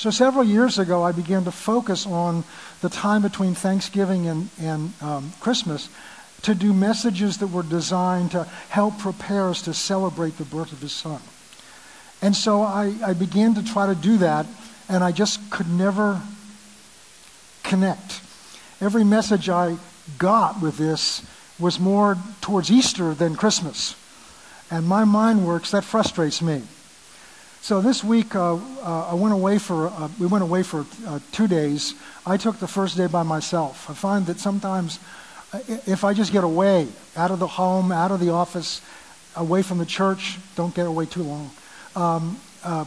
So 0.00 0.08
several 0.08 0.44
years 0.44 0.78
ago, 0.78 1.02
I 1.02 1.12
began 1.12 1.44
to 1.44 1.52
focus 1.52 2.06
on 2.06 2.44
the 2.80 2.88
time 2.88 3.20
between 3.20 3.54
Thanksgiving 3.54 4.28
and, 4.28 4.48
and 4.58 4.94
um, 5.02 5.30
Christmas 5.40 5.90
to 6.40 6.54
do 6.54 6.72
messages 6.72 7.36
that 7.36 7.48
were 7.48 7.62
designed 7.62 8.30
to 8.30 8.44
help 8.70 8.98
prepare 8.98 9.50
us 9.50 9.60
to 9.60 9.74
celebrate 9.74 10.38
the 10.38 10.44
birth 10.44 10.72
of 10.72 10.80
his 10.80 10.92
son. 10.92 11.20
And 12.22 12.34
so 12.34 12.62
I, 12.62 12.94
I 13.04 13.12
began 13.12 13.52
to 13.56 13.62
try 13.62 13.88
to 13.88 13.94
do 13.94 14.16
that, 14.16 14.46
and 14.88 15.04
I 15.04 15.12
just 15.12 15.50
could 15.50 15.68
never 15.68 16.22
connect. 17.62 18.22
Every 18.80 19.04
message 19.04 19.50
I 19.50 19.76
got 20.18 20.62
with 20.62 20.78
this 20.78 21.22
was 21.58 21.78
more 21.78 22.16
towards 22.40 22.70
Easter 22.70 23.12
than 23.12 23.36
Christmas. 23.36 23.94
And 24.70 24.88
my 24.88 25.04
mind 25.04 25.46
works, 25.46 25.72
that 25.72 25.84
frustrates 25.84 26.40
me. 26.40 26.62
So 27.62 27.82
this 27.82 28.02
week, 28.02 28.34
uh, 28.34 28.54
uh, 28.54 29.08
I 29.10 29.14
went 29.14 29.34
away 29.34 29.58
for, 29.58 29.88
uh, 29.88 30.08
we 30.18 30.26
went 30.26 30.42
away 30.42 30.62
for 30.62 30.86
uh, 31.06 31.20
two 31.30 31.46
days. 31.46 31.94
I 32.24 32.38
took 32.38 32.58
the 32.58 32.66
first 32.66 32.96
day 32.96 33.06
by 33.06 33.22
myself. 33.22 33.90
I 33.90 33.92
find 33.92 34.24
that 34.26 34.40
sometimes 34.40 34.98
uh, 35.52 35.58
if 35.86 36.02
I 36.02 36.14
just 36.14 36.32
get 36.32 36.42
away, 36.42 36.88
out 37.16 37.30
of 37.30 37.38
the 37.38 37.46
home, 37.46 37.92
out 37.92 38.12
of 38.12 38.20
the 38.20 38.30
office, 38.30 38.80
away 39.36 39.60
from 39.60 39.76
the 39.76 39.84
church, 39.84 40.38
don't 40.56 40.74
get 40.74 40.86
away 40.86 41.04
too 41.04 41.22
long, 41.22 41.50
um, 41.96 42.40
uh, 42.64 42.86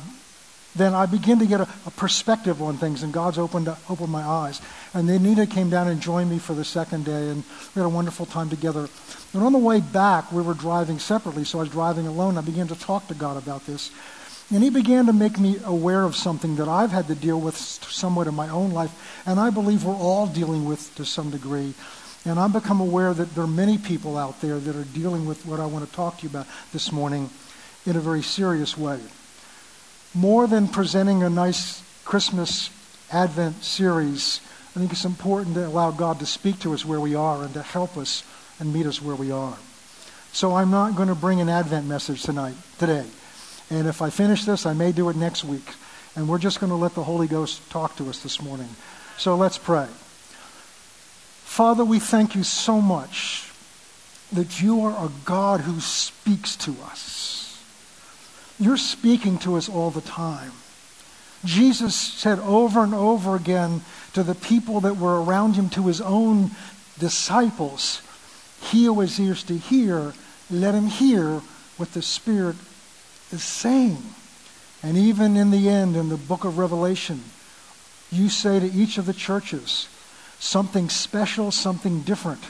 then 0.76 0.96
I 0.96 1.06
begin 1.06 1.38
to 1.38 1.46
get 1.46 1.62
a, 1.62 1.68
a, 1.86 1.92
perspective 1.92 2.60
on 2.60 2.78
things, 2.78 3.04
and 3.04 3.14
God's 3.14 3.38
opened, 3.38 3.70
opened 3.90 4.10
my 4.10 4.24
eyes. 4.24 4.60
And 4.96 5.08
then 5.08 5.22
Nina 5.22 5.46
came 5.46 5.70
down 5.70 5.88
and 5.88 6.02
joined 6.02 6.32
me 6.32 6.40
for 6.40 6.56
the 6.56 6.66
second 6.66 7.06
day, 7.06 7.30
and 7.30 7.44
we 7.76 7.80
had 7.80 7.86
a 7.86 7.90
wonderful 7.90 8.26
time 8.26 8.50
together. 8.50 8.90
And 9.34 9.44
on 9.44 9.52
the 9.52 9.60
way 9.60 9.82
back, 9.82 10.32
we 10.32 10.42
were 10.42 10.56
driving 10.56 10.98
separately, 10.98 11.44
so 11.44 11.60
I 11.60 11.62
was 11.62 11.70
driving 11.70 12.08
alone. 12.08 12.40
I 12.40 12.42
began 12.42 12.68
to 12.70 12.76
talk 12.76 13.08
to 13.10 13.14
God 13.14 13.38
about 13.38 13.68
this. 13.68 13.92
And 14.52 14.64
he 14.64 14.70
began 14.70 15.08
to 15.08 15.14
make 15.14 15.40
me 15.40 15.58
aware 15.66 16.04
of 16.04 16.16
something 16.16 16.58
that 16.58 16.68
I've 16.68 16.92
had 16.92 17.08
to 17.08 17.16
deal 17.16 17.40
with 17.40 17.58
somewhat 17.58 18.28
in 18.28 18.36
my 18.36 18.50
own 18.50 18.72
life, 18.72 19.24
and 19.26 19.40
I 19.40 19.50
believe 19.50 19.84
we're 19.84 19.96
all 19.96 20.28
dealing 20.28 20.66
with 20.66 20.94
to 20.96 21.06
some 21.06 21.32
degree. 21.32 21.74
And 22.26 22.40
I've 22.40 22.54
become 22.54 22.80
aware 22.80 23.14
that 23.14 23.36
there 23.36 23.44
are 23.44 23.48
many 23.48 23.78
people 23.78 24.18
out 24.18 24.42
there 24.42 24.60
that 24.60 24.76
are 24.76 24.86
dealing 24.86 25.26
with 25.26 25.46
what 25.46 25.60
I 25.60 25.66
want 25.66 25.88
to 25.88 25.96
talk 25.96 26.18
to 26.18 26.24
you 26.24 26.30
about 26.30 26.48
this 26.72 26.92
morning 26.92 27.30
in 27.86 27.96
a 27.96 28.00
very 28.00 28.22
serious 28.22 28.78
way. 28.78 29.00
More 30.14 30.48
than 30.48 30.68
presenting 30.68 31.24
a 31.24 31.30
nice 31.30 31.82
Christmas 32.06 32.70
Advent 33.12 33.64
series, 33.64 34.40
I 34.76 34.80
think 34.80 34.92
it's 34.92 35.06
important 35.06 35.56
to 35.56 35.68
allow 35.68 35.92
God 35.92 36.20
to 36.20 36.26
speak 36.26 36.60
to 36.60 36.74
us 36.74 36.86
where 36.86 37.00
we 37.00 37.16
are 37.16 37.44
and 37.44 37.54
to 37.56 37.62
help 37.62 37.98
us 37.98 38.24
and 38.60 38.74
meet 38.74 38.86
us 38.86 39.02
where 39.02 39.16
we 39.16 39.32
are. 39.32 39.58
So 40.32 40.56
I'm 40.56 40.72
not 40.72 40.96
going 40.96 41.10
to 41.10 41.16
bring 41.16 41.42
an 41.42 41.50
Advent 41.50 41.88
message 41.88 42.24
tonight, 42.24 42.56
today. 42.80 43.06
And 43.74 43.88
if 43.88 44.04
I 44.04 44.12
finish 44.12 44.46
this, 44.46 44.68
I 44.68 44.74
may 44.74 44.92
do 44.92 45.10
it 45.10 45.16
next 45.16 45.44
week. 45.44 45.68
And 46.16 46.30
we're 46.30 46.38
just 46.38 46.60
going 46.60 46.70
to 46.70 46.76
let 46.76 46.94
the 46.94 47.04
Holy 47.04 47.28
Ghost 47.28 47.68
talk 47.72 47.96
to 47.96 48.08
us 48.08 48.22
this 48.22 48.40
morning. 48.40 48.70
So 49.18 49.36
let's 49.36 49.58
pray. 49.58 49.88
Father, 51.44 51.84
we 51.84 51.98
thank 51.98 52.36
you 52.36 52.44
so 52.44 52.80
much 52.80 53.52
that 54.32 54.62
you 54.62 54.82
are 54.82 55.08
a 55.08 55.10
God 55.26 55.62
who 55.62 55.80
speaks 55.80 56.56
to 56.58 56.76
us. 56.84 57.64
You're 58.60 58.78
speaking 58.78 59.40
to 59.40 59.56
us 59.56 59.70
all 59.70 59.90
the 59.90 60.02
time. 60.02 60.52
Jesus 61.44 61.96
said 61.96 62.38
over 62.40 62.84
and 62.84 62.94
over 62.94 63.36
again 63.36 63.82
to 64.14 64.22
the 64.22 64.36
people 64.36 64.82
that 64.82 64.98
were 64.98 65.24
around 65.24 65.56
him, 65.56 65.70
to 65.70 65.88
his 65.88 66.00
own 66.00 66.52
disciples, 67.00 68.04
He 68.62 68.86
who 68.86 69.02
has 69.02 69.20
ears 69.20 69.44
to 69.46 69.58
hear, 69.58 70.14
let 70.52 70.76
him 70.76 70.86
hear 70.86 71.42
what 71.78 71.92
the 71.94 72.04
Spirit 72.04 72.56
is 73.34 73.44
saying. 73.44 73.98
And 74.82 74.98
even 74.98 75.38
in 75.38 75.52
the 75.52 75.70
end, 75.70 75.96
in 75.96 76.10
the 76.10 76.18
book 76.18 76.44
of 76.46 76.58
Revelation, 76.58 77.24
you 78.12 78.30
say 78.30 78.60
to 78.60 78.66
each 78.66 78.98
of 78.98 79.06
the 79.06 79.14
churches 79.14 79.88
something 80.40 80.90
special, 80.90 81.52
something 81.52 82.02
different. 82.02 82.44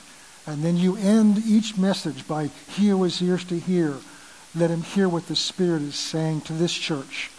And 0.45 0.63
then 0.63 0.75
you 0.75 0.97
end 0.97 1.37
each 1.45 1.77
message 1.77 2.27
by, 2.27 2.49
He 2.67 2.89
who 2.89 3.05
ears 3.05 3.45
to 3.45 3.59
hear, 3.59 3.95
let 4.55 4.69
him 4.69 4.81
hear 4.81 5.09
what 5.09 5.27
the 5.27 5.35
Spirit 5.35 5.81
is 5.81 5.95
saying 5.95 6.41
to 6.41 6.53
this 6.53 6.73
church. 6.73 7.31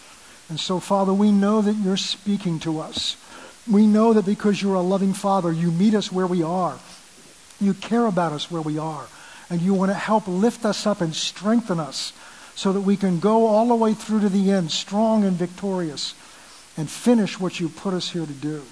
And 0.49 0.59
so, 0.59 0.81
Father, 0.81 1.13
we 1.13 1.31
know 1.31 1.61
that 1.63 1.75
you're 1.75 1.97
speaking 1.97 2.59
to 2.61 2.81
us. 2.81 3.17
We 3.71 3.87
know 3.87 4.13
that 4.13 4.27
because 4.27 4.61
you're 4.61 4.75
a 4.75 4.81
loving 4.81 5.15
Father, 5.15 5.53
you 5.53 5.71
meet 5.71 5.95
us 5.95 6.11
where 6.11 6.27
we 6.27 6.43
are. 6.43 6.79
You 7.61 7.75
care 7.75 8.07
about 8.07 8.33
us 8.33 8.51
where 8.51 8.63
we 8.63 8.79
are. 8.79 9.07
And 9.49 9.61
you 9.61 9.75
want 9.75 9.91
to 9.91 9.95
help 9.95 10.27
lift 10.27 10.65
us 10.65 10.87
up 10.87 11.01
and 11.01 11.15
strengthen 11.15 11.79
us 11.79 12.13
so 12.55 12.73
that 12.73 12.81
we 12.81 12.97
can 12.97 13.21
go 13.21 13.47
all 13.47 13.69
the 13.69 13.75
way 13.75 13.95
through 13.95 14.21
to 14.21 14.29
the 14.29 14.51
end, 14.51 14.71
strong 14.71 15.25
and 15.25 15.37
victorious, 15.37 16.15
and 16.77 16.89
finish 16.89 17.39
what 17.39 17.61
you 17.61 17.69
put 17.69 17.95
us 17.95 18.11
here 18.11 18.27
to 18.27 18.33
do. 18.33 18.63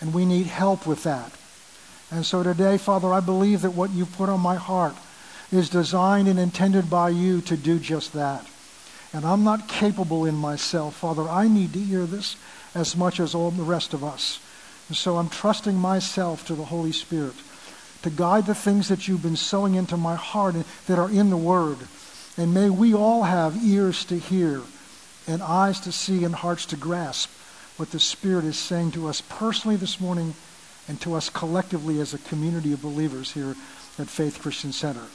And 0.00 0.14
we 0.14 0.24
need 0.24 0.46
help 0.46 0.86
with 0.86 1.02
that. 1.04 1.32
And 2.10 2.24
so 2.24 2.42
today, 2.42 2.78
Father, 2.78 3.12
I 3.12 3.20
believe 3.20 3.62
that 3.62 3.72
what 3.72 3.90
you've 3.90 4.12
put 4.12 4.28
on 4.28 4.40
my 4.40 4.56
heart 4.56 4.94
is 5.50 5.68
designed 5.68 6.28
and 6.28 6.38
intended 6.38 6.90
by 6.90 7.08
you 7.08 7.40
to 7.42 7.56
do 7.56 7.78
just 7.78 8.12
that. 8.12 8.46
And 9.12 9.24
I'm 9.24 9.44
not 9.44 9.68
capable 9.68 10.24
in 10.24 10.34
myself. 10.34 10.96
Father, 10.96 11.22
I 11.22 11.48
need 11.48 11.72
to 11.72 11.78
hear 11.78 12.04
this 12.04 12.36
as 12.74 12.96
much 12.96 13.20
as 13.20 13.34
all 13.34 13.50
the 13.50 13.62
rest 13.62 13.94
of 13.94 14.02
us. 14.02 14.40
And 14.88 14.96
so 14.96 15.16
I'm 15.16 15.28
trusting 15.28 15.76
myself 15.76 16.46
to 16.46 16.54
the 16.54 16.64
Holy 16.64 16.92
Spirit 16.92 17.34
to 18.02 18.10
guide 18.10 18.46
the 18.46 18.54
things 18.54 18.88
that 18.88 19.08
you've 19.08 19.22
been 19.22 19.36
sowing 19.36 19.74
into 19.76 19.96
my 19.96 20.14
heart 20.14 20.56
that 20.86 20.98
are 20.98 21.10
in 21.10 21.30
the 21.30 21.36
Word 21.36 21.78
and 22.36 22.52
may 22.52 22.70
we 22.70 22.94
all 22.94 23.22
have 23.22 23.62
ears 23.64 24.04
to 24.06 24.18
hear 24.18 24.62
and 25.26 25.42
eyes 25.42 25.80
to 25.80 25.92
see 25.92 26.24
and 26.24 26.34
hearts 26.34 26.66
to 26.66 26.76
grasp 26.76 27.30
what 27.76 27.90
the 27.90 28.00
Spirit 28.00 28.44
is 28.44 28.56
saying 28.56 28.92
to 28.92 29.08
us 29.08 29.20
personally 29.20 29.76
this 29.76 30.00
morning 30.00 30.34
and 30.88 31.00
to 31.00 31.14
us 31.14 31.30
collectively 31.30 32.00
as 32.00 32.14
a 32.14 32.18
community 32.18 32.72
of 32.72 32.82
believers 32.82 33.32
here 33.32 33.54
at 33.98 34.08
Faith 34.08 34.40
Christian 34.40 34.72
Center. 34.72 35.06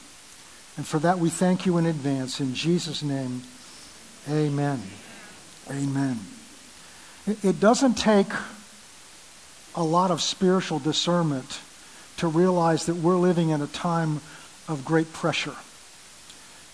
And 0.76 0.86
for 0.86 0.98
that, 1.00 1.18
we 1.18 1.30
thank 1.30 1.66
you 1.66 1.78
in 1.78 1.86
advance. 1.86 2.40
In 2.40 2.54
Jesus' 2.54 3.02
name, 3.02 3.42
amen. 4.28 4.82
Amen. 5.70 6.18
It 7.26 7.60
doesn't 7.60 7.94
take 7.94 8.28
a 9.74 9.84
lot 9.84 10.10
of 10.10 10.20
spiritual 10.20 10.78
discernment 10.78 11.60
to 12.16 12.26
realize 12.26 12.86
that 12.86 12.96
we're 12.96 13.16
living 13.16 13.50
in 13.50 13.62
a 13.62 13.66
time 13.66 14.20
of 14.68 14.84
great 14.84 15.12
pressure. 15.12 15.54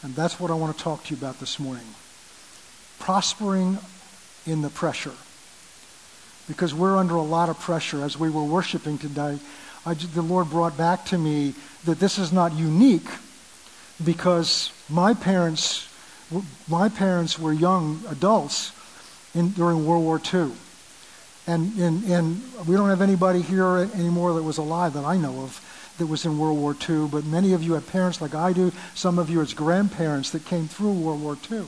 And 0.07 0.15
that's 0.15 0.39
what 0.39 0.53
I 0.53 0.55
want 0.55 0.77
to 0.77 0.85
talk 0.85 1.03
to 1.03 1.11
you 1.11 1.19
about 1.19 1.41
this 1.41 1.59
morning. 1.59 1.83
Prospering 3.01 3.77
in 4.47 4.63
the 4.63 4.69
pressure. 4.69 5.15
Because 6.47 6.73
we're 6.73 6.97
under 6.97 7.17
a 7.17 7.23
lot 7.23 7.49
of 7.49 7.59
pressure. 7.59 8.05
As 8.05 8.17
we 8.17 8.31
were 8.31 8.45
worshiping 8.45 8.99
today, 8.99 9.41
I, 9.85 9.95
the 9.95 10.23
Lord 10.23 10.49
brought 10.49 10.79
back 10.79 11.07
to 11.07 11.19
me 11.19 11.55
that 11.87 11.99
this 11.99 12.19
is 12.19 12.33
not 12.33 12.53
unique 12.53 13.09
because 14.05 14.71
my 14.89 15.13
parents, 15.13 15.89
my 16.69 16.89
parents 16.89 17.37
were 17.37 17.53
young 17.53 18.01
adults 18.09 18.71
in, 19.35 19.51
during 19.51 19.85
World 19.85 20.05
War 20.05 20.21
II. 20.33 20.53
And, 21.49 21.77
and, 21.81 22.05
and 22.05 22.43
we 22.65 22.77
don't 22.77 22.91
have 22.91 23.03
anybody 23.03 23.43
here 23.43 23.79
anymore 23.93 24.35
that 24.35 24.45
was 24.45 24.59
alive 24.59 24.93
that 24.93 25.05
I 25.05 25.17
know 25.17 25.41
of 25.41 25.61
that 25.99 26.07
was 26.07 26.25
in 26.25 26.39
World 26.39 26.59
War 26.59 26.77
II, 26.89 27.09
but 27.09 27.25
many 27.25 27.53
of 27.53 27.63
you 27.63 27.75
have 27.75 27.87
parents 27.87 28.21
like 28.21 28.35
I 28.35 28.53
do. 28.53 28.73
Some 28.95 29.19
of 29.19 29.31
you 29.31 29.41
as 29.41 29.55
grandparents 29.55 30.31
that 30.31 30.45
came 30.45 30.69
through 30.69 30.93
World 30.93 31.23
War 31.23 31.37
II. 31.51 31.65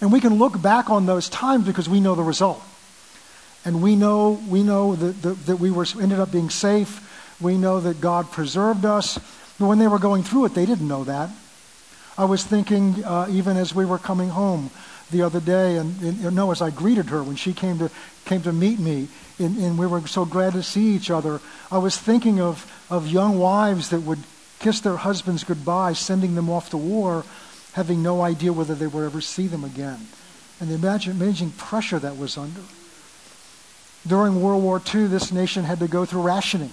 And 0.00 0.12
we 0.12 0.20
can 0.20 0.34
look 0.34 0.60
back 0.60 0.90
on 0.90 1.06
those 1.06 1.28
times 1.28 1.66
because 1.66 1.88
we 1.88 2.00
know 2.00 2.14
the 2.14 2.22
result. 2.22 2.62
And 3.64 3.82
we 3.82 3.96
know, 3.96 4.40
we 4.48 4.62
know 4.62 4.94
that, 4.94 5.22
that, 5.22 5.46
that 5.46 5.56
we 5.56 5.70
were, 5.70 5.86
ended 6.00 6.20
up 6.20 6.30
being 6.30 6.50
safe. 6.50 7.36
We 7.40 7.56
know 7.56 7.80
that 7.80 8.00
God 8.00 8.30
preserved 8.30 8.84
us. 8.84 9.18
But 9.58 9.66
when 9.66 9.78
they 9.78 9.88
were 9.88 9.98
going 9.98 10.22
through 10.22 10.46
it, 10.46 10.54
they 10.54 10.66
didn't 10.66 10.88
know 10.88 11.04
that. 11.04 11.30
I 12.16 12.26
was 12.26 12.44
thinking, 12.44 13.04
uh, 13.04 13.26
even 13.30 13.56
as 13.56 13.74
we 13.74 13.84
were 13.84 13.98
coming 13.98 14.28
home 14.28 14.70
the 15.10 15.22
other 15.22 15.40
day, 15.40 15.76
and, 15.76 16.00
and 16.00 16.34
no, 16.34 16.50
as 16.50 16.62
I 16.62 16.70
greeted 16.70 17.06
her 17.06 17.22
when 17.22 17.36
she 17.36 17.52
came 17.52 17.78
to, 17.78 17.90
came 18.24 18.42
to 18.42 18.52
meet 18.52 18.78
me, 18.78 19.08
and, 19.38 19.56
and 19.58 19.78
we 19.78 19.86
were 19.86 20.06
so 20.06 20.24
glad 20.24 20.52
to 20.54 20.62
see 20.62 20.94
each 20.94 21.10
other, 21.10 21.40
I 21.70 21.78
was 21.78 21.96
thinking 21.96 22.40
of, 22.40 22.70
of 22.90 23.08
young 23.08 23.38
wives 23.38 23.90
that 23.90 24.00
would 24.00 24.20
kiss 24.60 24.80
their 24.80 24.96
husbands 24.96 25.44
goodbye, 25.44 25.92
sending 25.92 26.34
them 26.34 26.48
off 26.48 26.70
to 26.70 26.76
war, 26.76 27.24
having 27.72 28.02
no 28.02 28.22
idea 28.22 28.52
whether 28.52 28.74
they 28.74 28.86
would 28.86 29.04
ever 29.04 29.20
see 29.20 29.46
them 29.46 29.64
again. 29.64 30.06
And 30.60 30.70
the 30.70 30.74
imagine, 30.74 31.12
amazing 31.12 31.50
pressure 31.52 31.98
that 31.98 32.16
was 32.16 32.38
under. 32.38 32.62
During 34.06 34.40
World 34.40 34.62
War 34.62 34.80
II, 34.94 35.06
this 35.06 35.32
nation 35.32 35.64
had 35.64 35.80
to 35.80 35.88
go 35.88 36.04
through 36.04 36.22
rationing. 36.22 36.70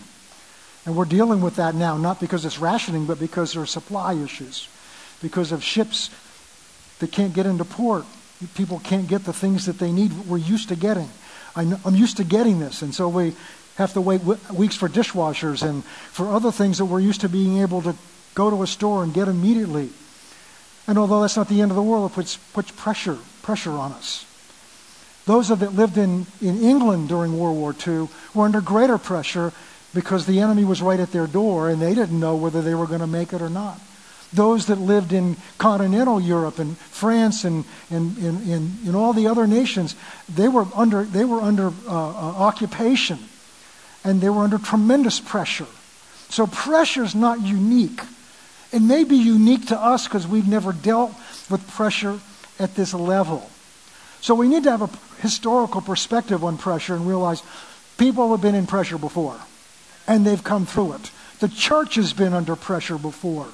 And 0.85 0.95
we're 0.95 1.05
dealing 1.05 1.41
with 1.41 1.57
that 1.57 1.75
now, 1.75 1.97
not 1.97 2.19
because 2.19 2.45
it's 2.45 2.59
rationing, 2.59 3.05
but 3.05 3.19
because 3.19 3.53
there 3.53 3.61
are 3.61 3.67
supply 3.67 4.13
issues. 4.13 4.67
Because 5.21 5.51
of 5.51 5.63
ships 5.63 6.09
that 6.99 7.11
can't 7.11 7.33
get 7.33 7.45
into 7.45 7.65
port. 7.65 8.05
People 8.55 8.79
can't 8.79 9.07
get 9.07 9.25
the 9.25 9.33
things 9.33 9.65
that 9.65 9.79
they 9.79 9.91
need, 9.91 10.11
we're 10.27 10.37
used 10.37 10.69
to 10.69 10.75
getting. 10.75 11.09
I'm 11.55 11.95
used 11.95 12.17
to 12.17 12.23
getting 12.23 12.59
this. 12.59 12.81
And 12.81 12.95
so 12.95 13.09
we 13.09 13.33
have 13.75 13.93
to 13.93 14.01
wait 14.01 14.21
weeks 14.53 14.75
for 14.75 14.87
dishwashers 14.87 15.67
and 15.67 15.83
for 15.83 16.31
other 16.31 16.51
things 16.51 16.77
that 16.77 16.85
we're 16.85 16.99
used 16.99 17.21
to 17.21 17.29
being 17.29 17.59
able 17.59 17.81
to 17.81 17.95
go 18.35 18.49
to 18.49 18.63
a 18.63 18.67
store 18.67 19.03
and 19.03 19.13
get 19.13 19.27
immediately. 19.27 19.89
And 20.87 20.97
although 20.97 21.21
that's 21.21 21.37
not 21.37 21.49
the 21.49 21.61
end 21.61 21.71
of 21.71 21.75
the 21.75 21.83
world, 21.83 22.11
it 22.11 22.13
puts, 22.13 22.37
puts 22.37 22.71
pressure, 22.71 23.17
pressure 23.41 23.71
on 23.71 23.91
us. 23.91 24.25
Those 25.25 25.49
that 25.49 25.73
lived 25.73 25.97
in, 25.97 26.25
in 26.41 26.61
England 26.61 27.09
during 27.09 27.37
World 27.37 27.57
War 27.57 27.75
II 27.87 28.09
were 28.33 28.45
under 28.45 28.61
greater 28.61 28.97
pressure 28.97 29.53
because 29.93 30.25
the 30.25 30.39
enemy 30.39 30.63
was 30.63 30.81
right 30.81 30.99
at 30.99 31.11
their 31.11 31.27
door 31.27 31.69
and 31.69 31.81
they 31.81 31.93
didn't 31.93 32.19
know 32.19 32.35
whether 32.35 32.61
they 32.61 32.73
were 32.73 32.87
going 32.87 33.01
to 33.01 33.07
make 33.07 33.33
it 33.33 33.41
or 33.41 33.49
not. 33.49 33.79
Those 34.33 34.67
that 34.67 34.77
lived 34.77 35.11
in 35.11 35.35
continental 35.57 36.21
Europe 36.21 36.59
and 36.59 36.77
France 36.77 37.43
and, 37.43 37.65
and, 37.89 38.17
and, 38.17 38.47
and, 38.47 38.87
and 38.87 38.95
all 38.95 39.11
the 39.11 39.27
other 39.27 39.45
nations, 39.45 39.95
they 40.33 40.47
were 40.47 40.65
under, 40.73 41.03
they 41.03 41.25
were 41.25 41.41
under 41.41 41.67
uh, 41.67 41.71
uh, 41.89 42.33
occupation 42.37 43.19
and 44.03 44.21
they 44.21 44.29
were 44.29 44.43
under 44.43 44.57
tremendous 44.57 45.19
pressure. 45.19 45.67
So 46.29 46.47
pressure 46.47 47.03
is 47.03 47.13
not 47.13 47.41
unique. 47.41 48.01
It 48.71 48.81
may 48.81 49.03
be 49.03 49.17
unique 49.17 49.67
to 49.67 49.77
us 49.77 50.07
because 50.07 50.25
we've 50.25 50.47
never 50.47 50.71
dealt 50.71 51.13
with 51.49 51.67
pressure 51.71 52.19
at 52.57 52.75
this 52.75 52.93
level. 52.93 53.49
So 54.21 54.33
we 54.33 54.47
need 54.47 54.63
to 54.63 54.71
have 54.71 54.81
a 54.81 55.21
historical 55.21 55.81
perspective 55.81 56.43
on 56.43 56.57
pressure 56.57 56.95
and 56.95 57.05
realize 57.05 57.43
people 57.97 58.31
have 58.31 58.41
been 58.41 58.55
in 58.55 58.65
pressure 58.65 58.97
before 58.97 59.39
and 60.07 60.25
they've 60.25 60.43
come 60.43 60.65
through 60.65 60.93
it. 60.93 61.11
The 61.39 61.49
church 61.49 61.95
has 61.95 62.13
been 62.13 62.33
under 62.33 62.55
pressure 62.55 62.97
before. 62.97 63.47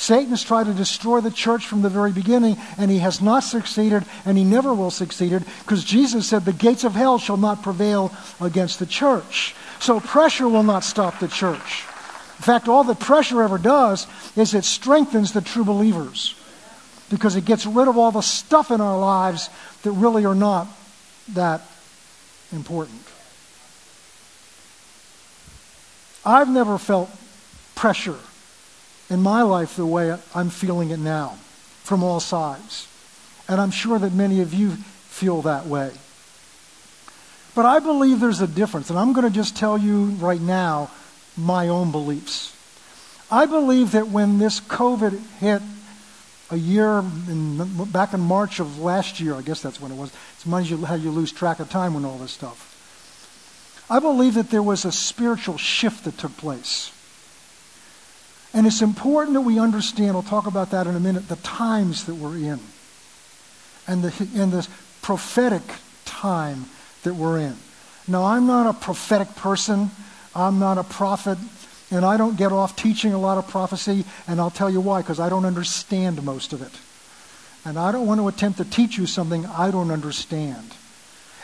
Satan 0.00 0.30
has 0.30 0.42
tried 0.42 0.64
to 0.64 0.72
destroy 0.72 1.20
the 1.20 1.30
church 1.30 1.66
from 1.66 1.82
the 1.82 1.90
very 1.90 2.10
beginning, 2.10 2.56
and 2.78 2.90
he 2.90 3.00
has 3.00 3.20
not 3.20 3.40
succeeded, 3.40 4.02
and 4.24 4.38
he 4.38 4.44
never 4.44 4.72
will 4.72 4.90
succeed, 4.90 5.44
because 5.58 5.84
Jesus 5.84 6.26
said, 6.26 6.46
The 6.46 6.54
gates 6.54 6.84
of 6.84 6.94
hell 6.94 7.18
shall 7.18 7.36
not 7.36 7.62
prevail 7.62 8.10
against 8.40 8.78
the 8.78 8.86
church. 8.86 9.54
So 9.78 10.00
pressure 10.00 10.48
will 10.48 10.62
not 10.62 10.84
stop 10.84 11.18
the 11.18 11.28
church. 11.28 11.84
In 12.38 12.42
fact, 12.42 12.66
all 12.66 12.82
that 12.84 12.98
pressure 12.98 13.42
ever 13.42 13.58
does 13.58 14.06
is 14.36 14.54
it 14.54 14.64
strengthens 14.64 15.32
the 15.32 15.42
true 15.42 15.64
believers 15.64 16.34
because 17.10 17.36
it 17.36 17.44
gets 17.44 17.66
rid 17.66 17.86
of 17.86 17.98
all 17.98 18.10
the 18.10 18.22
stuff 18.22 18.70
in 18.70 18.80
our 18.80 18.98
lives 18.98 19.50
that 19.82 19.92
really 19.92 20.24
are 20.24 20.34
not 20.34 20.66
that 21.34 21.60
important. 22.52 23.04
I've 26.24 26.48
never 26.48 26.78
felt 26.78 27.10
pressure 27.74 28.16
in 29.10 29.20
my 29.20 29.42
life 29.42 29.76
the 29.76 29.84
way 29.84 30.16
I'm 30.34 30.48
feeling 30.48 30.90
it 30.90 31.00
now 31.00 31.36
from 31.82 32.02
all 32.02 32.20
sides. 32.20 32.86
And 33.48 33.60
I'm 33.60 33.72
sure 33.72 33.98
that 33.98 34.12
many 34.14 34.40
of 34.40 34.54
you 34.54 34.70
feel 34.70 35.42
that 35.42 35.66
way. 35.66 35.90
But 37.54 37.66
I 37.66 37.80
believe 37.80 38.20
there's 38.20 38.40
a 38.40 38.46
difference, 38.46 38.90
and 38.90 38.98
I'm 38.98 39.12
going 39.12 39.26
to 39.26 39.34
just 39.34 39.56
tell 39.56 39.76
you 39.76 40.04
right 40.20 40.40
now 40.40 40.90
my 41.36 41.66
own 41.66 41.90
beliefs. 41.90 42.56
I 43.30 43.46
believe 43.46 43.92
that 43.92 44.08
when 44.08 44.38
this 44.38 44.60
COVID 44.60 45.20
hit 45.38 45.62
a 46.50 46.56
year 46.56 46.98
in, 47.28 47.84
back 47.86 48.12
in 48.12 48.20
March 48.20 48.60
of 48.60 48.78
last 48.78 49.20
year, 49.20 49.34
I 49.34 49.42
guess 49.42 49.60
that's 49.62 49.80
when 49.80 49.90
it 49.90 49.96
was. 49.96 50.12
It's 50.34 50.46
amazing 50.46 50.82
how 50.82 50.94
you 50.94 51.10
lose 51.10 51.32
track 51.32 51.58
of 51.58 51.68
time 51.70 51.94
when 51.94 52.04
all 52.04 52.18
this 52.18 52.32
stuff. 52.32 52.66
I 53.90 53.98
believe 53.98 54.34
that 54.34 54.50
there 54.50 54.62
was 54.62 54.84
a 54.84 54.92
spiritual 54.92 55.58
shift 55.58 56.04
that 56.04 56.18
took 56.18 56.36
place. 56.36 56.92
And 58.52 58.66
it's 58.66 58.82
important 58.82 59.34
that 59.34 59.42
we 59.42 59.58
understand, 59.58 60.16
I'll 60.16 60.22
talk 60.22 60.46
about 60.46 60.70
that 60.70 60.86
in 60.86 60.96
a 60.96 61.00
minute, 61.00 61.28
the 61.28 61.36
times 61.36 62.04
that 62.06 62.16
we're 62.16 62.36
in 62.36 62.58
and 63.86 64.02
the, 64.02 64.28
and 64.40 64.52
the 64.52 64.66
prophetic 65.02 65.62
time 66.04 66.64
that 67.04 67.14
we're 67.14 67.38
in. 67.38 67.56
Now, 68.08 68.24
I'm 68.24 68.46
not 68.46 68.66
a 68.66 68.72
prophetic 68.72 69.34
person, 69.36 69.90
I'm 70.34 70.58
not 70.58 70.78
a 70.78 70.84
prophet, 70.84 71.38
and 71.92 72.04
I 72.04 72.16
don't 72.16 72.36
get 72.36 72.50
off 72.50 72.74
teaching 72.74 73.12
a 73.12 73.18
lot 73.18 73.38
of 73.38 73.48
prophecy, 73.48 74.04
and 74.26 74.40
I'll 74.40 74.50
tell 74.50 74.70
you 74.70 74.80
why, 74.80 75.00
because 75.02 75.20
I 75.20 75.28
don't 75.28 75.44
understand 75.44 76.22
most 76.24 76.52
of 76.52 76.62
it. 76.62 76.72
And 77.64 77.78
I 77.78 77.92
don't 77.92 78.06
want 78.06 78.20
to 78.20 78.28
attempt 78.28 78.58
to 78.58 78.64
teach 78.64 78.98
you 78.98 79.06
something 79.06 79.46
I 79.46 79.70
don't 79.70 79.90
understand. 79.90 80.74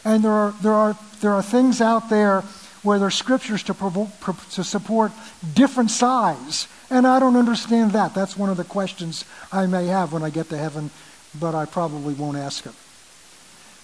And 0.04 0.24
there 0.24 0.32
are, 0.32 0.54
there 0.62 0.72
are, 0.72 0.96
there 1.20 1.32
are 1.32 1.42
things 1.42 1.80
out 1.80 2.10
there 2.10 2.42
where 2.86 3.00
there 3.00 3.08
are 3.08 3.10
scriptures 3.10 3.64
to, 3.64 3.74
provo- 3.74 4.10
to 4.52 4.62
support 4.62 5.10
different 5.54 5.90
sides. 5.90 6.68
And 6.88 7.04
I 7.06 7.18
don't 7.18 7.36
understand 7.36 7.90
that. 7.92 8.14
That's 8.14 8.36
one 8.36 8.48
of 8.48 8.56
the 8.56 8.64
questions 8.64 9.24
I 9.52 9.66
may 9.66 9.86
have 9.86 10.12
when 10.12 10.22
I 10.22 10.30
get 10.30 10.48
to 10.50 10.56
heaven, 10.56 10.90
but 11.38 11.54
I 11.54 11.64
probably 11.64 12.14
won't 12.14 12.36
ask 12.38 12.64
it. 12.64 12.72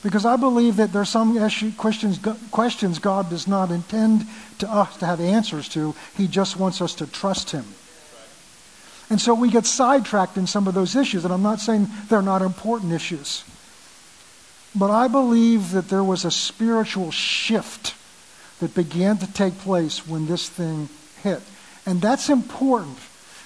Because 0.05 0.25
I 0.25 0.37
believe 0.37 0.77
that 0.77 0.93
there 0.93 1.03
are 1.03 1.05
some 1.05 1.37
questions, 1.73 2.21
questions 2.51 2.99
God 3.01 3.29
does 3.29 3.49
not 3.49 3.71
intend 3.71 4.27
to 4.59 4.71
us 4.71 4.97
to 4.99 5.07
have 5.07 5.21
answers 5.21 5.69
to. 5.71 5.95
He 6.17 6.29
just 6.29 6.57
wants 6.57 6.81
us 6.81 6.95
to 6.97 7.07
trust 7.07 7.51
Him. 7.51 7.65
And 9.11 9.21
so 9.21 9.35
we 9.35 9.51
get 9.51 9.67
sidetracked 9.67 10.37
in 10.37 10.47
some 10.47 10.67
of 10.67 10.75
those 10.75 10.97
issues. 10.97 11.25
And 11.25 11.35
I'm 11.35 11.43
not 11.43 11.61
saying 11.61 11.89
they're 12.09 12.23
not 12.23 12.41
important 12.41 12.93
issues. 12.93 13.45
But 14.75 14.91
I 14.91 15.09
believe 15.09 15.73
that 15.73 15.89
there 15.89 16.05
was 16.05 16.25
a 16.25 16.31
spiritual 16.31 17.11
shift 17.11 17.95
that 18.63 18.77
began 18.77 19.19
to 19.19 19.33
take 19.33 19.59
place 19.59 20.07
when 20.07 20.27
this 20.27 20.49
thing 20.49 20.89
hit. 21.25 21.43
And 21.85 22.01
that's 22.01 22.31
important 22.31 22.97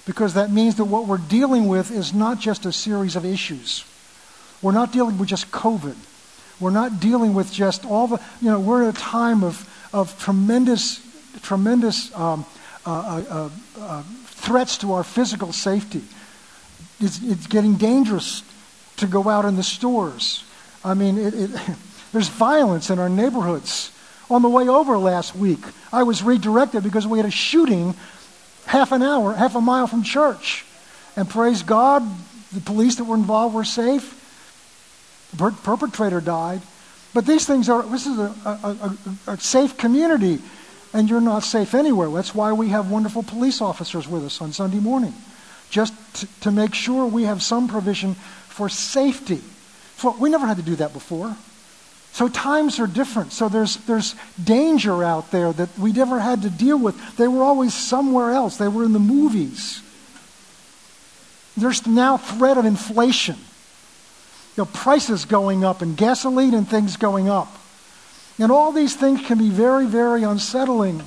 because 0.04 0.34
that 0.34 0.52
means 0.52 0.74
that 0.74 0.84
what 0.84 1.06
we're 1.06 1.16
dealing 1.16 1.68
with 1.68 1.90
is 1.90 2.12
not 2.12 2.38
just 2.38 2.66
a 2.66 2.72
series 2.72 3.16
of 3.16 3.24
issues. 3.24 3.82
We're 4.60 4.72
not 4.72 4.92
dealing 4.92 5.16
with 5.16 5.28
just 5.28 5.50
COVID. 5.50 5.96
We're 6.60 6.70
not 6.70 7.00
dealing 7.00 7.32
with 7.32 7.50
just 7.50 7.86
all 7.86 8.08
the, 8.08 8.20
you 8.42 8.50
know, 8.50 8.60
we're 8.60 8.86
at 8.86 8.94
a 8.94 9.00
time 9.00 9.42
of, 9.42 9.66
of 9.90 10.20
tremendous, 10.20 11.00
tremendous 11.40 12.14
um, 12.14 12.44
uh, 12.84 12.90
uh, 12.90 13.24
uh, 13.30 13.50
uh 13.80 14.02
threats 14.26 14.76
to 14.78 14.92
our 14.92 15.02
physical 15.02 15.50
safety. 15.50 16.02
It's, 17.00 17.22
it's 17.22 17.46
getting 17.46 17.76
dangerous 17.76 18.42
to 18.98 19.06
go 19.06 19.30
out 19.30 19.46
in 19.46 19.56
the 19.56 19.62
stores. 19.62 20.44
I 20.84 20.92
mean, 20.92 21.16
it, 21.16 21.32
it, 21.32 21.50
there's 22.12 22.28
violence 22.28 22.90
in 22.90 22.98
our 22.98 23.08
neighborhoods. 23.08 23.92
On 24.28 24.42
the 24.42 24.48
way 24.48 24.68
over 24.68 24.98
last 24.98 25.36
week, 25.36 25.60
I 25.92 26.02
was 26.02 26.22
redirected 26.22 26.82
because 26.82 27.06
we 27.06 27.18
had 27.18 27.26
a 27.26 27.30
shooting 27.30 27.94
half 28.66 28.90
an 28.90 29.02
hour, 29.02 29.32
half 29.32 29.54
a 29.54 29.60
mile 29.60 29.86
from 29.86 30.02
church. 30.02 30.64
And 31.16 31.28
praise 31.28 31.62
God, 31.62 32.02
the 32.52 32.60
police 32.60 32.96
that 32.96 33.04
were 33.04 33.14
involved 33.14 33.54
were 33.54 33.64
safe. 33.64 34.14
The 35.30 35.36
per- 35.36 35.50
perpetrator 35.52 36.20
died. 36.20 36.60
But 37.14 37.24
these 37.24 37.46
things 37.46 37.68
are, 37.68 37.82
this 37.82 38.06
is 38.06 38.18
a, 38.18 38.34
a, 38.44 38.96
a, 39.26 39.32
a 39.32 39.40
safe 39.40 39.78
community, 39.78 40.40
and 40.92 41.08
you're 41.08 41.20
not 41.20 41.44
safe 41.44 41.74
anywhere. 41.74 42.10
That's 42.10 42.34
why 42.34 42.52
we 42.52 42.68
have 42.68 42.90
wonderful 42.90 43.22
police 43.22 43.60
officers 43.60 44.06
with 44.06 44.24
us 44.24 44.42
on 44.42 44.52
Sunday 44.52 44.80
morning, 44.80 45.14
just 45.70 45.94
to, 46.16 46.26
to 46.42 46.50
make 46.50 46.74
sure 46.74 47.06
we 47.06 47.22
have 47.22 47.42
some 47.42 47.68
provision 47.68 48.14
for 48.48 48.68
safety. 48.68 49.40
So 49.96 50.14
we 50.18 50.28
never 50.28 50.46
had 50.46 50.58
to 50.58 50.62
do 50.62 50.76
that 50.76 50.92
before. 50.92 51.34
So 52.16 52.28
times 52.28 52.80
are 52.80 52.86
different. 52.86 53.34
So 53.34 53.50
there's, 53.50 53.76
there's 53.84 54.14
danger 54.42 55.04
out 55.04 55.30
there 55.32 55.52
that 55.52 55.78
we 55.78 55.92
never 55.92 56.18
had 56.18 56.40
to 56.44 56.48
deal 56.48 56.78
with. 56.78 56.96
They 57.18 57.28
were 57.28 57.42
always 57.42 57.74
somewhere 57.74 58.30
else. 58.30 58.56
They 58.56 58.68
were 58.68 58.84
in 58.84 58.94
the 58.94 58.98
movies. 58.98 59.82
There's 61.58 61.86
now 61.86 62.16
threat 62.16 62.56
of 62.56 62.64
inflation. 62.64 63.36
You 64.56 64.62
know, 64.62 64.64
prices 64.64 65.26
going 65.26 65.62
up 65.62 65.82
and 65.82 65.94
gasoline 65.94 66.54
and 66.54 66.66
things 66.66 66.96
going 66.96 67.28
up. 67.28 67.54
And 68.38 68.50
all 68.50 68.72
these 68.72 68.96
things 68.96 69.20
can 69.26 69.36
be 69.36 69.50
very, 69.50 69.84
very 69.84 70.22
unsettling. 70.22 71.02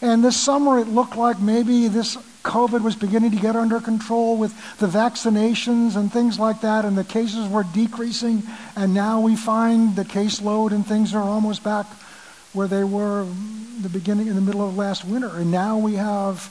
And 0.00 0.22
this 0.22 0.36
summer 0.36 0.78
it 0.78 0.86
looked 0.86 1.16
like 1.16 1.40
maybe 1.40 1.88
this 1.88 2.16
COVID 2.42 2.82
was 2.82 2.96
beginning 2.96 3.30
to 3.30 3.36
get 3.36 3.54
under 3.54 3.80
control 3.80 4.36
with 4.36 4.52
the 4.78 4.86
vaccinations 4.86 5.96
and 5.96 6.12
things 6.12 6.38
like 6.38 6.60
that, 6.62 6.84
and 6.84 6.98
the 6.98 7.04
cases 7.04 7.48
were 7.48 7.64
decreasing. 7.72 8.42
And 8.76 8.94
now 8.94 9.20
we 9.20 9.36
find 9.36 9.94
the 9.96 10.04
caseload 10.04 10.72
and 10.72 10.86
things 10.86 11.14
are 11.14 11.22
almost 11.22 11.62
back 11.62 11.86
where 12.52 12.68
they 12.68 12.84
were 12.84 13.26
the 13.80 13.88
beginning 13.88 14.26
in 14.26 14.34
the 14.34 14.40
middle 14.40 14.66
of 14.66 14.76
last 14.76 15.04
winter. 15.04 15.30
And 15.36 15.50
now 15.50 15.78
we 15.78 15.94
have 15.94 16.50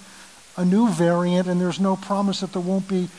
a 0.58 0.66
new 0.66 0.90
variant, 0.90 1.48
and 1.48 1.60
there's 1.60 1.80
no 1.80 1.96
promise 1.96 2.40
that 2.42 2.54
there 2.54 2.62
won't 2.62 2.88
be 2.88 3.10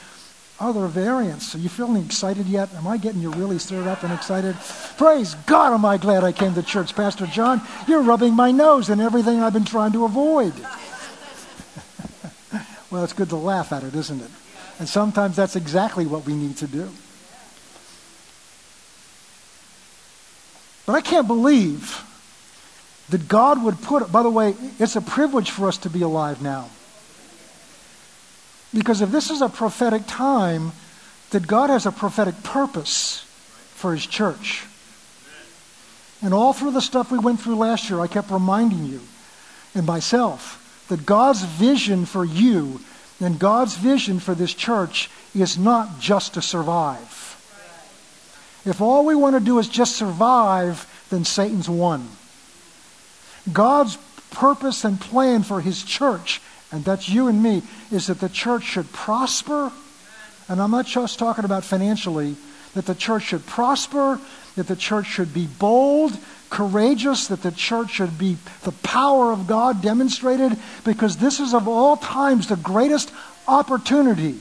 other 0.61 0.87
variants. 0.87 1.55
Are 1.55 1.59
you 1.59 1.69
feeling 1.69 2.05
excited 2.05 2.47
yet? 2.47 2.73
Am 2.75 2.87
I 2.87 2.97
getting 2.97 3.21
you 3.21 3.31
really 3.33 3.59
stirred 3.59 3.87
up 3.87 4.05
and 4.05 4.13
excited? 4.13 4.55
Praise 4.97 5.35
God, 5.47 5.73
am 5.73 5.85
I 5.85 5.97
glad 5.97 6.23
I 6.23 6.33
came 6.33 6.55
to 6.55 6.63
church. 6.63 6.95
Pastor 6.95 7.27
John, 7.27 7.61
you're 7.89 8.03
rubbing 8.03 8.35
my 8.35 8.53
nose 8.53 8.89
in 8.89 9.01
everything 9.01 9.41
I've 9.41 9.53
been 9.53 9.65
trying 9.65 9.93
to 9.93 10.05
avoid. 10.05 10.53
Well, 12.93 13.05
it's 13.05 13.15
good 13.15 13.31
to 13.31 13.37
laugh 13.37 13.73
at 13.73 13.85
it, 13.85 13.95
isn't 13.95 14.21
it? 14.21 14.31
And 14.79 14.87
sometimes 14.87 15.35
that's 15.35 15.57
exactly 15.57 16.05
what 16.05 16.27
we 16.27 16.35
need 16.35 16.59
to 16.59 16.67
do. 16.67 16.91
But 20.85 20.93
I 20.97 21.01
can't 21.01 21.27
believe 21.27 22.05
that 23.09 23.29
God 23.29 23.65
would 23.65 23.81
put. 23.81 24.13
By 24.13 24.23
the 24.23 24.29
way, 24.29 24.55
it's 24.79 24.95
a 24.95 25.01
privilege 25.01 25.51
for 25.51 25.69
us 25.69 25.79
to 25.79 25.91
be 25.91 26.03
alive 26.03 26.43
now. 26.43 26.69
Because 28.75 29.01
if 29.01 29.11
this 29.11 29.31
is 29.31 29.41
a 29.41 29.49
prophetic 29.49 30.03
time, 30.07 30.73
that 31.31 31.47
God 31.47 31.71
has 31.71 31.87
a 31.87 31.93
prophetic 31.93 32.43
purpose 32.43 33.25
for 33.75 33.95
his 33.95 34.05
church. 34.07 34.67
And 36.21 36.35
all 36.35 36.53
through 36.53 36.73
the 36.73 36.83
stuff 36.83 37.11
we 37.11 37.19
went 37.19 37.41
through 37.41 37.57
last 37.57 37.89
year, 37.89 38.01
I 38.01 38.07
kept 38.07 38.31
reminding 38.31 38.85
you 38.85 39.01
and 39.75 39.87
myself 39.87 40.62
that 40.93 41.07
God's 41.07 41.43
vision 41.43 42.05
for 42.05 42.23
you 42.23 42.79
and 43.19 43.39
God's 43.39 43.75
vision 43.79 44.21
for 44.21 44.35
this 44.35 44.53
church 44.53 45.09
is 45.35 45.57
not 45.57 46.01
just 46.01 46.35
to 46.35 46.43
survive. 46.43 47.09
If 48.67 48.83
all 48.83 49.07
we 49.07 49.15
want 49.15 49.35
to 49.35 49.41
do 49.41 49.59
is 49.59 49.69
just 49.69 49.97
survive, 49.97 50.87
then 51.09 51.25
Satan's 51.25 51.67
won. 51.67 52.07
God's 53.51 53.97
purpose 54.33 54.85
and 54.85 55.01
plan 55.01 55.45
for 55.45 55.63
his 55.63 55.83
church, 55.83 56.43
and 56.71 56.85
that's 56.85 57.09
you 57.09 57.27
and 57.27 57.43
me, 57.43 57.63
is 57.91 58.09
that 58.09 58.21
the 58.21 58.29
church 58.29 58.65
should 58.65 58.93
prosper. 58.93 59.73
And 60.47 60.61
I'm 60.61 60.73
not 60.73 60.85
just 60.85 61.19
talking 61.19 61.47
about 61.47 61.65
financially, 61.65 62.37
that 62.75 62.87
the 62.87 62.95
church 62.95 63.25
should 63.25 63.47
prosper, 63.47 64.21
that 64.57 64.67
the 64.67 64.77
church 64.77 65.07
should 65.07 65.33
be 65.33 65.47
bold, 65.47 66.17
courageous, 66.51 67.29
that 67.29 67.43
the 67.43 67.51
church 67.51 67.91
should 67.91 68.19
be 68.19 68.37
the 68.63 68.73
power 68.73 69.33
of 69.33 69.47
God 69.47 69.83
demonstrated, 69.83 70.57
because 70.85 71.17
this 71.17 71.41
is 71.41 71.55
of 71.55 71.69
all 71.69 71.97
times 71.97 72.49
the 72.49 72.57
greatest 72.57 73.13
opportunity. 73.49 74.39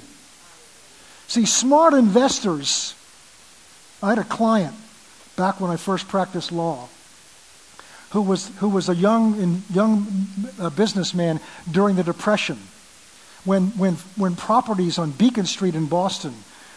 See, 1.27 1.45
smart 1.45 1.93
investors. 1.93 2.95
I 4.03 4.09
had 4.09 4.19
a 4.19 4.23
client 4.23 4.75
back 5.35 5.61
when 5.61 5.71
I 5.71 5.77
first 5.77 6.07
practiced 6.07 6.51
law 6.51 6.89
who 8.11 8.21
was, 8.21 8.49
who 8.57 8.67
was 8.67 8.89
a 8.89 8.95
young, 8.95 9.63
young 9.71 10.27
uh, 10.59 10.69
businessman 10.69 11.39
during 11.69 11.95
the 11.95 12.03
Depression 12.03 12.57
when, 13.45 13.67
when, 13.77 13.95
when 14.17 14.35
properties 14.35 14.97
on 14.97 15.11
Beacon 15.11 15.45
Street 15.45 15.75
in 15.75 15.85
Boston 15.85 16.33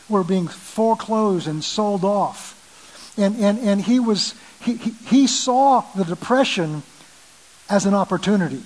were 0.08 0.24
being 0.24 0.48
foreclosed 0.48 1.46
and 1.46 1.62
sold 1.62 2.04
off. 2.04 2.52
And, 3.16 3.36
and, 3.36 3.58
and 3.58 3.80
he, 3.80 4.00
was, 4.00 4.34
he, 4.62 4.74
he, 4.74 4.90
he 4.90 5.26
saw 5.26 5.84
the 5.94 6.04
Depression 6.04 6.82
as 7.70 7.86
an 7.86 7.94
opportunity. 7.94 8.62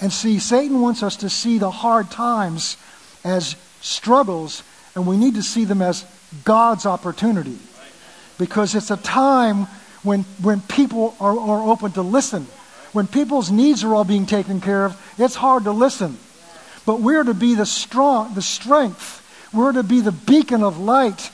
And 0.00 0.12
see, 0.12 0.38
Satan 0.38 0.80
wants 0.80 1.02
us 1.02 1.16
to 1.16 1.30
see 1.30 1.58
the 1.58 1.70
hard 1.70 2.10
times 2.10 2.76
as 3.24 3.56
struggles, 3.80 4.62
and 4.94 5.06
we 5.06 5.16
need 5.16 5.34
to 5.34 5.42
see 5.42 5.64
them 5.64 5.82
as 5.82 6.04
God's 6.44 6.86
opportunity. 6.86 7.58
Because 8.38 8.74
it's 8.74 8.90
a 8.90 8.96
time 8.96 9.66
when, 10.02 10.22
when 10.42 10.60
people 10.60 11.16
are, 11.20 11.38
are 11.38 11.70
open 11.70 11.92
to 11.92 12.02
listen. 12.02 12.46
When 12.92 13.06
people's 13.06 13.50
needs 13.50 13.82
are 13.82 13.94
all 13.94 14.04
being 14.04 14.26
taken 14.26 14.60
care 14.60 14.84
of, 14.84 15.14
it's 15.18 15.34
hard 15.34 15.64
to 15.64 15.72
listen. 15.72 16.18
But 16.86 17.00
we're 17.00 17.24
to 17.24 17.34
be 17.34 17.54
the 17.54 17.66
strong, 17.66 18.34
the 18.34 18.42
strength. 18.42 19.23
We're 19.54 19.72
to 19.72 19.82
be 19.82 20.00
the 20.00 20.12
beacon 20.12 20.62
of 20.62 20.78
light 20.78 21.30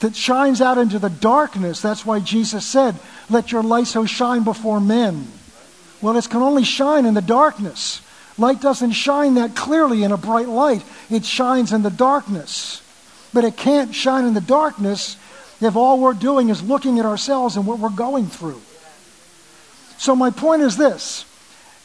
that 0.00 0.14
shines 0.14 0.60
out 0.60 0.78
into 0.78 0.98
the 0.98 1.10
darkness. 1.10 1.80
That's 1.80 2.04
why 2.04 2.20
Jesus 2.20 2.64
said, 2.64 2.96
Let 3.28 3.52
your 3.52 3.62
light 3.62 3.86
so 3.86 4.06
shine 4.06 4.44
before 4.44 4.80
men. 4.80 5.26
Well, 6.00 6.16
it 6.16 6.28
can 6.28 6.42
only 6.42 6.64
shine 6.64 7.06
in 7.06 7.14
the 7.14 7.22
darkness. 7.22 8.02
Light 8.38 8.60
doesn't 8.60 8.92
shine 8.92 9.34
that 9.34 9.56
clearly 9.56 10.02
in 10.02 10.12
a 10.12 10.18
bright 10.18 10.48
light, 10.48 10.84
it 11.10 11.24
shines 11.24 11.72
in 11.72 11.82
the 11.82 11.90
darkness. 11.90 12.82
But 13.32 13.44
it 13.44 13.56
can't 13.56 13.94
shine 13.94 14.24
in 14.24 14.34
the 14.34 14.40
darkness 14.40 15.16
if 15.60 15.74
all 15.74 15.98
we're 16.00 16.12
doing 16.12 16.50
is 16.50 16.62
looking 16.62 16.98
at 16.98 17.06
ourselves 17.06 17.56
and 17.56 17.66
what 17.66 17.78
we're 17.78 17.88
going 17.88 18.26
through. 18.26 18.60
So, 19.98 20.14
my 20.14 20.30
point 20.30 20.62
is 20.62 20.76
this 20.76 21.24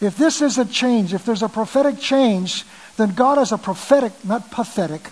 if 0.02 0.18
this 0.18 0.42
is 0.42 0.58
a 0.58 0.66
change, 0.66 1.14
if 1.14 1.26
there's 1.26 1.44
a 1.44 1.50
prophetic 1.50 2.00
change, 2.00 2.66
then 2.98 3.14
God 3.14 3.38
has 3.38 3.52
a 3.52 3.58
prophetic, 3.58 4.12
not 4.26 4.52
pathetic, 4.52 5.10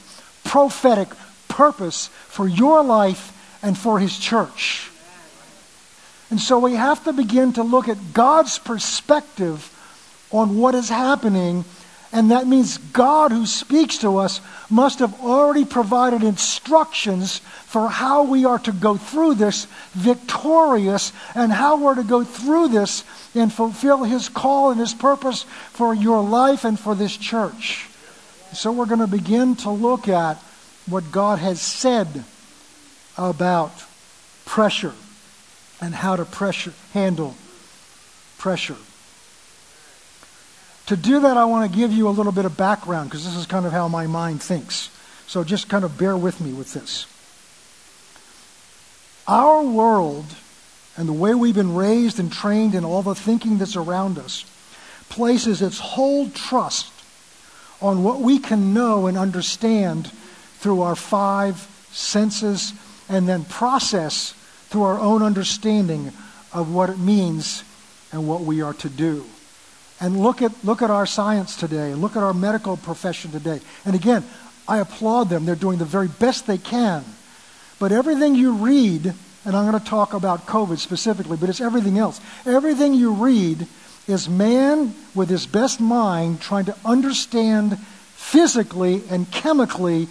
prophetic 0.49 1.09
purpose 1.47 2.07
for 2.27 2.47
your 2.47 2.83
life 2.83 3.31
and 3.61 3.77
for 3.77 3.99
His 3.99 4.17
church. 4.17 4.89
And 6.31 6.39
so 6.39 6.57
we 6.57 6.73
have 6.73 7.03
to 7.03 7.13
begin 7.13 7.53
to 7.53 7.63
look 7.63 7.87
at 7.87 8.13
God's 8.13 8.57
perspective 8.57 9.71
on 10.31 10.57
what 10.57 10.73
is 10.73 10.89
happening. 10.89 11.65
And 12.11 12.31
that 12.31 12.47
means 12.47 12.79
God, 12.79 13.31
who 13.31 13.45
speaks 13.45 13.99
to 13.99 14.17
us, 14.17 14.41
must 14.71 14.97
have 14.99 15.21
already 15.21 15.65
provided 15.65 16.23
instructions 16.23 17.37
for 17.67 17.87
how 17.87 18.23
we 18.23 18.45
are 18.45 18.59
to 18.59 18.71
go 18.71 18.97
through 18.97 19.35
this 19.35 19.67
victorious 19.93 21.13
and 21.35 21.51
how 21.51 21.77
we're 21.77 21.93
to 21.93 22.03
go 22.03 22.23
through 22.23 22.69
this 22.69 23.03
and 23.35 23.53
fulfill 23.53 24.03
His 24.03 24.29
call 24.29 24.71
and 24.71 24.79
His 24.79 24.95
purpose 24.95 25.43
for 25.73 25.93
your 25.93 26.23
life 26.23 26.65
and 26.65 26.79
for 26.79 26.95
this 26.95 27.15
church. 27.15 27.88
So 28.53 28.71
we're 28.71 28.87
going 28.87 28.99
to 28.99 29.07
begin 29.07 29.55
to 29.57 29.69
look 29.69 30.07
at 30.07 30.37
what 30.87 31.11
God 31.11 31.39
has 31.39 31.61
said 31.61 32.23
about 33.17 33.71
pressure 34.45 34.93
and 35.79 35.93
how 35.93 36.15
to 36.15 36.25
pressure, 36.25 36.73
handle 36.93 37.35
pressure. 38.37 38.77
To 40.87 40.97
do 40.97 41.19
that, 41.19 41.37
I 41.37 41.45
want 41.45 41.71
to 41.71 41.77
give 41.77 41.91
you 41.91 42.07
a 42.07 42.09
little 42.09 42.31
bit 42.31 42.45
of 42.45 42.57
background 42.57 43.09
because 43.09 43.23
this 43.23 43.35
is 43.35 43.45
kind 43.45 43.65
of 43.65 43.71
how 43.71 43.87
my 43.87 44.07
mind 44.07 44.41
thinks. 44.41 44.89
So 45.27 45.43
just 45.43 45.69
kind 45.69 45.85
of 45.85 45.97
bear 45.97 46.17
with 46.17 46.41
me 46.41 46.51
with 46.51 46.73
this. 46.73 47.05
Our 49.27 49.63
world 49.63 50.25
and 50.97 51.07
the 51.07 51.13
way 51.13 51.35
we've 51.35 51.53
been 51.53 51.75
raised 51.75 52.19
and 52.19 52.33
trained 52.33 52.73
and 52.73 52.83
all 52.83 53.03
the 53.03 53.13
thinking 53.13 53.59
that's 53.59 53.75
around 53.75 54.17
us 54.17 54.43
places 55.09 55.61
its 55.61 55.77
whole 55.77 56.29
trust 56.31 56.91
on 57.81 58.03
what 58.03 58.19
we 58.19 58.39
can 58.39 58.73
know 58.73 59.07
and 59.07 59.17
understand 59.17 60.11
through 60.57 60.81
our 60.81 60.95
five 60.95 61.55
senses 61.91 62.73
and 63.07 63.27
then 63.27 63.45
process 63.45 64.33
through 64.69 64.83
our 64.83 64.99
own 64.99 65.23
understanding 65.23 66.11
of 66.53 66.73
what 66.73 66.89
it 66.89 66.99
means 66.99 67.63
and 68.11 68.27
what 68.27 68.41
we 68.41 68.61
are 68.61 68.73
to 68.73 68.89
do. 68.89 69.25
And 70.01 70.19
look 70.19 70.41
at, 70.41 70.51
look 70.63 70.81
at 70.81 70.89
our 70.89 71.05
science 71.05 71.55
today, 71.55 71.91
and 71.91 72.01
look 72.01 72.15
at 72.15 72.23
our 72.23 72.33
medical 72.33 72.77
profession 72.77 73.31
today. 73.31 73.59
And 73.85 73.95
again, 73.95 74.23
I 74.67 74.77
applaud 74.77 75.29
them. 75.29 75.45
They're 75.45 75.55
doing 75.55 75.77
the 75.77 75.85
very 75.85 76.07
best 76.07 76.47
they 76.47 76.57
can. 76.57 77.03
But 77.79 77.91
everything 77.91 78.35
you 78.35 78.53
read, 78.53 79.13
and 79.45 79.55
I'm 79.55 79.69
going 79.69 79.81
to 79.81 79.89
talk 79.89 80.13
about 80.13 80.45
COVID 80.45 80.77
specifically, 80.77 81.37
but 81.37 81.49
it's 81.49 81.61
everything 81.61 81.97
else. 81.97 82.21
Everything 82.45 82.93
you 82.93 83.13
read 83.13 83.67
is 84.09 84.27
man 84.27 84.93
with 85.13 85.29
his 85.29 85.45
best 85.45 85.79
mind 85.79 86.41
trying 86.41 86.65
to 86.65 86.75
understand 86.83 87.77
physically 88.15 89.03
and 89.09 89.29
chemically 89.31 90.07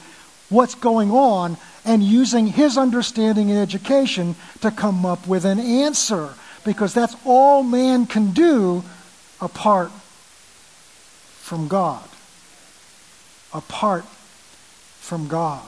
what's 0.48 0.74
going 0.74 1.10
on 1.10 1.56
and 1.84 2.02
using 2.02 2.46
his 2.46 2.78
understanding 2.78 3.50
and 3.50 3.58
education 3.58 4.34
to 4.60 4.70
come 4.70 5.04
up 5.04 5.26
with 5.26 5.44
an 5.44 5.58
answer 5.58 6.30
because 6.64 6.94
that's 6.94 7.16
all 7.24 7.62
man 7.62 8.06
can 8.06 8.32
do 8.32 8.82
apart 9.40 9.90
from 11.38 11.68
God. 11.68 12.08
Apart 13.52 14.04
from 15.00 15.28
God. 15.28 15.64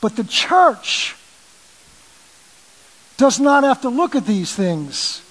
But 0.00 0.16
the 0.16 0.24
church 0.24 1.16
does 3.16 3.40
not 3.40 3.64
have 3.64 3.80
to 3.80 3.88
look 3.88 4.14
at 4.14 4.26
these 4.26 4.54
things 4.54 5.22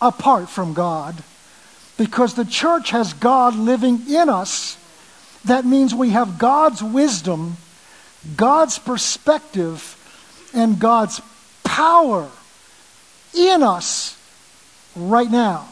apart 0.00 0.48
from 0.48 0.74
God 0.74 1.22
because 1.96 2.34
the 2.34 2.44
church 2.44 2.90
has 2.90 3.12
God 3.12 3.54
living 3.56 4.08
in 4.08 4.28
us. 4.28 4.78
That 5.44 5.64
means 5.64 5.94
we 5.94 6.10
have 6.10 6.38
God's 6.38 6.82
wisdom, 6.82 7.56
God's 8.36 8.78
perspective, 8.78 9.94
and 10.54 10.78
God's 10.78 11.20
power 11.64 12.28
in 13.36 13.62
us 13.62 14.16
right 14.96 15.30
now. 15.30 15.68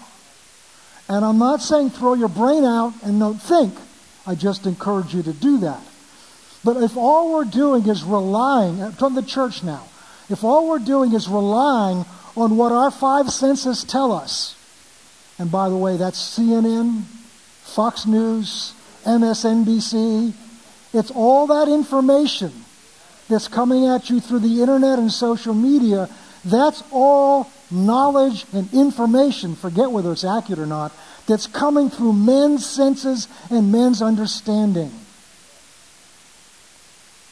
And 1.09 1.25
I'm 1.25 1.39
not 1.39 1.63
saying 1.63 1.91
throw 1.91 2.15
your 2.15 2.29
brain 2.29 2.65
out 2.65 2.93
and 3.03 3.19
don't 3.19 3.41
think. 3.41 3.75
I 4.27 4.35
just 4.35 4.67
encourage 4.67 5.15
you 5.15 5.23
to 5.23 5.33
do 5.33 5.59
that. 5.59 5.81
But 6.65 6.83
if 6.83 6.97
all 6.97 7.33
we're 7.33 7.45
doing 7.45 7.87
is 7.87 8.03
relying, 8.03 8.91
from 8.93 9.15
the 9.15 9.23
church 9.23 9.63
now, 9.63 9.85
if 10.29 10.43
all 10.43 10.69
we're 10.69 10.81
doing 10.81 11.13
is 11.13 11.29
relying 11.29 12.05
on 12.37 12.57
what 12.57 12.71
our 12.71 12.91
five 12.91 13.31
senses 13.31 13.83
tell 13.83 14.13
us, 14.13 14.55
and 15.39 15.51
by 15.51 15.69
the 15.69 15.77
way, 15.77 15.97
that's 15.97 16.39
CNN, 16.39 17.03
Fox 17.63 18.07
News, 18.07 18.75
MSNBC, 19.05 20.33
it's 20.93 21.11
all 21.11 21.47
that 21.47 21.69
information 21.69 22.53
that's 23.29 23.49
coming 23.49 23.87
at 23.87 24.09
you 24.09 24.21
through 24.21 24.39
the 24.41 24.61
internet 24.61 24.99
and 24.99 25.11
social 25.11 25.55
media. 25.55 26.09
That's 26.45 26.83
all 26.93 27.51
knowledge 27.71 28.47
and 28.53 28.73
information, 28.73 29.57
forget 29.57 29.91
whether 29.91 30.13
it's 30.13 30.25
accurate 30.25 30.61
or 30.61 30.67
not, 30.67 30.93
that's 31.27 31.47
coming 31.47 31.91
through 31.91 32.13
men's 32.13 32.65
senses 32.65 33.27
and 33.51 33.73
men's 33.73 34.01
understanding. 34.01 34.93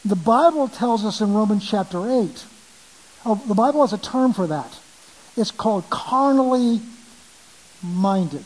The 0.05 0.17
Bible 0.17 0.69
tells 0.69 1.05
us 1.05 1.21
in 1.21 1.33
Romans 1.33 1.67
chapter 1.69 1.99
8, 1.99 2.45
oh, 3.25 3.43
the 3.47 3.55
Bible 3.55 3.81
has 3.83 3.93
a 3.93 3.99
term 3.99 4.33
for 4.33 4.47
that. 4.49 4.79
It's 5.37 5.50
called 5.50 5.88
carnally 5.91 6.81
minded. 7.83 8.45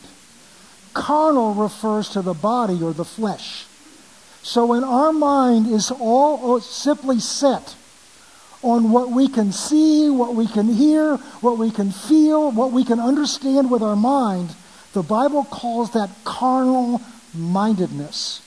Carnal 0.95 1.55
refers 1.55 2.09
to 2.11 2.23
the 2.23 2.35
body 2.35 2.83
or 2.83 2.93
the 2.93 3.05
flesh. 3.05 3.67
So 4.43 4.67
when 4.67 4.85
our 4.85 5.13
mind 5.13 5.67
is 5.69 5.91
all 5.91 6.61
simply 6.61 7.21
set 7.21 7.77
on 8.63 8.91
what 8.91 9.11
we 9.11 9.29
can 9.29 9.53
see, 9.53 10.11
what 10.11 10.35
we 10.35 10.47
can 10.47 10.67
hear, 10.73 11.17
what 11.41 11.59
we 11.59 11.71
can 11.71 11.91
feel, 11.91 12.51
what 12.51 12.73
we 12.73 12.85
can 12.85 12.99
understand 12.99 13.71
with 13.71 13.83
our 13.83 13.97
mind, 13.97 14.55
the 14.95 15.03
Bible 15.03 15.45
calls 15.45 15.93
that 15.93 16.11
carnal 16.25 17.01
mindedness. 17.35 18.43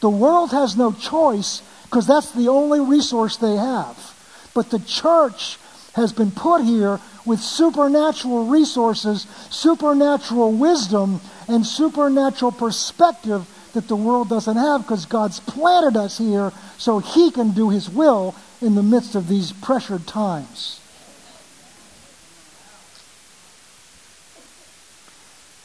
The 0.00 0.10
world 0.10 0.50
has 0.52 0.76
no 0.76 0.92
choice 0.92 1.62
because 1.84 2.06
that's 2.06 2.30
the 2.32 2.48
only 2.48 2.80
resource 2.80 3.36
they 3.36 3.56
have. 3.56 4.14
But 4.54 4.70
the 4.70 4.78
church 4.80 5.58
has 5.98 6.12
been 6.12 6.30
put 6.30 6.62
here 6.62 7.00
with 7.26 7.40
supernatural 7.40 8.46
resources, 8.46 9.26
supernatural 9.50 10.52
wisdom, 10.52 11.20
and 11.48 11.66
supernatural 11.66 12.52
perspective 12.52 13.46
that 13.74 13.88
the 13.88 13.96
world 13.96 14.28
doesn't 14.28 14.56
have 14.56 14.82
because 14.82 15.06
God's 15.06 15.40
planted 15.40 15.96
us 15.98 16.18
here 16.18 16.52
so 16.78 17.00
He 17.00 17.30
can 17.30 17.50
do 17.50 17.68
His 17.70 17.90
will 17.90 18.34
in 18.62 18.74
the 18.74 18.82
midst 18.82 19.14
of 19.14 19.28
these 19.28 19.52
pressured 19.52 20.06
times. 20.06 20.80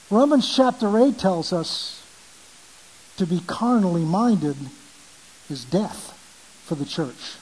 Romans 0.09 0.53
chapter 0.55 0.99
8 0.99 1.17
tells 1.17 1.53
us 1.53 2.03
to 3.17 3.25
be 3.25 3.41
carnally 3.47 4.03
minded 4.03 4.57
is 5.49 5.63
death 5.65 6.11
for 6.65 6.75
the 6.75 6.85
church. 6.85 7.37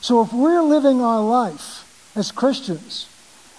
So 0.00 0.22
if 0.22 0.32
we're 0.32 0.62
living 0.62 1.00
our 1.00 1.20
life 1.20 1.85
as 2.16 2.32
Christians 2.32 3.08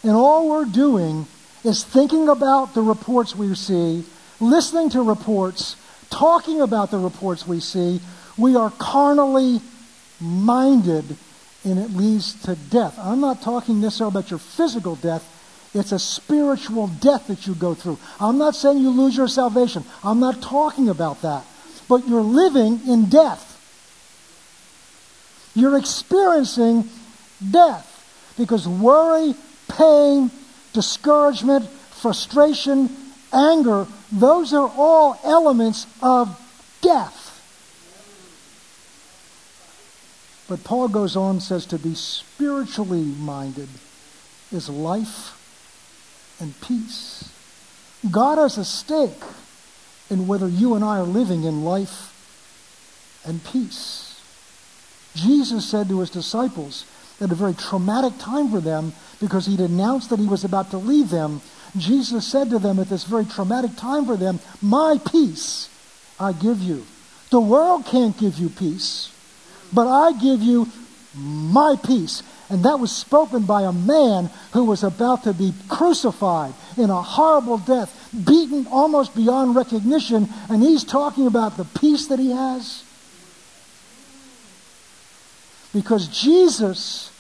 and 0.04 0.12
all 0.12 0.50
we're 0.50 0.66
doing 0.66 1.28
is 1.64 1.84
thinking 1.84 2.28
about 2.28 2.74
the 2.74 2.82
reports 2.82 3.36
we 3.36 3.54
see, 3.56 4.04
listening 4.40 4.90
to 4.90 5.02
reports, 5.02 5.76
talking 6.10 6.62
about 6.62 6.92
the 6.92 6.98
reports 6.98 7.48
we 7.48 7.60
see, 7.60 8.00
we 8.38 8.56
are 8.56 8.72
carnally 8.80 9.62
minded 10.20 11.18
and 11.64 11.80
it 11.80 11.92
leads 11.92 12.34
to 12.44 12.56
death. 12.56 12.98
I'm 13.00 13.20
not 13.20 13.42
talking 13.42 13.82
necessarily 13.82 14.14
about 14.14 14.30
your 14.30 14.40
physical 14.40 14.96
death. 14.96 15.34
It's 15.74 15.92
a 15.92 16.00
spiritual 16.00 16.88
death 16.88 17.28
that 17.28 17.46
you 17.46 17.54
go 17.54 17.74
through. 17.74 18.00
I'm 18.20 18.38
not 18.38 18.56
saying 18.56 18.80
you 18.80 18.90
lose 18.90 19.18
your 19.18 19.28
salvation. 19.28 19.84
I'm 20.04 20.20
not 20.20 20.42
talking 20.42 20.90
about 20.90 21.22
that. 21.22 21.44
But 21.90 22.08
you're 22.08 22.22
living 22.22 22.82
in 22.88 23.10
death. 23.10 23.44
You're 25.56 25.78
experiencing 25.78 26.90
death 27.52 27.87
because 28.38 28.68
worry, 28.68 29.36
pain, 29.68 30.32
discouragement, 30.74 31.68
frustration, 31.68 32.90
anger, 33.34 33.88
those 34.12 34.54
are 34.54 34.72
all 34.78 35.20
elements 35.24 35.88
of 36.02 36.40
death. 36.82 37.24
But 40.48 40.64
Paul 40.64 40.88
goes 40.88 41.18
on 41.18 41.32
and 41.32 41.44
says 41.44 41.66
to 41.68 41.80
be 41.80 41.94
spiritually 41.94 43.04
minded 43.04 43.68
is 44.52 44.70
life 44.70 45.34
and 46.40 46.60
peace. 46.62 47.30
God 48.10 48.38
has 48.38 48.58
a 48.58 48.64
stake 48.64 49.24
in 50.10 50.28
whether 50.28 50.48
you 50.48 50.76
and 50.76 50.86
I 50.86 51.00
are 51.00 51.04
living 51.04 51.44
in 51.44 51.66
life 51.66 52.14
and 53.26 53.44
peace. 53.44 54.22
Jesus 55.16 55.68
said 55.68 55.90
to 55.90 56.00
his 56.00 56.10
disciples 56.10 56.86
at 57.20 57.32
a 57.32 57.36
very 57.36 57.54
traumatic 57.54 58.18
time 58.20 58.50
for 58.50 58.60
them 58.60 58.94
because 59.20 59.46
he'd 59.46 59.60
announced 59.60 60.10
that 60.10 60.20
he 60.20 60.28
was 60.28 60.44
about 60.44 60.72
to 60.72 60.78
leave 60.78 61.10
them. 61.10 61.42
Jesus 61.76 62.26
said 62.26 62.50
to 62.52 62.60
them 62.60 62.80
at 62.80 62.90
this 62.90 63.04
very 63.04 63.26
traumatic 63.26 63.76
time 63.76 64.06
for 64.06 64.16
them, 64.18 64.40
My 64.62 65.00
peace 65.12 65.70
I 66.20 66.34
give 66.34 66.60
you. 66.60 66.86
The 67.30 67.42
world 67.42 67.86
can't 67.86 68.18
give 68.18 68.38
you 68.38 68.50
peace, 68.50 69.12
but 69.74 69.88
I 69.88 70.14
give 70.14 70.42
you 70.42 70.68
my 71.16 71.76
peace. 71.84 72.24
And 72.50 72.64
that 72.64 72.80
was 72.80 72.96
spoken 72.96 73.44
by 73.44 73.64
a 73.64 73.74
man 73.74 74.30
who 74.54 74.64
was 74.64 74.84
about 74.84 75.24
to 75.24 75.34
be 75.34 75.54
crucified 75.68 76.54
in 76.78 76.90
a 76.90 77.02
horrible 77.02 77.58
death, 77.58 78.10
beaten 78.26 78.68
almost 78.68 79.16
beyond 79.16 79.56
recognition. 79.56 80.30
And 80.50 80.64
he's 80.64 80.86
talking 80.86 81.28
about 81.28 81.58
the 81.58 81.66
peace 81.66 82.08
that 82.08 82.20
he 82.20 82.32
has 82.32 82.84
because 85.74 86.08
Jesus 86.08 87.12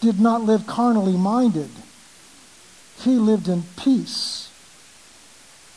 did 0.00 0.20
not 0.20 0.42
live 0.42 0.66
carnally 0.66 1.16
minded. 1.16 1.70
He 3.00 3.16
lived 3.16 3.48
in 3.48 3.64
peace 3.76 4.50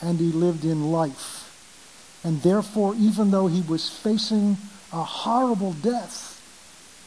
and 0.01 0.19
he 0.19 0.31
lived 0.31 0.65
in 0.65 0.91
life. 0.91 1.45
And 2.23 2.41
therefore, 2.41 2.95
even 2.97 3.31
though 3.31 3.47
he 3.47 3.61
was 3.61 3.89
facing 3.89 4.57
a 4.91 5.03
horrible 5.03 5.73
death, 5.73 6.41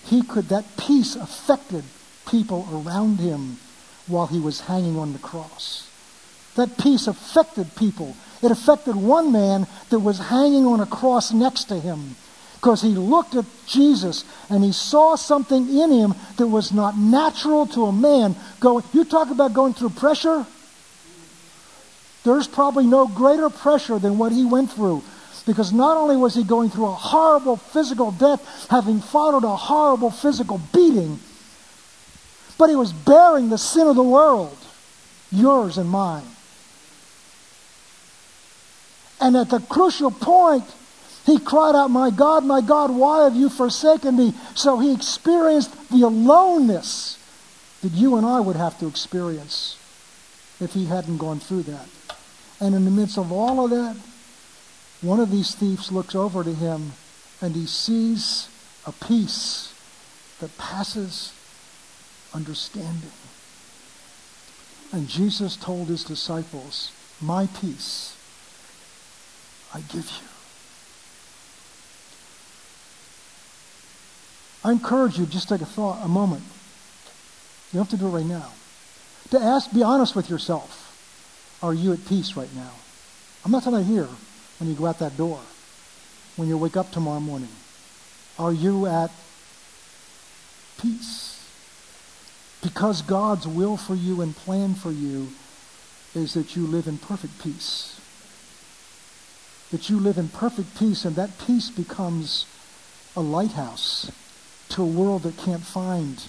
he 0.07 0.23
could, 0.23 0.49
that 0.49 0.77
peace 0.77 1.17
affected 1.17 1.85
people 2.29 2.67
around 2.73 3.19
him 3.19 3.59
while 4.07 4.27
he 4.27 4.41
was 4.41 4.61
hanging 4.63 4.99
on 4.99 5.13
the 5.13 5.19
cross. 5.19 5.89
That 6.55 6.79
peace 6.79 7.07
affected 7.07 7.75
people. 7.77 8.17
It 8.43 8.51
affected 8.51 8.97
one 8.97 9.33
man 9.33 9.67
that 9.91 10.01
was 10.01 10.19
hanging 10.19 10.67
on 10.67 10.81
a 10.81 10.87
cross 10.87 11.33
next 11.33 11.65
to 11.65 11.79
him 11.79 12.17
because 12.63 12.81
he 12.81 12.91
looked 12.91 13.35
at 13.35 13.45
Jesus 13.67 14.25
and 14.49 14.63
he 14.63 14.71
saw 14.71 15.17
something 15.17 15.69
in 15.69 15.91
him 15.91 16.15
that 16.37 16.47
was 16.47 16.71
not 16.71 16.97
natural 16.97 17.67
to 17.67 17.87
a 17.87 17.93
man. 17.93 18.37
Going, 18.61 18.85
you 18.93 19.05
talk 19.05 19.33
about 19.33 19.53
going 19.53 19.75
through 19.75 19.91
pressure? 19.91 20.47
There's 22.23 22.47
probably 22.47 22.87
no 22.87 23.09
greater 23.09 23.51
pressure 23.51 23.99
than 23.99 24.17
what 24.17 24.31
he 24.31 24.45
went 24.45 24.71
through. 24.71 25.03
Because 25.45 25.73
not 25.73 25.97
only 25.97 26.17
was 26.17 26.37
he 26.37 26.45
going 26.45 26.71
through 26.71 26.87
a 26.87 26.95
horrible 26.95 27.57
physical 27.57 28.13
death, 28.13 28.69
having 28.71 29.01
followed 29.01 29.43
a 29.43 29.57
horrible 29.57 30.13
physical 30.13 30.61
beating, 30.73 31.19
but 32.59 32.71
he 32.71 32.77
was 32.77 32.93
bearing 32.93 33.49
the 33.49 33.59
sin 33.59 33.89
of 33.89 33.97
the 33.97 34.05
world, 34.05 34.57
yours 35.33 35.79
and 35.79 35.91
mine. 35.91 36.23
And 39.21 39.37
at 39.37 39.51
the 39.51 39.59
crucial 39.59 40.13
point, 40.13 40.65
he 41.25 41.39
cried 41.39 41.75
out, 41.75 41.89
My 41.89 42.11
God, 42.11 42.45
my 42.45 42.61
God, 42.61 42.91
why 42.91 43.25
have 43.25 43.37
you 43.37 43.49
forsaken 43.49 44.17
me? 44.17 44.35
So 44.55 44.79
he 44.79 44.93
experienced 44.93 45.91
the 45.91 46.03
aloneness 46.03 47.19
that 47.83 47.93
you 47.93 48.17
and 48.17 48.27
I 48.27 48.41
would 48.41 48.57
have 48.57 48.79
to 48.81 48.87
experience 48.87 49.79
if 50.61 50.73
he 50.73 50.87
hadn't 50.87 51.19
gone 51.19 51.41
through 51.41 51.65
that. 51.65 51.89
And 52.61 52.75
in 52.75 52.85
the 52.85 52.91
midst 52.91 53.19
of 53.19 53.33
all 53.33 53.65
of 53.65 53.71
that, 53.71 53.97
one 55.01 55.21
of 55.21 55.31
these 55.31 55.55
thieves 55.55 55.91
looks 55.91 56.15
over 56.15 56.45
to 56.45 56.55
him 56.55 56.93
and 57.41 57.55
he 57.55 57.67
sees 57.67 58.49
a 58.87 58.93
peace 58.93 59.75
that 60.41 60.57
passes 60.59 61.33
understanding. 62.35 63.11
And 64.93 65.09
Jesus 65.09 65.57
told 65.57 65.89
his 65.89 66.05
disciples, 66.05 66.93
My 67.21 67.47
peace 67.47 68.17
I 69.75 69.81
give 69.81 70.05
you. 70.05 70.32
I 74.65 74.71
encourage 74.71 75.19
you, 75.19 75.27
just 75.27 75.49
take 75.49 75.61
a 75.61 75.67
thought, 75.67 76.05
a 76.05 76.09
moment. 76.09 76.45
You 77.73 77.79
don't 77.79 77.91
have 77.91 77.99
to 77.99 78.05
do 78.05 78.09
it 78.09 78.11
right 78.11 78.27
now. 78.27 78.53
To 79.31 79.41
ask, 79.41 79.73
be 79.73 79.83
honest 79.83 80.15
with 80.15 80.31
yourself. 80.31 80.79
Are 81.63 81.75
you 81.75 81.93
at 81.93 82.05
peace 82.07 82.37
right 82.37 82.55
now? 82.55 82.73
I'm 83.45 83.51
not 83.51 83.65
talking 83.65 83.85
here 83.85 84.09
when 84.59 84.69
you 84.69 84.77
go 84.77 84.87
out 84.87 84.99
that 85.01 85.17
door, 85.17 85.41
when 86.37 86.49
you 86.49 86.57
wake 86.59 86.77
up 86.77 86.93
tomorrow 86.93 87.21
morning. 87.21 87.49
Are 88.39 88.53
you 88.53 88.87
at 88.87 89.11
peace? 90.81 91.49
Because 92.63 93.03
God's 93.03 93.49
will 93.49 93.77
for 93.77 93.95
you 93.95 94.21
and 94.21 94.37
plan 94.37 94.75
for 94.75 94.93
you 94.93 95.29
is 96.15 96.35
that 96.35 96.55
you 96.55 96.67
live 96.67 96.87
in 96.87 96.99
perfect 96.99 97.43
peace. 97.43 98.01
That 99.73 99.89
you 99.89 99.99
live 99.99 100.19
in 100.19 100.29
perfect 100.29 100.79
peace, 100.79 101.05
and 101.05 101.17
that 101.17 101.39
peace 101.47 101.71
becomes 101.71 102.47
a 103.17 103.21
lighthouse 103.21 104.11
to 104.73 104.83
a 104.83 104.87
world 104.87 105.23
that 105.23 105.37
can't 105.37 105.63
find 105.63 106.25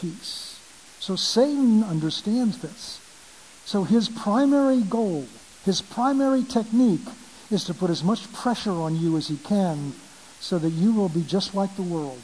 peace. 0.00 0.60
So 1.00 1.16
Satan 1.16 1.82
understands 1.82 2.58
this. 2.58 3.00
So 3.64 3.84
his 3.84 4.08
primary 4.08 4.82
goal, 4.82 5.26
his 5.64 5.80
primary 5.80 6.42
technique, 6.42 7.06
is 7.50 7.64
to 7.64 7.74
put 7.74 7.90
as 7.90 8.02
much 8.02 8.32
pressure 8.32 8.72
on 8.72 8.96
you 8.96 9.16
as 9.16 9.28
he 9.28 9.36
can 9.36 9.94
so 10.40 10.58
that 10.58 10.70
you 10.70 10.92
will 10.92 11.08
be 11.08 11.22
just 11.22 11.54
like 11.54 11.74
the 11.76 11.82
world. 11.82 12.22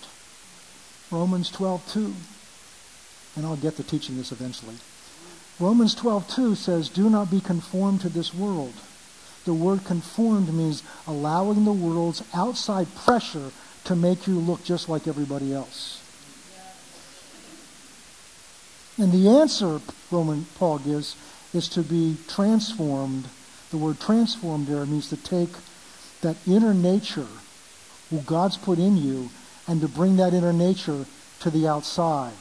Romans 1.11 1.51
12:2. 1.51 2.15
And 3.37 3.47
I'll 3.47 3.57
get 3.57 3.77
to 3.77 3.83
teaching 3.83 4.17
this 4.17 4.33
eventually. 4.33 4.77
Romans 5.59 5.95
12:2 5.95 6.55
says, 6.55 6.89
"Do 6.89 7.09
not 7.09 7.31
be 7.31 7.41
conformed 7.41 8.01
to 8.03 8.09
this 8.09 8.35
world." 8.35 8.75
The 9.45 9.55
word 9.55 9.85
conformed 9.85 10.53
means 10.53 10.83
allowing 11.07 11.65
the 11.65 11.73
world's 11.73 12.23
outside 12.35 12.95
pressure 12.95 13.53
to 13.85 13.97
make 13.97 14.27
you 14.27 14.39
look 14.39 14.65
just 14.65 14.89
like 14.89 15.07
everybody 15.07 15.53
else. 15.53 16.03
And 18.99 19.13
the 19.13 19.29
answer 19.29 19.81
Roman 20.11 20.45
Paul 20.57 20.79
gives 20.79 21.17
is 21.55 21.69
to 21.71 21.83
be 21.83 22.17
transformed. 22.29 23.27
The 23.71 23.79
word 23.79 23.99
transformed 23.99 24.67
there 24.67 24.85
means 24.85 25.09
to 25.09 25.17
take 25.17 25.51
that 26.21 26.37
inner 26.47 26.75
nature 26.75 27.27
who 28.11 28.19
God's 28.21 28.57
put 28.57 28.79
in 28.79 28.97
you 28.97 29.31
and 29.67 29.81
to 29.81 29.89
bring 29.89 30.17
that 30.17 30.35
inner 30.35 30.53
nature 30.53 31.07
to 31.41 31.51
the 31.51 31.67
outside 31.67 32.35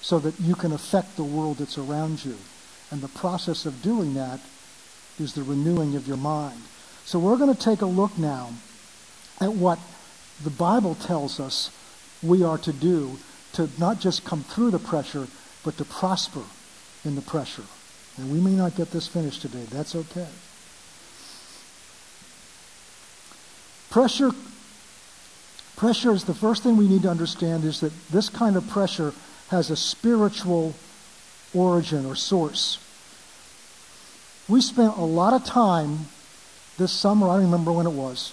so 0.00 0.18
that 0.18 0.38
you 0.38 0.54
can 0.54 0.72
affect 0.72 1.16
the 1.16 1.24
world 1.24 1.58
that's 1.58 1.78
around 1.78 2.24
you. 2.24 2.36
And 2.90 3.00
the 3.00 3.08
process 3.08 3.64
of 3.64 3.80
doing 3.80 4.14
that 4.14 4.40
is 5.18 5.32
the 5.34 5.42
renewing 5.42 5.96
of 5.96 6.06
your 6.06 6.16
mind. 6.16 6.60
So 7.04 7.18
we're 7.18 7.38
going 7.38 7.54
to 7.54 7.60
take 7.60 7.80
a 7.80 7.86
look 7.86 8.18
now 8.18 8.50
at 9.40 9.52
what 9.52 9.78
the 10.44 10.50
Bible 10.50 10.94
tells 10.94 11.40
us 11.40 11.70
we 12.22 12.42
are 12.42 12.58
to 12.58 12.72
do 12.72 13.18
to 13.54 13.68
not 13.78 14.00
just 14.00 14.24
come 14.24 14.42
through 14.42 14.70
the 14.70 14.78
pressure, 14.78 15.26
but 15.64 15.76
to 15.78 15.84
prosper 15.84 16.42
in 17.04 17.14
the 17.14 17.22
pressure. 17.22 17.64
And 18.16 18.30
we 18.30 18.40
may 18.40 18.52
not 18.52 18.76
get 18.76 18.90
this 18.90 19.06
finished 19.06 19.42
today. 19.42 19.64
That's 19.70 19.94
okay. 19.94 20.28
Pressure 23.90 24.30
pressure 25.76 26.12
is 26.12 26.24
the 26.24 26.34
first 26.34 26.62
thing 26.62 26.76
we 26.76 26.88
need 26.88 27.02
to 27.02 27.10
understand 27.10 27.64
is 27.64 27.80
that 27.80 27.92
this 28.10 28.28
kind 28.28 28.56
of 28.56 28.68
pressure 28.68 29.12
has 29.48 29.70
a 29.70 29.76
spiritual 29.76 30.74
origin 31.52 32.06
or 32.06 32.14
source. 32.14 32.78
We 34.48 34.60
spent 34.60 34.96
a 34.96 35.04
lot 35.04 35.32
of 35.32 35.44
time 35.44 36.06
this 36.76 36.92
summer, 36.92 37.28
I 37.28 37.34
don't 37.34 37.44
remember 37.44 37.72
when 37.72 37.86
it 37.86 37.92
was, 37.92 38.32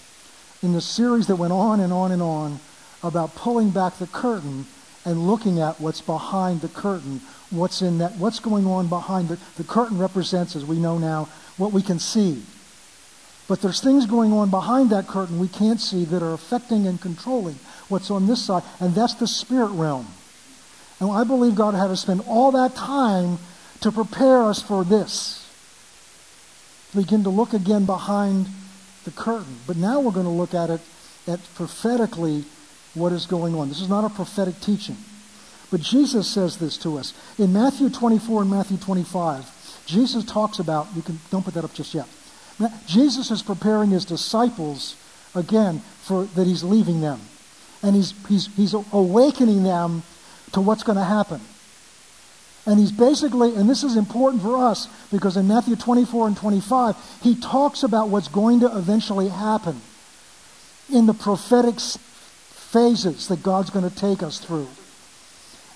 in 0.61 0.73
the 0.73 0.81
series 0.81 1.27
that 1.27 1.35
went 1.35 1.53
on 1.53 1.79
and 1.79 1.91
on 1.91 2.11
and 2.11 2.21
on 2.21 2.59
about 3.03 3.35
pulling 3.35 3.71
back 3.71 3.97
the 3.97 4.07
curtain 4.07 4.65
and 5.05 5.27
looking 5.27 5.59
at 5.59 5.79
what's 5.81 6.01
behind 6.01 6.61
the 6.61 6.67
curtain, 6.67 7.21
what's 7.49 7.81
in 7.81 7.97
that, 7.97 8.15
what's 8.17 8.39
going 8.39 8.67
on 8.67 8.87
behind 8.87 9.29
the, 9.29 9.39
the 9.57 9.63
curtain 9.63 9.97
represents, 9.97 10.55
as 10.55 10.63
we 10.63 10.77
know 10.77 10.97
now, 10.97 11.27
what 11.57 11.71
we 11.71 11.81
can 11.81 11.97
see. 11.97 12.43
But 13.47 13.61
there's 13.61 13.81
things 13.81 14.05
going 14.05 14.31
on 14.31 14.49
behind 14.49 14.91
that 14.91 15.07
curtain 15.07 15.39
we 15.39 15.47
can't 15.47 15.81
see 15.81 16.05
that 16.05 16.21
are 16.21 16.33
affecting 16.33 16.85
and 16.85 17.01
controlling 17.01 17.55
what's 17.89 18.11
on 18.11 18.27
this 18.27 18.43
side, 18.45 18.63
and 18.79 18.93
that's 18.93 19.15
the 19.15 19.27
spirit 19.27 19.71
realm. 19.71 20.07
And 20.99 21.09
I 21.09 21.23
believe 21.23 21.55
God 21.55 21.73
had 21.73 21.87
to 21.87 21.97
spend 21.97 22.21
all 22.27 22.51
that 22.51 22.75
time 22.75 23.39
to 23.81 23.91
prepare 23.91 24.43
us 24.43 24.61
for 24.61 24.83
this 24.83 25.41
begin 26.95 27.23
to 27.23 27.29
look 27.29 27.53
again 27.53 27.85
behind 27.85 28.47
the 29.03 29.11
curtain. 29.11 29.57
But 29.67 29.77
now 29.77 29.99
we're 29.99 30.11
going 30.11 30.25
to 30.25 30.31
look 30.31 30.53
at 30.53 30.69
it 30.69 30.81
at 31.27 31.39
prophetically 31.55 32.45
what 32.93 33.11
is 33.11 33.25
going 33.25 33.55
on. 33.55 33.69
This 33.69 33.81
is 33.81 33.89
not 33.89 34.03
a 34.03 34.09
prophetic 34.09 34.59
teaching. 34.59 34.97
But 35.69 35.81
Jesus 35.81 36.27
says 36.27 36.57
this 36.57 36.77
to 36.79 36.97
us. 36.97 37.13
In 37.39 37.53
Matthew 37.53 37.89
24 37.89 38.41
and 38.41 38.51
Matthew 38.51 38.77
25, 38.77 39.85
Jesus 39.85 40.25
talks 40.25 40.59
about, 40.59 40.87
you 40.95 41.01
can 41.01 41.19
don't 41.29 41.43
put 41.43 41.53
that 41.53 41.63
up 41.63 41.73
just 41.73 41.93
yet. 41.93 42.07
Jesus 42.85 43.31
is 43.31 43.41
preparing 43.41 43.89
his 43.89 44.05
disciples 44.05 44.95
again 45.33 45.79
for 46.03 46.25
that 46.25 46.45
he's 46.45 46.63
leaving 46.63 47.01
them. 47.01 47.19
And 47.81 47.95
he's 47.95 48.13
he's 48.27 48.47
he's 48.55 48.73
awakening 48.73 49.63
them 49.63 50.03
to 50.51 50.61
what's 50.61 50.83
going 50.83 50.97
to 50.97 51.03
happen. 51.03 51.41
And 52.65 52.79
he's 52.79 52.91
basically, 52.91 53.55
and 53.55 53.69
this 53.69 53.83
is 53.83 53.95
important 53.95 54.43
for 54.43 54.55
us 54.57 54.87
because 55.11 55.35
in 55.35 55.47
Matthew 55.47 55.75
24 55.75 56.27
and 56.27 56.37
25, 56.37 56.95
he 57.21 57.35
talks 57.35 57.81
about 57.83 58.09
what's 58.09 58.27
going 58.27 58.59
to 58.59 58.77
eventually 58.77 59.29
happen 59.29 59.81
in 60.91 61.07
the 61.07 61.13
prophetic 61.13 61.79
phases 61.79 63.27
that 63.29 63.41
God's 63.41 63.71
going 63.71 63.89
to 63.89 63.95
take 63.95 64.21
us 64.21 64.39
through. 64.39 64.67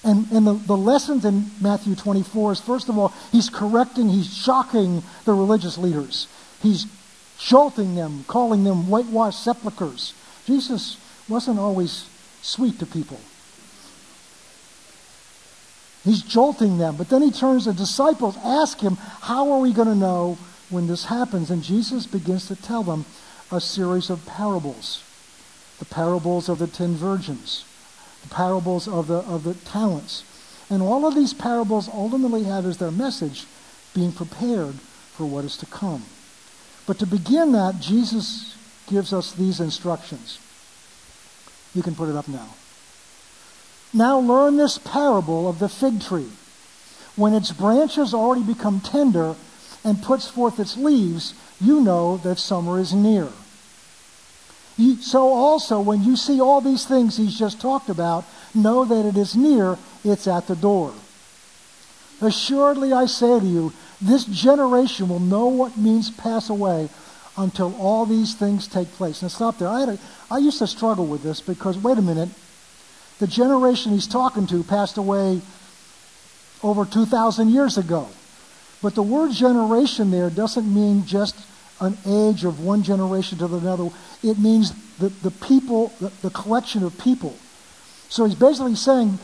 And, 0.03 0.31
and 0.31 0.45
the, 0.45 0.53
the 0.53 0.77
lessons 0.77 1.25
in 1.25 1.49
Matthew 1.59 1.95
24 1.95 2.51
is 2.51 2.61
first 2.61 2.89
of 2.89 2.97
all, 2.99 3.11
he's 3.31 3.49
correcting, 3.49 4.09
he's 4.09 4.31
shocking 4.31 5.01
the 5.25 5.33
religious 5.33 5.79
leaders. 5.79 6.27
He's 6.61 6.85
jolting 7.39 7.95
them, 7.95 8.23
calling 8.27 8.63
them 8.63 8.87
whitewashed 8.87 9.43
sepulchres. 9.43 10.13
Jesus 10.45 10.97
wasn't 11.27 11.57
always 11.57 12.07
sweet 12.43 12.77
to 12.79 12.85
people. 12.85 13.19
He's 16.05 16.21
jolting 16.21 16.77
them. 16.77 16.95
But 16.95 17.09
then 17.09 17.23
he 17.23 17.31
turns 17.31 17.63
to 17.63 17.71
the 17.71 17.77
disciples, 17.77 18.37
ask 18.43 18.79
him, 18.79 18.95
How 18.95 19.51
are 19.51 19.59
we 19.59 19.73
going 19.73 19.87
to 19.87 19.95
know 19.95 20.37
when 20.69 20.85
this 20.85 21.05
happens? 21.05 21.49
And 21.49 21.63
Jesus 21.63 22.05
begins 22.05 22.47
to 22.47 22.55
tell 22.55 22.83
them 22.83 23.05
a 23.51 23.59
series 23.59 24.09
of 24.09 24.25
parables 24.25 25.01
the 25.79 25.85
parables 25.85 26.47
of 26.47 26.57
the 26.57 26.67
ten 26.67 26.93
virgins, 26.93 27.65
the 28.23 28.29
parables 28.29 28.87
of 28.87 29.07
the, 29.07 29.17
of 29.17 29.43
the 29.43 29.55
talents. 29.55 30.23
And 30.69 30.81
all 30.81 31.05
of 31.05 31.15
these 31.15 31.33
parables 31.33 31.89
ultimately 31.89 32.43
have 32.43 32.65
as 32.65 32.77
their 32.77 32.91
message 32.91 33.45
being 33.93 34.13
prepared 34.13 34.75
for 34.75 35.25
what 35.25 35.43
is 35.43 35.57
to 35.57 35.65
come. 35.65 36.03
But 36.87 36.97
to 36.99 37.05
begin 37.05 37.51
that, 37.51 37.81
Jesus 37.81 38.55
gives 38.87 39.11
us 39.11 39.33
these 39.33 39.59
instructions. 39.59 40.39
You 41.73 41.83
can 41.83 41.93
put 41.93 42.07
it 42.07 42.15
up 42.15 42.29
now. 42.29 42.55
Now 43.95 44.19
learn 44.19 44.57
this 44.57 44.77
parable 44.77 45.47
of 45.47 45.59
the 45.59 45.69
fig 45.69 46.01
tree. 46.01 46.29
When 47.15 47.33
its 47.33 47.53
branches 47.53 48.13
already 48.13 48.43
become 48.43 48.81
tender 48.81 49.35
and 49.85 50.03
puts 50.03 50.27
forth 50.27 50.59
its 50.59 50.75
leaves, 50.75 51.33
you 51.61 51.79
know 51.79 52.17
that 52.17 52.37
summer 52.37 52.77
is 52.77 52.93
near. 52.93 53.29
You, 54.77 54.97
so 54.97 55.29
also, 55.29 55.79
when 55.79 56.03
you 56.03 56.17
see 56.17 56.41
all 56.41 56.59
these 56.59 56.85
things 56.85 57.15
he's 57.15 57.39
just 57.39 57.61
talked 57.61 57.87
about, 57.87 58.25
know 58.53 58.83
that 58.83 59.05
it 59.05 59.15
is 59.15 59.33
near, 59.33 59.77
it's 60.03 60.27
at 60.27 60.47
the 60.47 60.57
door. 60.57 60.93
Assuredly, 62.19 62.91
I 62.91 63.05
say 63.05 63.39
to 63.39 63.45
you, 63.45 63.71
this 64.01 64.25
generation 64.25 65.07
will 65.07 65.21
know 65.21 65.47
what 65.47 65.77
means 65.77 66.11
pass 66.11 66.49
away 66.49 66.89
until 67.37 67.73
all 67.77 68.05
these 68.05 68.35
things 68.35 68.67
take 68.67 68.91
place. 68.91 69.21
Now, 69.21 69.29
stop 69.29 69.57
there. 69.57 69.69
I, 69.69 69.79
had 69.79 69.89
a, 69.89 69.99
I 70.29 70.39
used 70.39 70.59
to 70.59 70.67
struggle 70.67 71.05
with 71.05 71.23
this 71.23 71.39
because, 71.39 71.77
wait 71.77 71.97
a 71.97 72.01
minute, 72.01 72.29
the 73.19 73.27
generation 73.27 73.93
he's 73.93 74.07
talking 74.07 74.47
to 74.47 74.63
passed 74.63 74.97
away 74.97 75.41
over 76.63 76.85
2,000 76.85 77.49
years 77.49 77.77
ago. 77.77 78.07
But 78.81 78.95
the 78.95 79.03
word 79.03 79.31
generation 79.31 80.11
there 80.11 80.29
doesn't 80.29 80.71
mean 80.73 81.05
just 81.05 81.35
an 81.79 81.97
age 82.05 82.45
of 82.45 82.59
one 82.59 82.83
generation 82.83 83.37
to 83.39 83.45
another. 83.45 83.89
It 84.23 84.37
means 84.39 84.73
the, 84.97 85.09
the 85.09 85.31
people, 85.31 85.93
the, 85.99 86.11
the 86.21 86.29
collection 86.29 86.83
of 86.83 86.97
people. 86.99 87.35
So 88.09 88.25
he's 88.25 88.35
basically 88.35 88.75
saying 88.75 89.17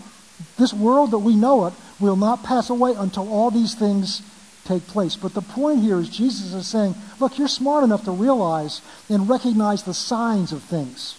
this 0.58 0.74
world 0.74 1.12
that 1.12 1.20
we 1.20 1.36
know 1.36 1.68
it 1.68 1.74
will 2.00 2.16
not 2.16 2.44
pass 2.44 2.70
away 2.70 2.94
until 2.98 3.32
all 3.32 3.52
these 3.52 3.76
things 3.76 4.22
take 4.66 4.86
place. 4.88 5.16
But 5.16 5.34
the 5.34 5.42
point 5.42 5.82
here 5.82 6.00
is 6.00 6.10
Jesus 6.10 6.54
is 6.54 6.68
saying, 6.68 6.96
look, 7.20 7.38
you're 7.38 7.48
smart 7.48 7.84
enough 7.84 8.04
to 8.06 8.12
realize 8.12 8.82
and 9.10 9.30
recognize 9.30 9.84
the 9.84 9.94
signs 9.94 10.52
of 10.52 10.64
things. 10.64 11.16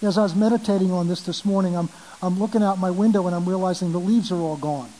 As 0.00 0.16
I 0.16 0.22
was 0.22 0.34
meditating 0.34 0.92
on 0.92 1.08
this 1.08 1.22
this 1.22 1.44
morning, 1.44 1.76
I'm, 1.76 1.88
I'm 2.22 2.38
looking 2.38 2.62
out 2.62 2.78
my 2.78 2.90
window 2.90 3.26
and 3.26 3.34
I'm 3.34 3.48
realizing 3.48 3.90
the 3.90 3.98
leaves 3.98 4.30
are 4.30 4.36
all 4.36 4.56
gone. 4.56 4.90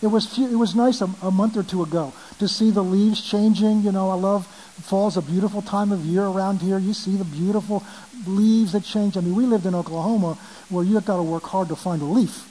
It 0.00 0.08
was, 0.08 0.26
few, 0.26 0.48
it 0.48 0.56
was 0.56 0.74
nice 0.74 1.00
a, 1.00 1.08
a 1.22 1.30
month 1.30 1.56
or 1.56 1.62
two 1.62 1.82
ago 1.82 2.12
to 2.38 2.48
see 2.48 2.70
the 2.70 2.82
leaves 2.82 3.22
changing. 3.22 3.82
You 3.82 3.92
know, 3.92 4.10
I 4.10 4.14
love 4.14 4.46
fall's 4.82 5.16
a 5.16 5.22
beautiful 5.22 5.62
time 5.62 5.92
of 5.92 6.00
year 6.04 6.24
around 6.24 6.60
here. 6.60 6.78
You 6.78 6.92
see 6.92 7.16
the 7.16 7.24
beautiful 7.24 7.84
leaves 8.26 8.72
that 8.72 8.84
change. 8.84 9.16
I 9.16 9.20
mean, 9.20 9.34
we 9.34 9.46
lived 9.46 9.66
in 9.66 9.74
Oklahoma 9.74 10.38
where 10.70 10.84
you've 10.84 11.04
got 11.04 11.16
to 11.16 11.22
work 11.22 11.44
hard 11.44 11.68
to 11.68 11.76
find 11.76 12.02
a 12.02 12.04
leaf, 12.04 12.48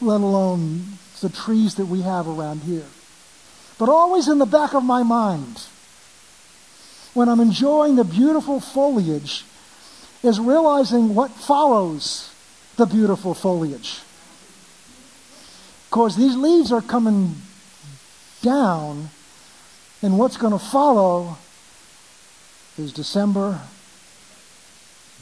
let 0.00 0.20
alone 0.20 0.98
the 1.20 1.28
trees 1.28 1.74
that 1.76 1.86
we 1.86 2.02
have 2.02 2.26
around 2.26 2.62
here. 2.62 2.86
But 3.78 3.88
always 3.88 4.28
in 4.28 4.38
the 4.38 4.46
back 4.46 4.74
of 4.74 4.84
my 4.84 5.02
mind, 5.02 5.66
when 7.14 7.28
I'm 7.28 7.40
enjoying 7.40 7.96
the 7.96 8.04
beautiful 8.04 8.60
foliage, 8.60 9.44
is 10.22 10.38
realizing 10.38 11.14
what 11.14 11.30
follows 11.30 12.32
the 12.76 12.86
beautiful 12.86 13.34
foliage. 13.34 14.00
Because 15.88 16.16
these 16.16 16.36
leaves 16.36 16.72
are 16.72 16.82
coming 16.82 17.34
down, 18.42 19.10
and 20.02 20.18
what's 20.18 20.36
going 20.36 20.52
to 20.52 20.58
follow 20.58 21.36
is 22.78 22.92
December, 22.92 23.60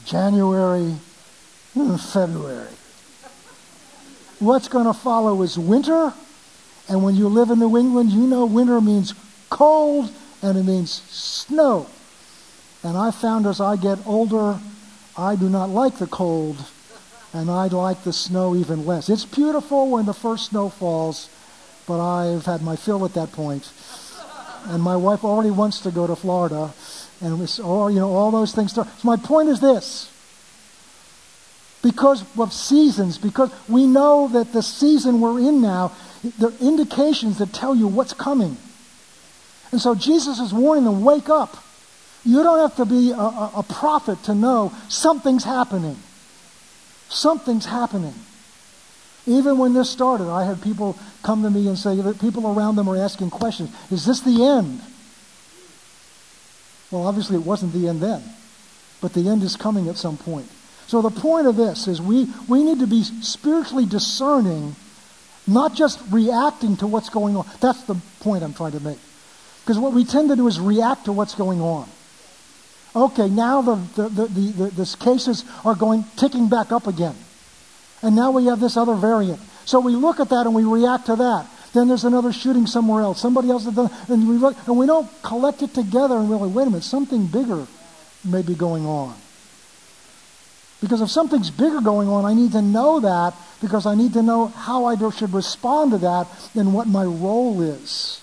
January, 0.05 0.95
February. 2.13 2.67
What's 4.39 4.67
going 4.67 4.85
to 4.85 4.93
follow 4.93 5.41
is 5.41 5.57
winter, 5.57 6.13
and 6.87 7.03
when 7.03 7.15
you 7.15 7.27
live 7.27 7.49
in 7.49 7.59
New 7.59 7.77
England, 7.77 8.11
you 8.11 8.25
know 8.27 8.45
winter 8.45 8.79
means 8.79 9.13
cold 9.49 10.11
and 10.41 10.57
it 10.57 10.63
means 10.63 10.91
snow. 10.91 11.87
And 12.83 12.97
I 12.97 13.11
found 13.11 13.45
as 13.45 13.59
I 13.59 13.75
get 13.75 13.99
older, 14.07 14.59
I 15.19 15.35
do 15.35 15.49
not 15.49 15.69
like 15.69 15.97
the 15.97 16.07
cold, 16.07 16.63
and 17.33 17.51
I 17.51 17.67
like 17.67 18.03
the 18.05 18.13
snow 18.13 18.55
even 18.55 18.85
less. 18.85 19.09
It's 19.09 19.25
beautiful 19.25 19.89
when 19.91 20.05
the 20.05 20.13
first 20.13 20.51
snow 20.51 20.69
falls, 20.69 21.29
but 21.85 21.99
I've 21.99 22.45
had 22.45 22.61
my 22.61 22.77
fill 22.77 23.03
at 23.03 23.15
that 23.15 23.33
point. 23.33 23.69
And 24.67 24.81
my 24.81 24.95
wife 24.95 25.25
already 25.25 25.51
wants 25.51 25.81
to 25.81 25.91
go 25.91 26.07
to 26.07 26.15
Florida, 26.15 26.73
and 27.19 27.59
all, 27.61 27.91
you 27.91 27.99
know, 27.99 28.13
all 28.13 28.31
those 28.31 28.55
things. 28.55 28.71
So 28.71 28.87
my 29.03 29.17
point 29.17 29.49
is 29.49 29.59
this. 29.59 30.09
Because 31.81 32.23
of 32.37 32.53
seasons, 32.53 33.17
because 33.17 33.51
we 33.67 33.87
know 33.87 34.29
that 34.29 34.53
the 34.53 34.63
season 34.63 35.19
we're 35.19 35.39
in 35.39 35.61
now, 35.61 35.91
there 36.37 36.49
are 36.49 36.53
indications 36.61 37.39
that 37.39 37.51
tell 37.51 37.75
you 37.75 37.87
what's 37.87 38.13
coming. 38.13 38.55
And 39.73 39.81
so 39.81 39.95
Jesus 39.95 40.39
is 40.39 40.53
warning 40.53 40.85
them, 40.85 41.03
wake 41.03 41.27
up. 41.27 41.57
You 42.29 42.43
don't 42.43 42.59
have 42.59 42.75
to 42.75 42.85
be 42.85 43.09
a, 43.09 43.15
a, 43.15 43.51
a 43.57 43.63
prophet 43.63 44.21
to 44.25 44.35
know 44.35 44.71
something's 44.87 45.43
happening. 45.43 45.97
Something's 47.09 47.65
happening. 47.65 48.13
Even 49.25 49.57
when 49.57 49.73
this 49.73 49.89
started, 49.89 50.29
I 50.29 50.43
had 50.45 50.61
people 50.61 50.95
come 51.23 51.41
to 51.41 51.49
me 51.49 51.67
and 51.67 51.75
say 51.75 51.95
that 51.95 52.21
people 52.21 52.45
around 52.55 52.75
them 52.75 52.87
are 52.87 52.97
asking 52.97 53.31
questions. 53.31 53.75
Is 53.89 54.05
this 54.05 54.19
the 54.19 54.45
end? 54.45 54.79
Well, 56.91 57.07
obviously, 57.07 57.35
it 57.35 57.43
wasn't 57.43 57.73
the 57.73 57.87
end 57.87 57.99
then. 57.99 58.21
but 59.01 59.13
the 59.13 59.27
end 59.27 59.41
is 59.41 59.55
coming 59.55 59.87
at 59.87 59.97
some 59.97 60.17
point. 60.17 60.47
So 60.85 61.01
the 61.01 61.09
point 61.09 61.47
of 61.47 61.55
this 61.55 61.87
is 61.87 61.99
we, 61.99 62.27
we 62.47 62.63
need 62.63 62.79
to 62.79 62.87
be 62.87 63.03
spiritually 63.03 63.87
discerning, 63.87 64.75
not 65.47 65.73
just 65.73 65.99
reacting 66.11 66.77
to 66.77 66.87
what's 66.87 67.09
going 67.09 67.35
on. 67.35 67.47
That's 67.59 67.83
the 67.83 67.95
point 68.19 68.43
I'm 68.43 68.53
trying 68.53 68.73
to 68.73 68.79
make. 68.79 68.99
Because 69.61 69.79
what 69.79 69.93
we 69.93 70.05
tend 70.05 70.29
to 70.29 70.35
do 70.35 70.47
is 70.47 70.59
react 70.59 71.05
to 71.05 71.11
what's 71.11 71.33
going 71.33 71.61
on. 71.61 71.89
Okay, 72.95 73.29
now 73.29 73.61
the, 73.61 73.75
the, 73.95 74.09
the, 74.09 74.27
the, 74.27 74.83
the 74.83 74.97
cases 74.99 75.45
are 75.63 75.75
going 75.75 76.05
ticking 76.17 76.49
back 76.49 76.71
up 76.71 76.87
again. 76.87 77.15
And 78.01 78.15
now 78.15 78.31
we 78.31 78.45
have 78.45 78.59
this 78.59 78.77
other 78.77 78.95
variant. 78.95 79.39
So 79.65 79.79
we 79.79 79.93
look 79.93 80.19
at 80.19 80.29
that 80.29 80.45
and 80.45 80.55
we 80.55 80.63
react 80.63 81.05
to 81.07 81.15
that. 81.17 81.47
Then 81.73 81.87
there's 81.87 82.03
another 82.03 82.33
shooting 82.33 82.65
somewhere 82.65 83.03
else. 83.03 83.21
Somebody 83.21 83.49
else, 83.49 83.65
done, 83.65 83.91
and 84.07 84.27
we 84.27 84.37
look, 84.37 84.55
and 84.67 84.77
we 84.77 84.87
don't 84.87 85.09
collect 85.21 85.61
it 85.61 85.73
together 85.73 86.15
and 86.15 86.29
really, 86.29 86.49
wait 86.49 86.63
a 86.63 86.69
minute, 86.71 86.83
something 86.83 87.27
bigger 87.27 87.67
may 88.25 88.41
be 88.41 88.55
going 88.55 88.85
on. 88.85 89.15
Because 90.81 91.01
if 91.01 91.09
something's 91.09 91.51
bigger 91.51 91.81
going 91.81 92.07
on, 92.07 92.25
I 92.25 92.33
need 92.33 92.53
to 92.53 92.61
know 92.61 93.01
that 93.01 93.35
because 93.61 93.85
I 93.85 93.95
need 93.95 94.13
to 94.13 94.23
know 94.23 94.47
how 94.47 94.85
I 94.85 94.95
should 95.11 95.33
respond 95.33 95.91
to 95.91 95.97
that 95.99 96.27
and 96.55 96.73
what 96.73 96.87
my 96.87 97.03
role 97.03 97.61
is. 97.61 98.21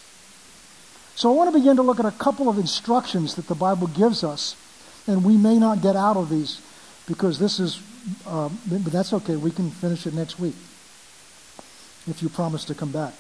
So 1.16 1.33
I 1.33 1.35
want 1.35 1.50
to 1.50 1.59
begin 1.59 1.76
to 1.76 1.83
look 1.83 1.98
at 1.98 2.05
a 2.05 2.11
couple 2.11 2.50
of 2.50 2.59
instructions 2.59 3.37
that 3.37 3.46
the 3.48 3.55
Bible 3.55 3.87
gives 3.87 4.22
us, 4.22 4.55
and 5.07 5.24
we 5.24 5.38
may 5.38 5.57
not 5.59 5.81
get 5.81 5.96
out 5.96 6.18
of 6.18 6.29
these 6.29 6.61
because 7.07 7.38
this 7.38 7.59
is, 7.59 7.81
uh, 8.26 8.50
but 8.68 8.85
that's 8.92 9.14
okay. 9.14 9.35
We 9.35 9.50
can 9.50 9.70
finish 9.70 10.07
it 10.07 10.12
next 10.12 10.38
week 10.38 10.55
if 12.07 12.22
you 12.22 12.29
promise 12.29 12.66
to 12.66 12.74
come 12.74 12.92
back. 12.92 13.14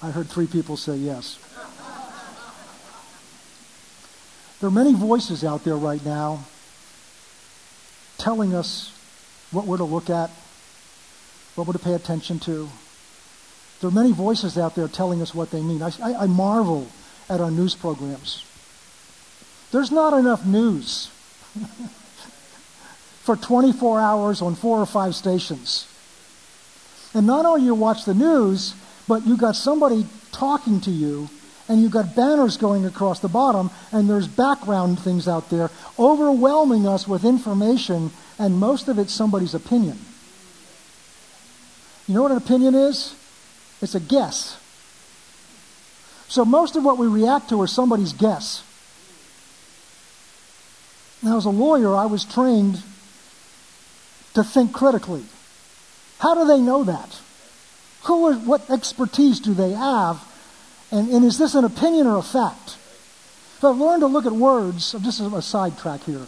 I 0.00 0.12
heard 0.12 0.28
three 0.28 0.46
people 0.46 0.76
say 0.76 0.94
yes. 0.94 1.40
There 4.60 4.68
are 4.68 4.70
many 4.70 4.94
voices 4.94 5.42
out 5.42 5.64
there 5.64 5.76
right 5.76 6.04
now 6.04 6.44
telling 8.18 8.54
us 8.54 8.92
what 9.50 9.66
we're 9.66 9.78
to 9.78 9.84
look 9.84 10.10
at, 10.10 10.30
what 11.56 11.66
we're 11.66 11.72
to 11.72 11.80
pay 11.80 11.94
attention 11.94 12.38
to. 12.40 12.68
There 13.80 13.88
are 13.88 13.92
many 13.92 14.12
voices 14.12 14.56
out 14.56 14.74
there 14.74 14.88
telling 14.88 15.20
us 15.20 15.34
what 15.34 15.50
they 15.50 15.60
mean. 15.60 15.82
I, 15.82 15.92
I, 16.00 16.26
marvel 16.26 16.88
at 17.28 17.40
our 17.40 17.50
news 17.50 17.74
programs. 17.74 18.44
There's 19.72 19.90
not 19.90 20.12
enough 20.12 20.46
news 20.46 21.10
for 23.22 23.36
24 23.36 24.00
hours 24.00 24.40
on 24.40 24.54
four 24.54 24.78
or 24.78 24.86
five 24.86 25.14
stations. 25.14 25.86
And 27.12 27.26
not 27.26 27.44
only 27.44 27.62
you 27.66 27.74
watch 27.74 28.04
the 28.04 28.14
news, 28.14 28.74
but 29.06 29.26
you 29.26 29.36
got 29.36 29.56
somebody 29.56 30.06
talking 30.32 30.80
to 30.82 30.90
you 30.90 31.28
and 31.68 31.80
you've 31.80 31.92
got 31.92 32.14
banners 32.14 32.56
going 32.56 32.84
across 32.84 33.20
the 33.20 33.28
bottom, 33.28 33.70
and 33.90 34.08
there's 34.08 34.28
background 34.28 34.98
things 34.98 35.26
out 35.26 35.48
there 35.50 35.70
overwhelming 35.98 36.86
us 36.86 37.08
with 37.08 37.24
information, 37.24 38.10
and 38.38 38.58
most 38.58 38.88
of 38.88 38.98
it's 38.98 39.14
somebody's 39.14 39.54
opinion. 39.54 39.98
You 42.06 42.14
know 42.14 42.22
what 42.22 42.32
an 42.32 42.36
opinion 42.36 42.74
is? 42.74 43.14
It's 43.84 43.94
a 43.94 44.00
guess. 44.00 44.58
So 46.26 46.44
most 46.44 46.74
of 46.74 46.84
what 46.84 46.98
we 46.98 47.06
react 47.06 47.50
to 47.50 47.60
are 47.60 47.66
somebody's 47.66 48.14
guess. 48.14 48.64
Now, 51.22 51.36
as 51.36 51.44
a 51.44 51.50
lawyer, 51.50 51.94
I 51.94 52.06
was 52.06 52.24
trained 52.24 52.82
to 54.32 54.42
think 54.42 54.72
critically. 54.72 55.24
How 56.18 56.34
do 56.34 56.46
they 56.46 56.60
know 56.60 56.84
that? 56.84 57.20
Who 58.04 58.26
are, 58.26 58.34
what 58.34 58.68
expertise 58.70 59.38
do 59.38 59.54
they 59.54 59.72
have 59.72 60.22
and, 60.90 61.08
and 61.10 61.24
is 61.24 61.38
this 61.38 61.54
an 61.54 61.64
opinion 61.64 62.06
or 62.06 62.18
a 62.18 62.22
fact? 62.22 62.76
So 63.60 63.70
I've 63.70 63.78
learned 63.78 64.00
to 64.00 64.06
look 64.06 64.26
at 64.26 64.32
words, 64.32 64.92
just 64.92 65.20
a 65.20 65.42
sidetrack 65.42 66.02
here, 66.04 66.26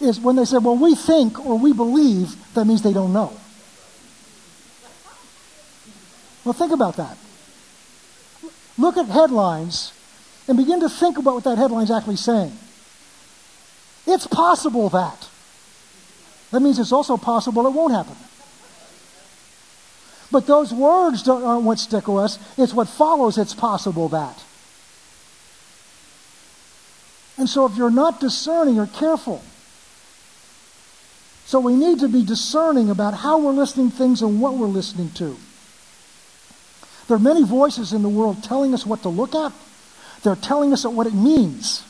is 0.00 0.20
when 0.20 0.36
they 0.36 0.44
say, 0.44 0.58
well, 0.58 0.76
we 0.76 0.94
think 0.94 1.44
or 1.44 1.58
we 1.58 1.72
believe, 1.72 2.36
that 2.54 2.66
means 2.66 2.82
they 2.82 2.92
don't 2.92 3.12
know. 3.12 3.32
Well, 6.48 6.54
think 6.54 6.72
about 6.72 6.96
that. 6.96 7.18
Look 8.78 8.96
at 8.96 9.04
headlines 9.04 9.92
and 10.48 10.56
begin 10.56 10.80
to 10.80 10.88
think 10.88 11.18
about 11.18 11.34
what 11.34 11.44
that 11.44 11.58
headline's 11.58 11.90
actually 11.90 12.16
saying. 12.16 12.56
It's 14.06 14.26
possible 14.26 14.88
that. 14.88 15.28
That 16.50 16.60
means 16.60 16.78
it's 16.78 16.90
also 16.90 17.18
possible 17.18 17.66
it 17.66 17.74
won't 17.74 17.92
happen. 17.92 18.16
But 20.32 20.46
those 20.46 20.72
words 20.72 21.28
aren't 21.28 21.64
what 21.64 21.78
stick 21.78 22.08
with 22.08 22.24
us. 22.24 22.38
It's 22.56 22.72
what 22.72 22.88
follows. 22.88 23.36
It's 23.36 23.52
possible 23.52 24.08
that. 24.08 24.42
And 27.36 27.46
so 27.46 27.66
if 27.66 27.76
you're 27.76 27.90
not 27.90 28.20
discerning 28.20 28.80
or 28.80 28.86
careful, 28.86 29.42
so 31.44 31.60
we 31.60 31.76
need 31.76 31.98
to 31.98 32.08
be 32.08 32.24
discerning 32.24 32.88
about 32.88 33.12
how 33.12 33.38
we're 33.38 33.52
listening 33.52 33.90
things 33.90 34.22
and 34.22 34.40
what 34.40 34.54
we're 34.54 34.66
listening 34.66 35.10
to. 35.16 35.36
There 37.08 37.16
are 37.16 37.20
many 37.20 37.42
voices 37.42 37.92
in 37.92 38.02
the 38.02 38.08
world 38.08 38.44
telling 38.44 38.74
us 38.74 38.86
what 38.86 39.02
to 39.02 39.08
look 39.08 39.34
at. 39.34 39.52
They're 40.22 40.36
telling 40.36 40.72
us 40.72 40.84
what 40.84 41.06
it 41.06 41.14
means. 41.14 41.84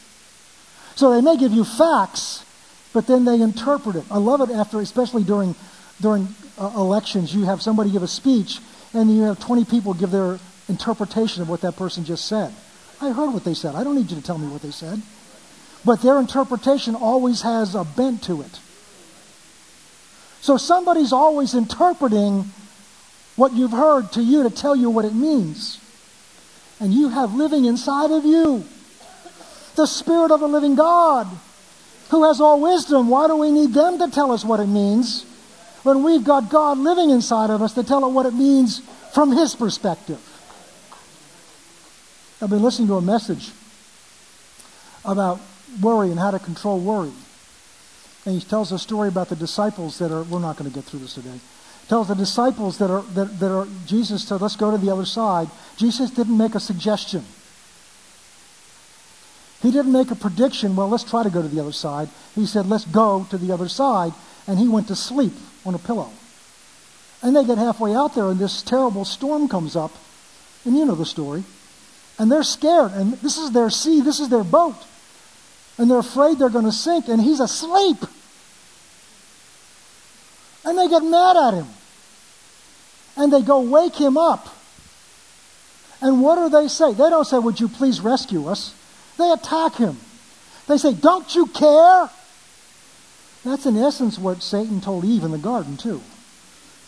So 0.94 1.12
they 1.12 1.20
may 1.20 1.36
give 1.36 1.52
you 1.52 1.64
facts, 1.64 2.44
but 2.92 3.06
then 3.06 3.24
they 3.24 3.40
interpret 3.40 3.96
it. 3.96 4.04
I 4.10 4.18
love 4.18 4.40
it 4.40 4.50
after, 4.50 4.80
especially 4.80 5.24
during 5.24 5.54
during 6.00 6.28
uh, 6.58 6.72
elections, 6.76 7.34
you 7.34 7.44
have 7.44 7.60
somebody 7.60 7.90
give 7.90 8.02
a 8.02 8.08
speech, 8.08 8.60
and 8.92 9.10
you 9.10 9.22
have 9.22 9.40
20 9.40 9.64
people 9.64 9.94
give 9.94 10.10
their 10.10 10.38
interpretation 10.68 11.42
of 11.42 11.48
what 11.48 11.60
that 11.62 11.76
person 11.76 12.04
just 12.04 12.26
said. 12.26 12.54
I 13.00 13.10
heard 13.10 13.32
what 13.32 13.44
they 13.44 13.54
said. 13.54 13.74
I 13.74 13.84
don't 13.84 13.96
need 13.96 14.10
you 14.10 14.16
to 14.16 14.22
tell 14.22 14.38
me 14.38 14.48
what 14.48 14.62
they 14.62 14.70
said. 14.70 15.02
But 15.84 16.02
their 16.02 16.18
interpretation 16.18 16.94
always 16.94 17.42
has 17.42 17.74
a 17.74 17.84
bent 17.84 18.22
to 18.24 18.42
it. 18.42 18.60
So 20.40 20.56
somebody's 20.56 21.12
always 21.12 21.54
interpreting 21.54 22.50
what 23.38 23.54
you've 23.54 23.72
heard 23.72 24.12
to 24.12 24.22
you 24.22 24.42
to 24.42 24.50
tell 24.50 24.76
you 24.76 24.90
what 24.90 25.04
it 25.04 25.14
means. 25.14 25.80
And 26.80 26.92
you 26.92 27.08
have 27.08 27.34
living 27.34 27.64
inside 27.64 28.10
of 28.10 28.24
you 28.24 28.64
the 29.76 29.86
Spirit 29.86 30.32
of 30.32 30.40
the 30.40 30.48
living 30.48 30.74
God 30.74 31.26
who 32.10 32.24
has 32.24 32.40
all 32.40 32.60
wisdom. 32.60 33.08
Why 33.08 33.28
do 33.28 33.36
we 33.36 33.50
need 33.50 33.72
them 33.72 33.98
to 33.98 34.10
tell 34.10 34.32
us 34.32 34.44
what 34.44 34.60
it 34.60 34.66
means? 34.66 35.24
when 35.82 36.02
we've 36.02 36.24
got 36.24 36.50
God 36.50 36.78
living 36.78 37.10
inside 37.10 37.50
of 37.50 37.62
us 37.62 37.72
to 37.74 37.82
tell 37.82 38.04
us 38.04 38.12
what 38.12 38.26
it 38.26 38.34
means 38.34 38.80
from 39.14 39.32
His 39.32 39.54
perspective. 39.54 40.20
I've 42.42 42.50
been 42.50 42.62
listening 42.62 42.88
to 42.88 42.96
a 42.96 43.02
message 43.02 43.50
about 45.04 45.40
worry 45.80 46.10
and 46.10 46.18
how 46.18 46.30
to 46.30 46.38
control 46.38 46.78
worry. 46.78 47.12
And 48.26 48.34
he 48.34 48.46
tells 48.46 48.70
a 48.72 48.78
story 48.78 49.08
about 49.08 49.28
the 49.28 49.36
disciples 49.36 49.98
that 49.98 50.12
are, 50.12 50.22
we're 50.24 50.40
not 50.40 50.56
going 50.56 50.70
to 50.70 50.74
get 50.74 50.84
through 50.84 51.00
this 51.00 51.14
today. 51.14 51.40
Tells 51.88 52.08
the 52.08 52.14
disciples 52.14 52.78
that 52.78 52.90
are, 52.90 53.02
that, 53.14 53.40
that 53.40 53.50
are, 53.50 53.66
Jesus 53.86 54.22
said, 54.26 54.42
let's 54.42 54.56
go 54.56 54.70
to 54.70 54.78
the 54.78 54.92
other 54.92 55.06
side. 55.06 55.48
Jesus 55.76 56.10
didn't 56.10 56.36
make 56.36 56.54
a 56.54 56.60
suggestion. 56.60 57.24
He 59.62 59.70
didn't 59.70 59.92
make 59.92 60.10
a 60.10 60.14
prediction, 60.14 60.76
well, 60.76 60.88
let's 60.88 61.02
try 61.02 61.22
to 61.22 61.30
go 61.30 61.42
to 61.42 61.48
the 61.48 61.60
other 61.60 61.72
side. 61.72 62.08
He 62.34 62.46
said, 62.46 62.66
let's 62.66 62.84
go 62.84 63.26
to 63.30 63.38
the 63.38 63.52
other 63.52 63.68
side. 63.68 64.12
And 64.46 64.58
he 64.58 64.68
went 64.68 64.88
to 64.88 64.96
sleep 64.96 65.32
on 65.64 65.74
a 65.74 65.78
pillow. 65.78 66.10
And 67.22 67.34
they 67.34 67.44
get 67.44 67.58
halfway 67.58 67.94
out 67.94 68.14
there, 68.14 68.28
and 68.28 68.38
this 68.38 68.62
terrible 68.62 69.04
storm 69.04 69.48
comes 69.48 69.74
up. 69.74 69.92
And 70.64 70.76
you 70.76 70.84
know 70.84 70.94
the 70.94 71.06
story. 71.06 71.42
And 72.18 72.30
they're 72.30 72.44
scared. 72.44 72.92
And 72.92 73.14
this 73.14 73.36
is 73.38 73.50
their 73.52 73.70
sea, 73.70 74.00
this 74.00 74.20
is 74.20 74.28
their 74.28 74.44
boat. 74.44 74.76
And 75.78 75.90
they're 75.90 75.98
afraid 75.98 76.38
they're 76.38 76.50
going 76.50 76.64
to 76.64 76.72
sink, 76.72 77.08
and 77.08 77.20
he's 77.20 77.40
asleep. 77.40 77.98
And 80.64 80.78
they 80.78 80.88
get 80.88 81.02
mad 81.02 81.36
at 81.36 81.54
him. 81.54 81.66
And 83.18 83.30
they 83.30 83.42
go 83.42 83.60
wake 83.60 83.96
him 83.96 84.16
up. 84.16 84.48
And 86.00 86.22
what 86.22 86.36
do 86.36 86.48
they 86.48 86.68
say? 86.68 86.92
They 86.92 87.10
don't 87.10 87.26
say, 87.26 87.38
Would 87.38 87.60
you 87.60 87.68
please 87.68 88.00
rescue 88.00 88.46
us? 88.46 88.74
They 89.18 89.30
attack 89.30 89.74
him. 89.74 89.98
They 90.68 90.78
say, 90.78 90.94
Don't 90.94 91.34
you 91.34 91.46
care? 91.46 92.08
That's 93.44 93.66
in 93.66 93.76
essence 93.76 94.18
what 94.18 94.42
Satan 94.42 94.80
told 94.80 95.04
Eve 95.04 95.24
in 95.24 95.32
the 95.32 95.38
garden, 95.38 95.76
too. 95.76 96.00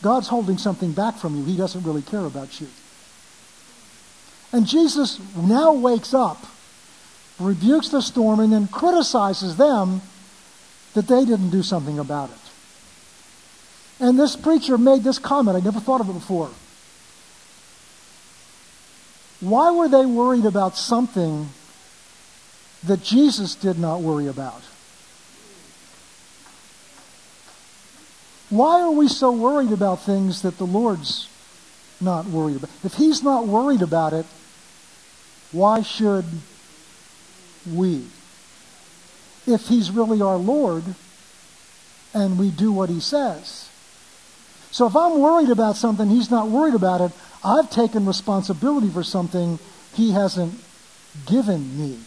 God's 0.03 0.29
holding 0.29 0.59
something 0.59 0.93
back 0.93 1.17
from 1.17 1.37
you. 1.37 1.45
He 1.45 1.57
doesn't 1.57 1.85
really 1.85 2.03
care 2.03 2.25
about 2.25 2.61
you. 2.61 2.69
And 4.53 4.67
Jesus 4.67 5.21
now 5.37 5.73
wakes 5.73 6.15
up, 6.15 6.45
rebukes 7.39 7.89
the 7.91 8.01
storm, 8.01 8.41
and 8.41 8.53
then 8.53 8.67
criticizes 8.69 9.57
them 9.57 10.03
that 10.95 11.07
they 11.07 11.25
didn't 11.25 11.51
do 11.51 11.63
something 11.63 11.99
about 11.99 12.31
it. 12.31 12.40
And 14.01 14.19
this 14.19 14.35
preacher 14.35 14.79
made 14.79 15.03
this 15.03 15.19
comment. 15.19 15.57
I 15.57 15.61
never 15.61 15.81
thought 15.81 16.01
of 16.01 16.09
it 16.09 16.15
before. 16.15 16.51
Why 19.41 19.71
were 19.71 19.89
they 19.89 20.07
worried 20.07 20.45
about 20.45 20.77
something 20.77 21.51
that 22.85 23.03
Jesus 23.03 23.55
did 23.55 23.79
not 23.79 24.01
worry 24.01 24.27
about? 24.27 24.63
Why 28.49 28.81
are 28.81 28.91
we 28.91 29.07
so 29.07 29.31
worried 29.31 29.71
about 29.71 30.03
things 30.03 30.43
that 30.43 30.59
the 30.59 30.67
Lord's 30.67 31.29
not 32.01 32.27
worried 32.27 32.57
about? 32.57 32.71
If 32.83 32.95
He's 32.95 33.23
not 33.23 33.47
worried 33.47 33.83
about 33.83 34.13
it, 34.13 34.27
why 35.53 35.83
should 35.83 36.25
we? 37.71 38.07
if 39.47 39.69
he's 39.69 39.91
really 39.91 40.21
our 40.21 40.37
Lord 40.37 40.85
and 42.15 42.39
we 42.39 42.51
do 42.51 42.73
what 42.73 42.89
he 42.89 43.01
says. 43.01 43.60
So 44.71 44.87
if 44.87 44.95
I'm 44.95 45.19
worried 45.19 45.51
about 45.51 45.77
something, 45.77 46.09
he's 46.09 46.31
not 46.31 46.49
worried 46.49 46.75
about 46.75 47.01
it. 47.01 47.13
I've 47.45 47.71
taken 47.71 48.07
responsibility 48.07 48.89
for 48.89 49.03
something 49.03 49.59
he 49.95 50.13
hasn't 50.13 50.55
given 51.27 51.79
me. 51.79 51.99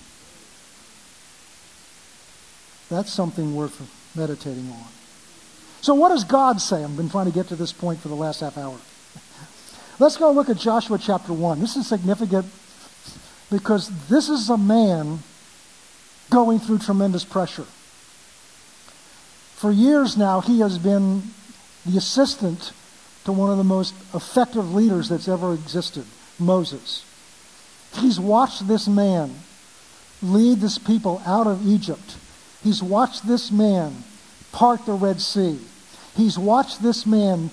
That's 2.90 3.12
something 3.12 3.56
worth 3.56 3.82
meditating 4.16 4.70
on. 4.70 4.86
So, 5.82 5.96
what 5.96 6.10
does 6.10 6.24
God 6.24 6.62
say? 6.62 6.84
I've 6.84 6.96
been 6.96 7.10
trying 7.10 7.26
to 7.26 7.32
get 7.32 7.48
to 7.48 7.56
this 7.56 7.74
point 7.74 8.00
for 8.00 8.08
the 8.08 8.16
last 8.16 8.40
half 8.40 8.58
hour. 8.58 8.78
Let's 10.00 10.16
go 10.16 10.32
look 10.32 10.50
at 10.50 10.58
Joshua 10.58 10.98
chapter 10.98 11.34
1. 11.34 11.60
This 11.60 11.76
is 11.76 11.88
significant 11.88 12.46
because 13.52 13.90
this 14.08 14.30
is 14.30 14.50
a 14.50 14.58
man 14.58 15.20
going 16.30 16.60
through 16.60 16.80
tremendous 16.80 17.26
pressure. 17.26 17.66
For 19.56 19.72
years 19.72 20.16
now, 20.18 20.42
he 20.42 20.60
has 20.60 20.78
been 20.78 21.24
the 21.86 21.98
assistant 21.98 22.72
to 23.26 23.32
one 23.32 23.50
of 23.50 23.58
the 23.58 23.64
most 23.64 23.94
effective 24.14 24.74
leaders 24.74 25.10
that's 25.10 25.28
ever 25.28 25.54
existed, 25.54 26.06
Moses. 26.40 27.06
He's 27.96 28.20
watched 28.20 28.68
this 28.68 28.88
man 28.88 29.36
lead 30.22 30.60
this 30.60 30.78
people 30.78 31.22
out 31.26 31.48
of 31.48 31.68
Egypt. 31.68 32.18
He's 32.64 32.82
watched 32.82 33.28
this 33.28 33.52
man 33.52 34.04
part 34.52 34.86
the 34.86 34.94
Red 34.94 35.20
Sea. 35.22 35.60
He's 36.16 36.38
watched 36.38 36.82
this 36.82 37.06
man 37.06 37.52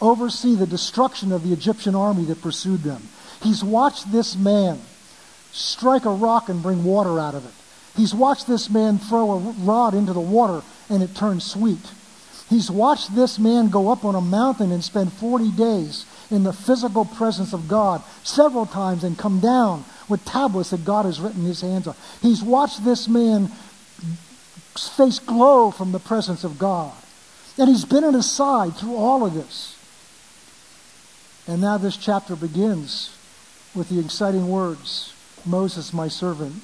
oversee 0.00 0.54
the 0.54 0.66
destruction 0.66 1.32
of 1.32 1.42
the 1.42 1.52
Egyptian 1.52 1.94
army 1.94 2.24
that 2.24 2.40
pursued 2.40 2.82
them. 2.82 3.02
He's 3.42 3.62
watched 3.62 4.10
this 4.12 4.36
man 4.36 4.80
strike 5.52 6.04
a 6.04 6.10
rock 6.10 6.48
and 6.48 6.62
bring 6.62 6.84
water 6.84 7.18
out 7.18 7.34
of 7.34 7.44
it. 7.44 7.52
He's 7.96 8.14
watched 8.14 8.46
this 8.46 8.70
man 8.70 8.98
throw 8.98 9.32
a 9.32 9.38
rod 9.38 9.94
into 9.94 10.12
the 10.12 10.20
water 10.20 10.62
and 10.88 11.02
it 11.02 11.14
turned 11.14 11.42
sweet. 11.42 11.80
He's 12.50 12.68
watched 12.68 13.14
this 13.14 13.38
man 13.38 13.70
go 13.70 13.90
up 13.90 14.04
on 14.04 14.16
a 14.16 14.20
mountain 14.20 14.72
and 14.72 14.82
spend 14.82 15.12
40 15.12 15.52
days 15.52 16.04
in 16.32 16.42
the 16.42 16.52
physical 16.52 17.04
presence 17.04 17.52
of 17.52 17.68
God 17.68 18.02
several 18.24 18.66
times 18.66 19.04
and 19.04 19.16
come 19.16 19.38
down 19.38 19.84
with 20.08 20.24
tablets 20.24 20.70
that 20.70 20.84
God 20.84 21.06
has 21.06 21.20
written 21.20 21.44
his 21.44 21.60
hands 21.60 21.86
on. 21.86 21.94
He's 22.20 22.42
watched 22.42 22.84
this 22.84 23.08
man 23.08 23.52
face 24.96 25.20
glow 25.20 25.70
from 25.70 25.92
the 25.92 26.00
presence 26.00 26.42
of 26.42 26.58
God. 26.58 26.92
And 27.56 27.68
he's 27.68 27.84
been 27.84 28.02
at 28.02 28.14
his 28.14 28.28
side 28.28 28.74
through 28.74 28.96
all 28.96 29.24
of 29.24 29.32
this. 29.32 29.76
And 31.46 31.60
now 31.60 31.78
this 31.78 31.96
chapter 31.96 32.34
begins 32.34 33.16
with 33.76 33.88
the 33.88 34.00
exciting 34.00 34.48
words 34.48 35.14
Moses, 35.46 35.92
my 35.92 36.08
servant, 36.08 36.62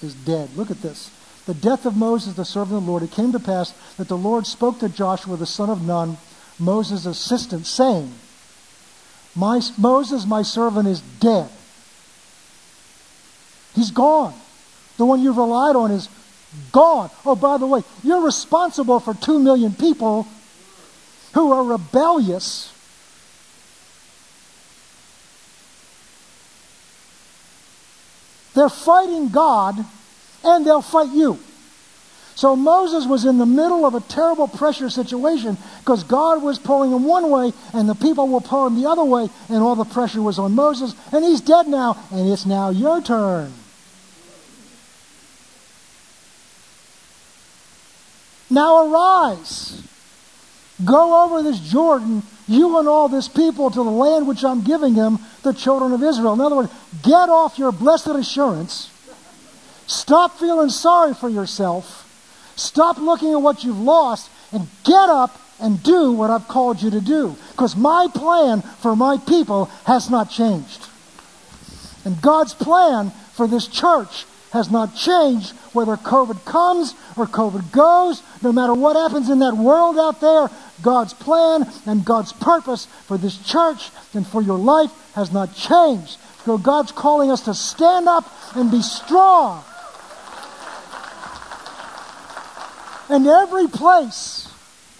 is 0.00 0.14
dead. 0.14 0.56
Look 0.56 0.70
at 0.70 0.80
this. 0.80 1.10
The 1.46 1.54
death 1.54 1.84
of 1.84 1.96
Moses, 1.96 2.34
the 2.34 2.44
servant 2.44 2.78
of 2.78 2.84
the 2.84 2.90
Lord, 2.90 3.02
it 3.02 3.10
came 3.10 3.32
to 3.32 3.40
pass 3.40 3.72
that 3.96 4.08
the 4.08 4.16
Lord 4.16 4.46
spoke 4.46 4.78
to 4.78 4.88
Joshua, 4.88 5.36
the 5.36 5.46
son 5.46 5.68
of 5.68 5.82
Nun, 5.82 6.16
Moses' 6.58 7.04
assistant, 7.04 7.66
saying, 7.66 8.12
my, 9.34 9.60
Moses, 9.76 10.26
my 10.26 10.42
servant, 10.42 10.88
is 10.88 11.00
dead. 11.00 11.50
He's 13.74 13.90
gone. 13.90 14.32
The 14.96 15.04
one 15.04 15.20
you've 15.20 15.36
relied 15.36 15.76
on 15.76 15.90
is 15.90 16.08
gone. 16.70 17.10
Oh, 17.26 17.34
by 17.34 17.58
the 17.58 17.66
way, 17.66 17.82
you're 18.02 18.22
responsible 18.22 19.00
for 19.00 19.12
two 19.12 19.38
million 19.40 19.74
people 19.74 20.28
who 21.32 21.52
are 21.52 21.64
rebellious. 21.64 22.72
They're 28.54 28.68
fighting 28.68 29.30
God 29.30 29.84
and 30.44 30.66
they'll 30.66 30.82
fight 30.82 31.10
you. 31.10 31.38
So 32.36 32.56
Moses 32.56 33.06
was 33.06 33.24
in 33.24 33.38
the 33.38 33.46
middle 33.46 33.86
of 33.86 33.94
a 33.94 34.00
terrible 34.00 34.48
pressure 34.48 34.90
situation 34.90 35.56
because 35.80 36.02
God 36.02 36.42
was 36.42 36.58
pulling 36.58 36.90
him 36.90 37.04
one 37.04 37.30
way 37.30 37.52
and 37.72 37.88
the 37.88 37.94
people 37.94 38.26
were 38.28 38.40
pulling 38.40 38.74
the 38.74 38.88
other 38.88 39.04
way, 39.04 39.28
and 39.48 39.58
all 39.62 39.76
the 39.76 39.84
pressure 39.84 40.20
was 40.20 40.38
on 40.38 40.54
Moses, 40.54 40.94
and 41.12 41.24
he's 41.24 41.40
dead 41.40 41.68
now, 41.68 41.96
and 42.10 42.28
it's 42.28 42.44
now 42.44 42.70
your 42.70 43.00
turn. 43.00 43.52
Now 48.50 48.86
arise, 48.86 49.82
go 50.84 51.24
over 51.24 51.42
this 51.42 51.60
Jordan, 51.60 52.22
you 52.46 52.78
and 52.78 52.86
all 52.86 53.08
this 53.08 53.26
people, 53.26 53.70
to 53.70 53.82
the 53.82 53.90
land 53.90 54.28
which 54.28 54.44
I'm 54.44 54.62
giving 54.62 54.94
them, 54.94 55.18
the 55.42 55.52
children 55.52 55.92
of 55.92 56.02
Israel. 56.02 56.34
In 56.34 56.40
other 56.40 56.56
words, 56.56 56.72
get 57.02 57.28
off 57.28 57.58
your 57.58 57.72
blessed 57.72 58.08
assurance. 58.08 58.90
Stop 59.86 60.38
feeling 60.38 60.70
sorry 60.70 61.14
for 61.14 61.28
yourself 61.28 62.04
Stop 62.56 62.98
looking 62.98 63.32
at 63.32 63.42
what 63.42 63.64
you've 63.64 63.80
lost 63.80 64.30
and 64.52 64.68
get 64.84 65.08
up 65.08 65.40
and 65.60 65.82
do 65.82 66.12
what 66.12 66.30
I've 66.30 66.48
called 66.48 66.82
you 66.82 66.90
to 66.90 67.00
do. 67.00 67.36
Because 67.52 67.76
my 67.76 68.08
plan 68.12 68.62
for 68.62 68.94
my 68.94 69.18
people 69.18 69.66
has 69.86 70.10
not 70.10 70.30
changed. 70.30 70.86
And 72.04 72.20
God's 72.20 72.54
plan 72.54 73.10
for 73.34 73.46
this 73.46 73.66
church 73.66 74.26
has 74.52 74.70
not 74.70 74.94
changed 74.94 75.52
whether 75.72 75.96
COVID 75.96 76.44
comes 76.44 76.94
or 77.16 77.26
COVID 77.26 77.72
goes. 77.72 78.22
No 78.42 78.52
matter 78.52 78.74
what 78.74 78.94
happens 78.94 79.28
in 79.30 79.40
that 79.40 79.56
world 79.56 79.98
out 79.98 80.20
there, 80.20 80.48
God's 80.82 81.14
plan 81.14 81.66
and 81.86 82.04
God's 82.04 82.32
purpose 82.32 82.86
for 83.06 83.18
this 83.18 83.36
church 83.38 83.90
and 84.12 84.24
for 84.24 84.42
your 84.42 84.58
life 84.58 84.92
has 85.14 85.32
not 85.32 85.54
changed. 85.56 86.18
So 86.44 86.58
God's 86.58 86.92
calling 86.92 87.30
us 87.30 87.40
to 87.42 87.54
stand 87.54 88.06
up 88.06 88.30
and 88.54 88.70
be 88.70 88.82
strong 88.82 89.64
And 93.08 93.26
every 93.26 93.68
place, 93.68 94.48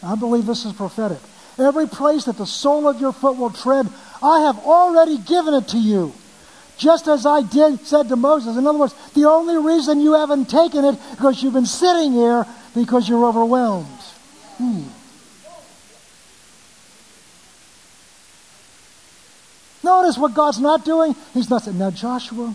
I 0.02 0.14
believe 0.14 0.46
this 0.46 0.64
is 0.64 0.72
prophetic, 0.72 1.18
every 1.58 1.86
place 1.86 2.24
that 2.24 2.36
the 2.36 2.46
sole 2.46 2.88
of 2.88 3.00
your 3.00 3.12
foot 3.12 3.36
will 3.36 3.50
tread, 3.50 3.88
I 4.22 4.40
have 4.40 4.58
already 4.58 5.18
given 5.18 5.54
it 5.54 5.68
to 5.68 5.78
you. 5.78 6.12
Just 6.76 7.06
as 7.06 7.24
I 7.24 7.42
did 7.42 7.86
said 7.86 8.08
to 8.08 8.16
Moses. 8.16 8.56
In 8.56 8.66
other 8.66 8.78
words, 8.78 8.94
the 9.14 9.28
only 9.28 9.56
reason 9.56 10.00
you 10.00 10.14
haven't 10.14 10.50
taken 10.50 10.84
it 10.84 10.98
because 11.12 11.42
you've 11.42 11.52
been 11.52 11.66
sitting 11.66 12.12
here 12.12 12.44
because 12.74 13.08
you're 13.08 13.24
overwhelmed. 13.24 13.86
Hmm. 14.58 14.82
Notice 19.84 20.18
what 20.18 20.34
God's 20.34 20.58
not 20.58 20.84
doing. 20.84 21.14
He's 21.32 21.50
not 21.50 21.62
saying, 21.62 21.78
Now, 21.78 21.90
Joshua, 21.90 22.54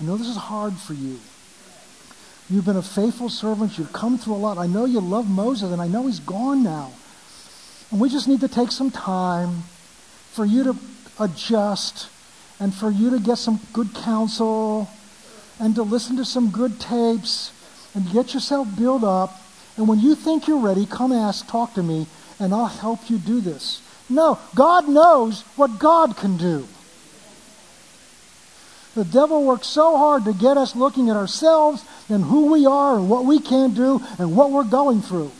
I 0.00 0.04
know 0.04 0.16
this 0.16 0.28
is 0.28 0.36
hard 0.36 0.74
for 0.74 0.94
you. 0.94 1.18
You've 2.54 2.66
been 2.66 2.76
a 2.76 2.82
faithful 2.82 3.30
servant. 3.30 3.78
You've 3.78 3.92
come 3.92 4.16
through 4.16 4.34
a 4.34 4.36
lot. 4.36 4.58
I 4.58 4.68
know 4.68 4.84
you 4.84 5.00
love 5.00 5.28
Moses, 5.28 5.72
and 5.72 5.82
I 5.82 5.88
know 5.88 6.06
he's 6.06 6.20
gone 6.20 6.62
now. 6.62 6.92
And 7.90 8.00
we 8.00 8.08
just 8.08 8.28
need 8.28 8.42
to 8.42 8.48
take 8.48 8.70
some 8.70 8.92
time 8.92 9.64
for 10.30 10.44
you 10.44 10.62
to 10.62 10.76
adjust 11.18 12.08
and 12.60 12.72
for 12.72 12.92
you 12.92 13.10
to 13.10 13.18
get 13.18 13.38
some 13.38 13.58
good 13.72 13.92
counsel 13.92 14.88
and 15.58 15.74
to 15.74 15.82
listen 15.82 16.16
to 16.18 16.24
some 16.24 16.52
good 16.52 16.78
tapes 16.78 17.50
and 17.92 18.08
get 18.12 18.34
yourself 18.34 18.68
built 18.78 19.02
up. 19.02 19.32
And 19.76 19.88
when 19.88 19.98
you 19.98 20.14
think 20.14 20.46
you're 20.46 20.60
ready, 20.60 20.86
come 20.86 21.10
ask, 21.10 21.48
talk 21.48 21.74
to 21.74 21.82
me, 21.82 22.06
and 22.38 22.54
I'll 22.54 22.66
help 22.66 23.10
you 23.10 23.18
do 23.18 23.40
this. 23.40 23.82
No, 24.08 24.38
God 24.54 24.88
knows 24.88 25.42
what 25.56 25.80
God 25.80 26.16
can 26.16 26.36
do. 26.36 26.68
The 28.94 29.04
devil 29.04 29.44
works 29.44 29.66
so 29.66 29.96
hard 29.96 30.24
to 30.24 30.32
get 30.32 30.56
us 30.56 30.76
looking 30.76 31.10
at 31.10 31.16
ourselves 31.16 31.84
and 32.08 32.24
who 32.24 32.52
we 32.52 32.64
are 32.64 32.96
and 32.96 33.08
what 33.08 33.24
we 33.24 33.40
can 33.40 33.74
do 33.74 34.00
and 34.18 34.36
what 34.36 34.52
we're 34.52 34.64
going 34.64 35.02
through. 35.02 35.32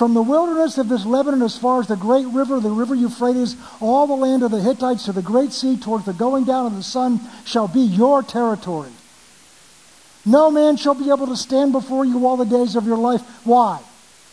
From 0.00 0.14
the 0.14 0.22
wilderness 0.22 0.78
of 0.78 0.88
this 0.88 1.04
Lebanon 1.04 1.42
as 1.42 1.58
far 1.58 1.80
as 1.80 1.88
the 1.88 1.96
great 1.96 2.26
river, 2.26 2.58
the 2.58 2.70
river 2.70 2.94
Euphrates, 2.94 3.56
all 3.80 4.06
the 4.06 4.14
land 4.14 4.42
of 4.42 4.50
the 4.50 4.62
Hittites 4.62 5.04
to 5.04 5.12
the 5.12 5.20
great 5.20 5.52
sea 5.52 5.76
towards 5.76 6.06
the 6.06 6.14
going 6.14 6.44
down 6.44 6.64
of 6.64 6.74
the 6.74 6.82
sun 6.82 7.20
shall 7.44 7.68
be 7.68 7.80
your 7.80 8.22
territory. 8.22 8.88
No 10.24 10.50
man 10.50 10.76
shall 10.76 10.94
be 10.94 11.10
able 11.10 11.26
to 11.26 11.36
stand 11.36 11.72
before 11.72 12.06
you 12.06 12.26
all 12.26 12.38
the 12.38 12.46
days 12.46 12.76
of 12.76 12.86
your 12.86 12.96
life. 12.96 13.20
Why? 13.44 13.80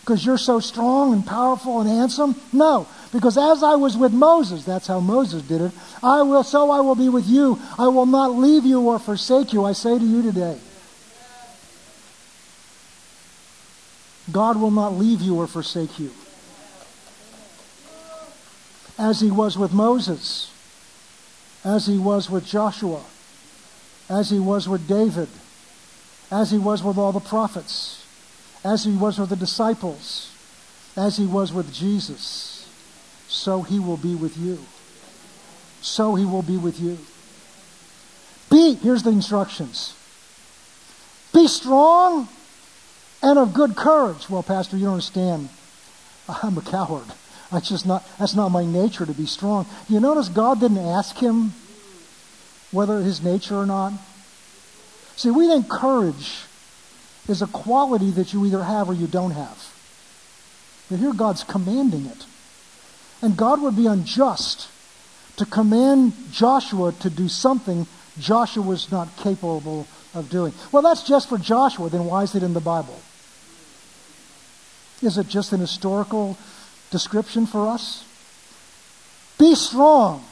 Because 0.02 0.26
you're 0.26 0.38
so 0.38 0.62
strong 0.62 1.12
and 1.12 1.26
powerful 1.26 1.82
and 1.82 1.90
handsome? 1.90 2.36
No. 2.54 2.88
Because 3.12 3.38
as 3.38 3.64
I 3.64 3.76
was 3.76 3.96
with 3.96 4.12
Moses, 4.12 4.66
that's 4.66 4.88
how 4.88 5.00
Moses 5.00 5.42
did 5.44 5.62
it, 5.62 5.72
I 6.04 6.22
will, 6.24 6.44
so 6.44 6.72
I 6.72 6.82
will 6.82 6.96
be 6.96 7.10
with 7.10 7.28
you. 7.28 7.60
I 7.80 7.88
will 7.88 8.06
not 8.06 8.36
leave 8.36 8.66
you 8.66 8.82
or 8.82 9.00
forsake 9.00 9.54
you, 9.54 9.64
I 9.64 9.74
say 9.74 9.98
to 9.98 10.06
you 10.06 10.22
today. 10.22 10.58
God 14.32 14.60
will 14.60 14.72
not 14.72 14.94
leave 14.94 15.22
you 15.22 15.36
or 15.36 15.48
forsake 15.48 16.00
you. 16.00 16.12
As 18.98 19.22
he 19.22 19.32
was 19.32 19.58
with 19.58 19.72
Moses, 19.72 20.52
as 21.64 21.88
he 21.88 21.98
was 21.98 22.30
with 22.30 22.46
Joshua, 22.46 23.04
as 24.10 24.30
he 24.30 24.40
was 24.40 24.68
with 24.68 24.88
David, 24.88 25.30
as 26.30 26.52
he 26.52 26.58
was 26.58 26.84
with 26.84 26.98
all 26.98 27.14
the 27.14 27.22
prophets, 27.22 28.06
as 28.66 28.84
he 28.84 28.92
was 28.92 29.18
with 29.18 29.30
the 29.30 29.36
disciples, 29.38 30.32
as 30.98 31.16
he 31.16 31.26
was 31.26 31.54
with 31.54 31.74
Jesus 31.74 32.57
so 33.28 33.62
he 33.62 33.80
will 33.80 33.98
be 33.98 34.16
with 34.16 34.38
you. 34.38 34.60
So 35.82 36.16
he 36.16 36.26
will 36.26 36.42
be 36.42 36.58
with 36.58 36.80
you. 36.80 36.98
Be, 38.50 38.76
here's 38.76 39.04
the 39.04 39.10
instructions. 39.10 39.94
Be 41.34 41.48
strong 41.48 42.28
and 43.22 43.38
of 43.38 43.54
good 43.54 43.76
courage. 43.76 44.30
Well, 44.30 44.44
Pastor, 44.44 44.78
you 44.78 44.86
don't 44.86 44.94
understand. 44.94 45.50
I'm 46.44 46.58
a 46.58 46.62
coward. 46.62 47.06
That's 47.52 47.70
just 47.70 47.86
not 47.86 48.06
that's 48.18 48.36
not 48.36 48.50
my 48.50 48.66
nature 48.66 49.06
to 49.06 49.14
be 49.14 49.26
strong. 49.26 49.66
You 49.88 50.00
notice 50.00 50.28
God 50.28 50.60
didn't 50.60 50.80
ask 50.80 51.18
him 51.18 51.54
whether 52.72 53.00
his 53.02 53.24
nature 53.24 53.56
or 53.56 53.66
not. 53.66 53.94
See, 55.16 55.32
we 55.32 55.48
think 55.48 55.70
courage 55.70 56.44
is 57.28 57.42
a 57.42 57.48
quality 57.48 58.12
that 58.12 58.34
you 58.34 58.46
either 58.46 58.64
have 58.64 58.90
or 58.90 58.94
you 58.94 59.08
don't 59.08 59.32
have. 59.32 59.74
But 60.90 61.00
here 61.00 61.14
God's 61.14 61.44
commanding 61.44 62.06
it. 62.06 62.26
And 63.22 63.36
God 63.36 63.62
would 63.62 63.76
be 63.76 63.88
unjust 63.88 64.70
to 65.38 65.46
command 65.46 66.14
Joshua 66.32 66.92
to 67.00 67.10
do 67.10 67.28
something 67.28 67.88
Joshua 68.20 68.64
was 68.64 68.92
not 68.92 69.16
capable 69.18 69.88
of 70.14 70.30
doing. 70.30 70.54
Well, 70.72 70.82
that's 70.82 71.04
just 71.04 71.30
for 71.30 71.38
Joshua, 71.38 71.90
then 71.90 72.06
why 72.06 72.24
is 72.24 72.36
it 72.36 72.44
in 72.44 72.54
the 72.54 72.60
Bible? 72.60 73.00
Is 75.02 75.18
it 75.18 75.28
just 75.28 75.54
an 75.54 75.60
historical 75.60 76.38
description 76.90 77.46
for 77.46 77.68
us? 77.68 78.04
Be 79.38 79.54
strong 79.54 80.26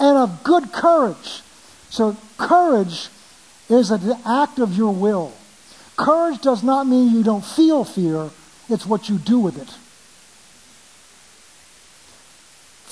and 0.00 0.16
of 0.16 0.42
good 0.42 0.72
courage. 0.72 1.42
So, 1.90 2.16
courage 2.38 3.08
is 3.68 3.90
an 3.90 4.16
act 4.24 4.58
of 4.58 4.76
your 4.76 4.94
will. 4.94 5.32
Courage 5.96 6.40
does 6.40 6.62
not 6.62 6.86
mean 6.86 7.12
you 7.12 7.22
don't 7.22 7.44
feel 7.44 7.84
fear, 7.84 8.30
it's 8.70 8.86
what 8.86 9.10
you 9.10 9.18
do 9.18 9.38
with 9.38 9.60
it. 9.60 9.76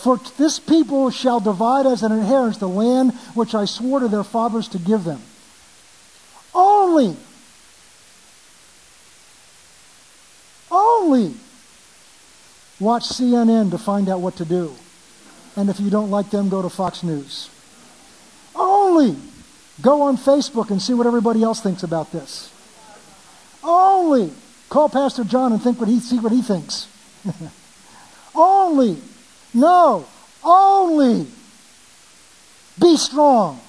For 0.03 0.19
this 0.39 0.59
people 0.59 1.11
shall 1.11 1.41
divide 1.41 1.85
as 1.85 2.03
an 2.03 2.11
inheritance 2.11 2.57
the 2.57 2.69
land 2.69 3.13
which 3.35 3.55
I 3.55 3.67
swore 3.67 4.01
to 4.01 4.09
their 4.09 4.25
fathers 4.25 4.67
to 4.69 4.79
give 4.79 5.05
them. 5.05 5.21
Only, 6.55 7.17
only 10.71 11.35
watch 12.81 13.05
CNN 13.05 13.71
to 13.73 13.79
find 13.79 14.09
out 14.09 14.21
what 14.21 14.37
to 14.37 14.47
do. 14.47 14.75
And 15.55 15.69
if 15.69 15.79
you 15.79 15.91
don't 15.91 16.11
like 16.11 16.31
them, 16.31 16.49
go 16.49 16.63
to 16.63 16.71
Fox 16.71 17.03
News. 17.03 17.51
Only 18.55 19.17
go 19.83 20.01
on 20.03 20.17
Facebook 20.17 20.71
and 20.71 20.81
see 20.81 20.95
what 20.95 21.07
everybody 21.07 21.43
else 21.43 21.61
thinks 21.61 21.83
about 21.83 22.11
this. 22.11 22.51
Only 23.63 24.33
call 24.71 24.89
Pastor 24.89 25.25
John 25.25 25.53
and 25.53 25.63
think 25.63 25.79
what 25.79 25.91
he 25.91 26.01
see 26.01 26.19
what 26.19 26.33
he 26.33 26.41
thinks. 26.41 26.89
Only 28.35 28.97
no, 29.55 30.07
only 30.43 31.27
be 32.81 32.97
strong. 32.97 33.61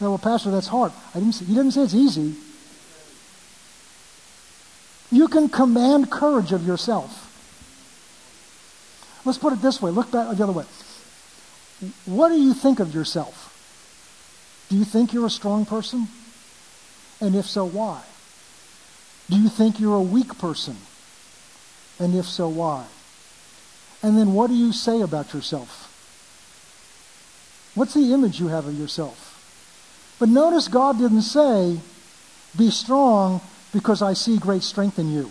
Now, 0.00 0.10
well, 0.10 0.18
Pastor, 0.18 0.50
that's 0.50 0.66
hard. 0.66 0.92
I 1.14 1.18
didn't 1.18 1.34
say, 1.34 1.44
he 1.44 1.54
didn't 1.54 1.72
say 1.72 1.82
it's 1.82 1.94
easy. 1.94 2.34
You 5.10 5.28
can 5.28 5.48
command 5.48 6.10
courage 6.10 6.52
of 6.52 6.66
yourself. 6.66 7.28
Let's 9.24 9.38
put 9.38 9.52
it 9.52 9.62
this 9.62 9.80
way. 9.80 9.90
Look 9.90 10.10
back 10.10 10.34
the 10.36 10.42
other 10.42 10.52
way. 10.52 10.64
What 12.06 12.30
do 12.30 12.40
you 12.40 12.54
think 12.54 12.80
of 12.80 12.94
yourself? 12.94 13.50
Do 14.68 14.76
you 14.76 14.84
think 14.84 15.12
you're 15.12 15.26
a 15.26 15.30
strong 15.30 15.66
person? 15.66 16.08
And 17.20 17.36
if 17.36 17.46
so, 17.46 17.64
why? 17.64 18.02
Do 19.30 19.38
you 19.38 19.48
think 19.48 19.78
you're 19.78 19.96
a 19.96 20.02
weak 20.02 20.38
person? 20.38 20.76
And 21.98 22.14
if 22.14 22.26
so, 22.26 22.48
why? 22.48 22.86
And 24.02 24.18
then 24.18 24.32
what 24.34 24.48
do 24.48 24.56
you 24.56 24.72
say 24.72 25.00
about 25.00 25.32
yourself? 25.32 25.88
What's 27.74 27.94
the 27.94 28.12
image 28.12 28.40
you 28.40 28.48
have 28.48 28.66
of 28.66 28.78
yourself? 28.78 29.28
But 30.18 30.28
notice 30.28 30.68
God 30.68 30.98
didn't 30.98 31.22
say, 31.22 31.78
Be 32.56 32.70
strong 32.70 33.40
because 33.72 34.02
I 34.02 34.12
see 34.12 34.38
great 34.38 34.62
strength 34.62 34.98
in 34.98 35.10
you. 35.10 35.30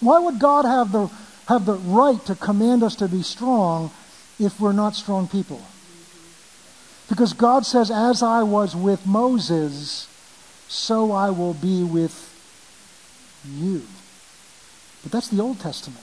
Why 0.00 0.18
would 0.18 0.38
God 0.38 0.64
have 0.64 0.92
the, 0.92 1.10
have 1.48 1.66
the 1.66 1.74
right 1.74 2.24
to 2.26 2.34
command 2.34 2.82
us 2.82 2.96
to 2.96 3.08
be 3.08 3.22
strong 3.22 3.90
if 4.38 4.60
we're 4.60 4.72
not 4.72 4.94
strong 4.94 5.26
people? 5.26 5.62
Because 7.08 7.32
God 7.32 7.64
says, 7.64 7.90
As 7.90 8.22
I 8.22 8.42
was 8.42 8.76
with 8.76 9.06
Moses, 9.06 10.08
so 10.68 11.12
I 11.12 11.30
will 11.30 11.54
be 11.54 11.82
with 11.82 12.22
you. 13.44 13.82
But 15.06 15.12
that's 15.12 15.28
the 15.28 15.40
Old 15.40 15.60
Testament. 15.60 16.02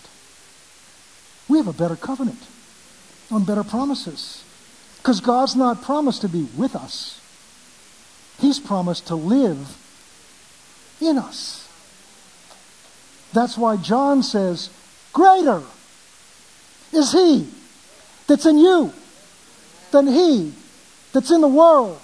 We 1.49 1.57
have 1.57 1.67
a 1.67 1.73
better 1.73 1.97
covenant 1.97 2.39
on 3.29 3.43
better 3.43 3.65
promises. 3.65 4.45
Because 4.95 5.19
God's 5.19 5.57
not 5.57 5.81
promised 5.81 6.21
to 6.21 6.29
be 6.29 6.47
with 6.55 6.73
us, 6.73 7.19
He's 8.39 8.61
promised 8.61 9.07
to 9.07 9.15
live 9.15 9.75
in 11.01 11.17
us. 11.17 11.67
That's 13.33 13.57
why 13.57 13.75
John 13.75 14.23
says, 14.23 14.69
Greater 15.11 15.63
is 16.93 17.11
He 17.11 17.49
that's 18.27 18.45
in 18.45 18.57
you 18.57 18.93
than 19.91 20.07
He 20.07 20.53
that's 21.11 21.29
in 21.29 21.41
the 21.41 21.49
world. 21.49 21.99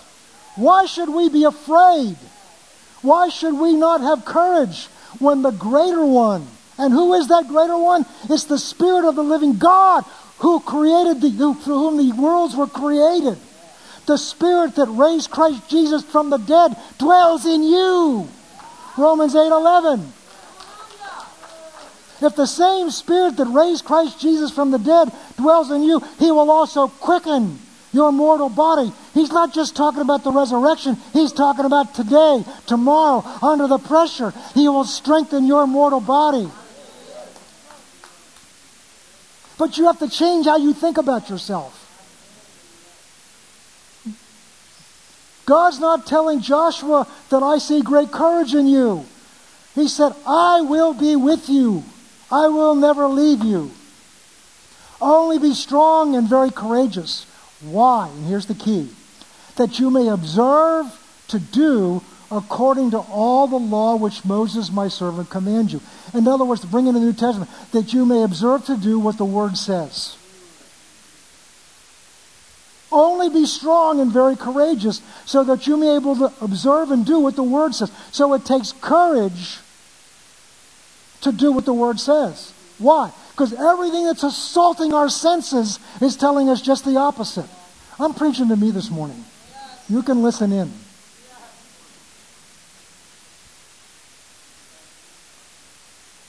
Why 0.58 0.86
should 0.86 1.08
we 1.08 1.30
be 1.30 1.46
afraid? 1.46 2.18
Why 3.02 3.30
should 3.30 3.54
we 3.58 3.72
not 3.72 4.02
have 4.02 4.26
courage 4.26 4.88
when 5.20 5.44
the 5.44 5.52
greater 5.52 6.04
one 6.04 6.46
and 6.80 6.94
who 6.94 7.14
is 7.14 7.28
that 7.28 7.48
greater 7.50 7.78
one? 7.78 8.06
It's 8.30 8.46
the 8.46 8.58
Spirit 8.58 9.08
of 9.08 9.16
the 9.16 9.24
living 9.24 9.58
God 9.58 10.06
who 10.40 10.62
created 10.62 11.20
the, 11.22 11.30
who, 11.30 11.54
through 11.54 11.78
whom 11.78 11.98
the 11.98 12.16
worlds 12.20 12.56
were 12.56 12.68
created. 12.68 13.38
The 14.06 14.18
Spirit 14.18 14.76
that 14.76 14.88
raised 14.88 15.30
Christ 15.30 15.70
Jesus 15.70 16.04
from 16.04 16.30
the 16.30 16.38
dead 16.38 16.76
dwells 16.98 17.46
in 17.46 17.64
you. 17.64 18.28
Romans 18.98 19.36
8 19.36 19.48
11. 19.48 20.14
If 22.22 22.36
the 22.36 22.48
same 22.48 22.90
Spirit 22.92 23.38
that 23.38 23.48
raised 23.48 23.86
Christ 23.86 24.20
Jesus 24.20 24.52
from 24.52 24.72
the 24.72 24.80
dead 24.80 25.12
dwells 25.38 25.72
in 25.72 25.84
you, 25.84 26.00
He 26.18 26.32
will 26.32 26.50
also 26.50 26.88
quicken 26.88 27.60
your 27.92 28.12
mortal 28.12 28.50
body. 28.50 28.92
He's 29.14 29.32
not 29.32 29.54
just 29.54 29.76
talking 29.76 30.02
about 30.02 30.24
the 30.24 30.32
resurrection, 30.32 30.96
He's 31.12 31.34
talking 31.34 31.66
about 31.66 31.94
today, 31.94 32.44
tomorrow, 32.68 33.24
under 33.42 33.68
the 33.68 33.80
pressure. 33.80 34.34
He 34.54 34.70
will 34.70 34.86
strengthen 34.86 35.46
your 35.46 35.68
mortal 35.68 36.02
body. 36.02 36.50
But 39.60 39.78
you 39.78 39.86
have 39.88 40.00
to 40.00 40.10
change 40.10 40.46
how 40.46 40.58
you 40.58 40.74
think 40.74 40.98
about 40.98 41.30
yourself. 41.30 41.86
God's 45.46 45.80
not 45.80 46.08
telling 46.08 46.40
Joshua 46.42 47.06
that 47.30 47.44
I 47.44 47.58
see 47.58 47.82
great 47.82 48.10
courage 48.10 48.56
in 48.56 48.68
you. 48.68 49.06
He 49.76 49.88
said, 49.88 50.14
I 50.26 50.62
will 50.62 50.94
be 50.94 51.16
with 51.16 51.50
you. 51.50 51.84
I 52.32 52.48
will 52.48 52.74
never 52.74 53.08
leave 53.08 53.44
you. 53.44 53.72
Only 55.02 55.40
be 55.40 55.54
strong 55.54 56.16
and 56.16 56.28
very 56.30 56.52
courageous. 56.52 57.26
Why? 57.62 58.08
And 58.08 58.28
here's 58.28 58.46
the 58.46 58.56
key 58.56 58.90
that 59.58 59.78
you 59.78 59.90
may 59.90 60.08
observe 60.08 60.86
to 61.28 61.40
do 61.40 62.02
according 62.32 62.92
to 62.92 63.00
all 63.00 63.48
the 63.48 63.58
law 63.58 63.96
which 63.96 64.24
Moses 64.24 64.72
my 64.72 64.88
servant 64.88 65.30
commands 65.30 65.74
you. 65.74 65.82
In 66.14 66.28
other 66.28 66.46
words, 66.46 66.62
to 66.62 66.68
bring 66.68 66.88
in 66.88 66.94
the 66.94 67.00
New 67.00 67.14
Testament, 67.14 67.50
that 67.72 67.94
you 67.94 68.06
may 68.06 68.24
observe 68.24 68.66
to 68.66 68.78
do 68.78 69.00
what 69.00 69.18
the 69.18 69.26
Word 69.26 69.58
says. 69.58 70.16
Only 72.92 73.30
be 73.30 73.46
strong 73.46 74.00
and 74.00 74.12
very 74.12 74.36
courageous 74.36 75.02
so 75.26 75.44
that 75.44 75.68
you 75.68 75.78
may 75.78 75.88
be 75.88 75.96
able 75.96 76.16
to 76.16 76.34
observe 76.42 76.92
and 76.92 77.06
do 77.06 77.20
what 77.20 77.36
the 77.36 77.44
Word 77.44 77.76
says. 77.76 77.92
So 78.12 78.34
it 78.34 78.46
takes 78.46 78.72
courage 78.74 79.60
to 81.22 81.32
do 81.32 81.52
what 81.52 81.66
the 81.66 81.74
Word 81.74 82.00
says. 82.00 82.52
Why? 82.78 83.12
Because 83.32 83.54
everything 83.54 84.06
that's 84.06 84.24
assaulting 84.24 84.94
our 84.94 85.10
senses 85.10 85.80
is 86.02 86.16
telling 86.16 86.50
us 86.50 86.62
just 86.62 86.84
the 86.86 86.98
opposite. 86.98 87.46
I'm 88.00 88.14
preaching 88.14 88.48
to 88.50 88.56
me 88.56 88.72
this 88.72 88.90
morning. 88.90 89.24
You 89.88 90.02
can 90.02 90.24
listen 90.24 90.52
in. 90.52 90.72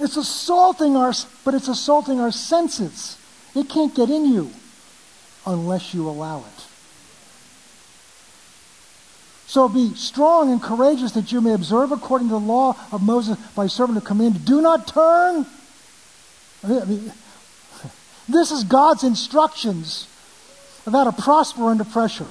It's 0.00 0.16
assaulting 0.16 0.96
our, 0.96 1.12
but 1.44 1.54
it's 1.54 1.68
assaulting 1.68 2.20
our 2.20 2.32
senses. 2.32 3.18
It 3.54 3.68
can't 3.68 3.94
get 3.94 4.08
in 4.08 4.24
you 4.24 4.50
unless 5.46 5.92
you 5.92 6.08
allow 6.08 6.38
it. 6.38 6.66
So 9.46 9.68
be 9.68 9.94
strong 9.94 10.52
and 10.52 10.62
courageous 10.62 11.12
that 11.12 11.32
you 11.32 11.40
may 11.40 11.52
observe 11.52 11.92
according 11.92 12.28
to 12.28 12.34
the 12.34 12.40
law 12.40 12.76
of 12.92 13.02
Moses 13.02 13.36
by 13.54 13.66
servant 13.66 13.98
of 13.98 14.04
command. 14.04 14.44
Do 14.44 14.62
not 14.62 14.86
turn. 14.86 15.44
I 16.62 16.84
mean, 16.84 17.12
this 18.28 18.52
is 18.52 18.64
God's 18.64 19.04
instructions 19.04 20.06
of 20.86 20.92
how 20.92 21.04
to 21.04 21.12
prosper 21.12 21.64
under 21.64 21.84
pressure. 21.84 22.28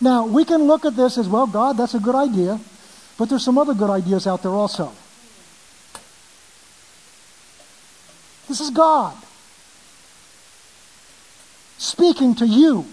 Now, 0.00 0.26
we 0.26 0.44
can 0.44 0.64
look 0.64 0.84
at 0.84 0.96
this 0.96 1.18
as 1.18 1.28
well, 1.28 1.46
God, 1.46 1.76
that's 1.76 1.94
a 1.94 2.00
good 2.00 2.14
idea. 2.14 2.60
But 3.18 3.28
there's 3.28 3.44
some 3.44 3.58
other 3.58 3.74
good 3.74 3.90
ideas 3.90 4.26
out 4.26 4.42
there 4.42 4.52
also. 4.52 4.92
This 8.48 8.60
is 8.60 8.70
God 8.70 9.14
speaking 11.76 12.34
to 12.36 12.46
you 12.46 12.86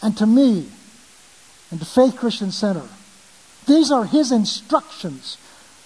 and 0.00 0.16
to 0.16 0.26
me 0.26 0.68
and 1.70 1.80
to 1.80 1.86
Faith 1.86 2.16
Christian 2.16 2.50
Center. 2.50 2.88
These 3.66 3.90
are 3.90 4.04
his 4.04 4.32
instructions. 4.32 5.36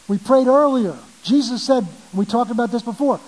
We 0.07 0.19
prayed 0.19 0.47
earlier. 0.47 0.97
Jesus 1.23 1.63
said, 1.63 1.87
we 2.15 2.25
talked 2.25 2.51
about 2.51 2.71
this 2.71 2.83
before, 2.83 3.21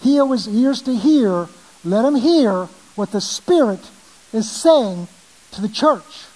he 0.00 0.16
who 0.16 0.32
has 0.32 0.48
ears 0.48 0.82
to 0.82 0.96
hear, 0.96 1.48
let 1.84 2.04
him 2.04 2.14
hear 2.14 2.68
what 2.94 3.12
the 3.12 3.20
Spirit 3.20 3.80
is 4.32 4.50
saying 4.50 5.08
to 5.52 5.60
the 5.60 5.68
church. 5.68 6.26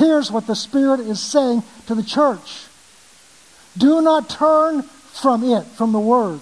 Here's 0.00 0.32
what 0.32 0.46
the 0.46 0.56
Spirit 0.56 1.00
is 1.00 1.20
saying 1.20 1.62
to 1.86 1.94
the 1.94 2.02
church. 2.02 2.64
Do 3.76 4.00
not 4.00 4.30
turn 4.30 4.80
from 4.80 5.44
it, 5.44 5.64
from 5.76 5.92
the 5.92 6.00
Word, 6.00 6.40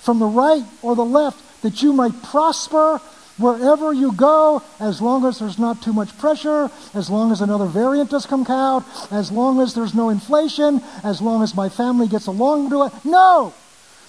from 0.00 0.18
the 0.18 0.26
right 0.26 0.64
or 0.82 0.96
the 0.96 1.04
left, 1.04 1.62
that 1.62 1.84
you 1.84 1.92
might 1.92 2.20
prosper 2.24 3.00
wherever 3.38 3.92
you 3.92 4.10
go, 4.10 4.60
as 4.80 5.00
long 5.00 5.24
as 5.24 5.38
there's 5.38 5.56
not 5.56 5.82
too 5.82 5.92
much 5.92 6.18
pressure, 6.18 6.68
as 6.94 7.08
long 7.08 7.30
as 7.30 7.40
another 7.40 7.66
variant 7.66 8.10
does 8.10 8.26
come 8.26 8.44
out, 8.48 8.82
as 9.12 9.30
long 9.30 9.60
as 9.60 9.72
there's 9.72 9.94
no 9.94 10.08
inflation, 10.08 10.82
as 11.04 11.22
long 11.22 11.44
as 11.44 11.54
my 11.54 11.68
family 11.68 12.08
gets 12.08 12.26
along 12.26 12.70
to 12.70 12.82
it. 12.82 12.92
No! 13.04 13.54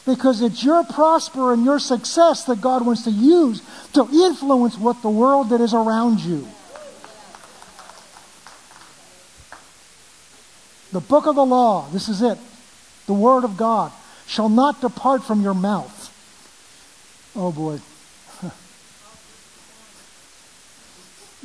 Because 0.07 0.41
it's 0.41 0.63
your 0.63 0.83
prosper 0.85 1.53
and 1.53 1.63
your 1.63 1.77
success 1.77 2.45
that 2.45 2.61
God 2.61 2.83
wants 2.83 3.03
to 3.03 3.11
use 3.11 3.61
to 3.93 4.09
influence 4.11 4.75
what 4.75 5.03
the 5.03 5.09
world 5.09 5.49
that 5.49 5.61
is 5.61 5.75
around 5.75 6.19
you. 6.21 6.47
The 10.97 11.01
book 11.01 11.27
of 11.27 11.35
the 11.35 11.45
law, 11.45 11.87
this 11.91 12.09
is 12.09 12.23
it, 12.23 12.39
the 13.05 13.13
word 13.13 13.43
of 13.43 13.55
God, 13.55 13.91
shall 14.25 14.49
not 14.49 14.81
depart 14.81 15.23
from 15.23 15.43
your 15.43 15.53
mouth. 15.53 16.11
Oh 17.35 17.51
boy. 17.51 17.79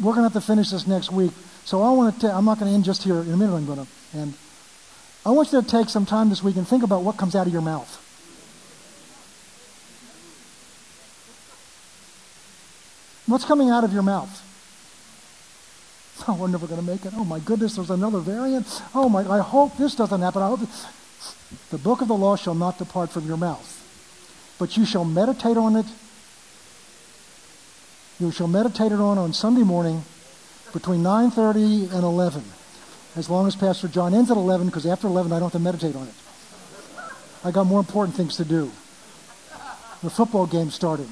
We're 0.03 0.15
going 0.15 0.27
to 0.27 0.33
have 0.33 0.33
to 0.33 0.41
finish 0.41 0.71
this 0.71 0.87
next 0.87 1.13
week. 1.13 1.33
So 1.67 1.83
I 1.83 1.91
want 1.91 2.19
to. 2.23 2.33
I'm 2.33 2.47
not 2.47 2.61
going 2.61 2.71
to 2.71 2.75
end 2.75 2.85
just 2.85 3.03
here 3.03 3.21
in 3.21 3.31
a 3.31 3.37
minute. 3.37 3.55
I'm 3.55 3.67
going 3.67 3.85
to 3.85 3.87
end. 4.17 4.33
I 5.27 5.31
want 5.33 5.53
you 5.53 5.61
to 5.61 5.69
take 5.69 5.91
some 5.91 6.07
time 6.07 6.31
this 6.31 6.43
week 6.43 6.57
and 6.57 6.67
think 6.67 6.83
about 6.83 7.03
what 7.03 7.19
comes 7.19 7.37
out 7.37 7.47
of 7.47 7.53
your 7.53 7.61
mouth. 7.61 7.99
What's 13.27 13.45
coming 13.45 13.69
out 13.69 13.85
of 13.85 13.93
your 13.93 14.03
mouth? 14.03 14.49
Oh, 16.29 16.35
we're 16.35 16.49
never 16.49 16.67
going 16.67 16.81
to 16.81 16.87
make 16.87 17.05
it. 17.05 17.15
Oh 17.17 17.25
my 17.25 17.41
goodness, 17.41 17.75
there's 17.75 17.91
another 17.91 18.21
variant. 18.21 18.83
Oh 18.95 19.09
my, 19.09 19.29
I 19.29 19.41
hope 19.41 19.77
this 19.77 19.95
doesn't 19.95 20.21
happen. 20.21 20.43
I 20.43 20.49
hope 20.49 20.61
the 21.71 21.79
book 21.79 22.01
of 22.01 22.09
the 22.09 22.15
law 22.15 22.37
shall 22.37 22.55
not 22.55 22.79
depart 22.79 23.11
from 23.11 23.27
your 23.27 23.37
mouth, 23.37 23.67
but 24.59 24.77
you 24.77 24.85
shall 24.85 25.05
meditate 25.05 25.57
on 25.57 25.75
it. 25.75 25.87
You 28.21 28.31
shall 28.31 28.47
meditate 28.47 28.93
it 28.93 29.01
on 29.01 29.19
on 29.19 29.33
Sunday 29.33 29.65
morning 29.65 30.05
between 30.73 31.03
9:30 31.03 31.93
and 31.93 32.05
11. 32.05 32.45
As 33.17 33.29
long 33.29 33.47
as 33.47 33.57
Pastor 33.57 33.89
John 33.89 34.15
ends 34.15 34.31
at 34.31 34.37
11, 34.37 34.67
because 34.69 34.87
after 34.87 35.07
11 35.07 35.33
I 35.33 35.41
don't 35.41 35.53
have 35.53 35.53
to 35.53 35.59
meditate 35.59 35.97
on 35.97 36.07
it. 36.07 36.15
I 37.45 37.51
got 37.51 37.67
more 37.67 37.81
important 37.81 38.17
things 38.17 38.37
to 38.37 38.45
do. 38.45 38.71
The 40.03 40.11
football 40.11 40.47
game 40.47 40.71
started. 40.71 41.09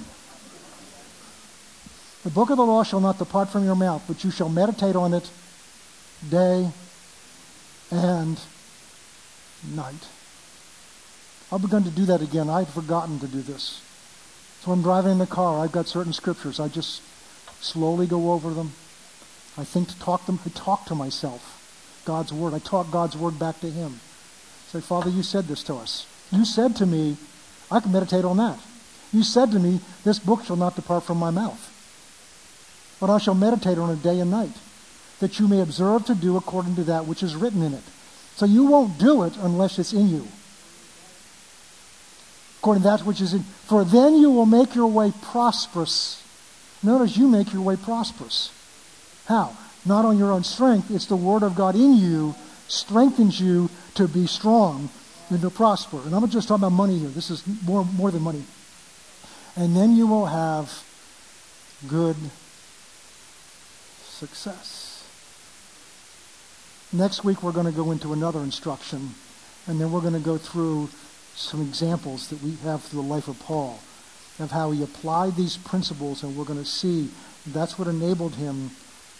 The 2.22 2.30
book 2.30 2.50
of 2.50 2.58
the 2.58 2.66
law 2.66 2.82
shall 2.82 3.00
not 3.00 3.18
depart 3.18 3.48
from 3.48 3.64
your 3.64 3.74
mouth, 3.74 4.04
but 4.06 4.24
you 4.24 4.30
shall 4.30 4.50
meditate 4.50 4.94
on 4.94 5.14
it 5.14 5.30
day 6.28 6.70
and 7.90 8.38
night. 9.74 10.06
I've 11.50 11.62
begun 11.62 11.82
to 11.84 11.90
do 11.90 12.04
that 12.06 12.20
again. 12.20 12.50
I'd 12.50 12.68
forgotten 12.68 13.18
to 13.20 13.26
do 13.26 13.40
this. 13.40 13.80
So 14.60 14.70
I'm 14.70 14.82
driving 14.82 15.12
in 15.12 15.18
the 15.18 15.26
car. 15.26 15.64
I've 15.64 15.72
got 15.72 15.88
certain 15.88 16.12
scriptures. 16.12 16.60
I 16.60 16.68
just 16.68 17.00
slowly 17.62 18.06
go 18.06 18.32
over 18.32 18.52
them. 18.52 18.72
I 19.56 19.64
think 19.64 19.88
to 19.88 19.98
talk 19.98 20.26
them. 20.26 20.38
I 20.44 20.50
talk 20.50 20.84
to 20.86 20.94
myself. 20.94 22.02
God's 22.04 22.34
word. 22.34 22.52
I 22.52 22.58
talk 22.58 22.90
God's 22.90 23.16
word 23.16 23.38
back 23.38 23.60
to 23.60 23.70
Him. 23.70 24.00
Say, 24.68 24.80
Father, 24.82 25.08
you 25.08 25.22
said 25.22 25.46
this 25.46 25.62
to 25.64 25.74
us. 25.74 26.06
You 26.30 26.44
said 26.44 26.76
to 26.76 26.86
me, 26.86 27.16
I 27.70 27.80
can 27.80 27.92
meditate 27.92 28.26
on 28.26 28.36
that. 28.36 28.58
You 29.10 29.22
said 29.22 29.50
to 29.52 29.58
me, 29.58 29.80
this 30.04 30.18
book 30.18 30.44
shall 30.44 30.56
not 30.56 30.76
depart 30.76 31.04
from 31.04 31.16
my 31.16 31.30
mouth 31.30 31.70
but 33.00 33.10
I 33.10 33.18
shall 33.18 33.34
meditate 33.34 33.78
on 33.78 33.90
it 33.90 34.02
day 34.02 34.20
and 34.20 34.30
night, 34.30 34.52
that 35.20 35.40
you 35.40 35.48
may 35.48 35.60
observe 35.60 36.04
to 36.06 36.14
do 36.14 36.36
according 36.36 36.76
to 36.76 36.84
that 36.84 37.06
which 37.06 37.22
is 37.22 37.34
written 37.34 37.62
in 37.62 37.74
it. 37.74 37.82
So 38.36 38.46
you 38.46 38.66
won't 38.66 38.98
do 38.98 39.22
it 39.24 39.36
unless 39.38 39.78
it's 39.78 39.92
in 39.92 40.08
you. 40.08 40.28
According 42.60 42.82
to 42.82 42.88
that 42.90 43.00
which 43.06 43.20
is 43.20 43.32
in. 43.34 43.42
For 43.42 43.84
then 43.84 44.16
you 44.16 44.30
will 44.30 44.46
make 44.46 44.74
your 44.74 44.86
way 44.86 45.12
prosperous. 45.22 46.22
Notice 46.82 47.16
you 47.16 47.26
make 47.26 47.52
your 47.52 47.62
way 47.62 47.76
prosperous. 47.76 48.52
How? 49.26 49.56
Not 49.84 50.04
on 50.04 50.18
your 50.18 50.30
own 50.32 50.44
strength. 50.44 50.90
It's 50.90 51.06
the 51.06 51.16
Word 51.16 51.42
of 51.42 51.54
God 51.54 51.74
in 51.74 51.94
you 51.94 52.34
strengthens 52.68 53.40
you 53.40 53.68
to 53.94 54.06
be 54.06 54.26
strong 54.26 54.88
and 55.30 55.40
to 55.40 55.50
prosper. 55.50 55.98
And 56.04 56.14
I'm 56.14 56.20
not 56.20 56.30
just 56.30 56.48
talking 56.48 56.64
about 56.64 56.76
money 56.76 56.98
here. 56.98 57.08
This 57.08 57.30
is 57.30 57.42
more, 57.64 57.84
more 57.84 58.10
than 58.10 58.22
money. 58.22 58.44
And 59.56 59.76
then 59.76 59.96
you 59.96 60.06
will 60.06 60.26
have 60.26 60.84
good 61.88 62.16
success. 64.20 65.08
Next 66.92 67.24
week, 67.24 67.42
we're 67.42 67.52
going 67.52 67.72
to 67.72 67.72
go 67.72 67.90
into 67.90 68.12
another 68.12 68.40
instruction, 68.40 69.14
and 69.66 69.80
then 69.80 69.90
we're 69.90 70.02
going 70.02 70.12
to 70.12 70.20
go 70.20 70.36
through 70.36 70.90
some 71.34 71.62
examples 71.62 72.28
that 72.28 72.42
we 72.42 72.56
have 72.56 72.82
through 72.82 73.02
the 73.02 73.08
life 73.08 73.28
of 73.28 73.38
Paul 73.40 73.80
of 74.38 74.50
how 74.50 74.72
he 74.72 74.82
applied 74.82 75.36
these 75.36 75.56
principles, 75.56 76.22
and 76.22 76.36
we're 76.36 76.44
going 76.44 76.58
to 76.58 76.68
see 76.68 77.08
that's 77.46 77.78
what 77.78 77.88
enabled 77.88 78.34
him 78.34 78.70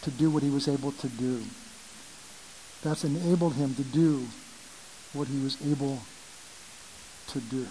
to 0.03 0.11
do 0.11 0.31
what 0.31 0.43
he 0.43 0.51
was 0.51 0.69
able 0.69 0.93
to 0.93 1.09
do. 1.09 1.43
That's 2.83 3.05
enabled 3.05 3.55
him 3.55 3.75
to 3.75 3.83
do 3.83 4.27
what 5.13 5.29
he 5.29 5.39
was 5.43 5.57
able 5.67 6.01
to 7.29 7.41
do. 7.41 7.67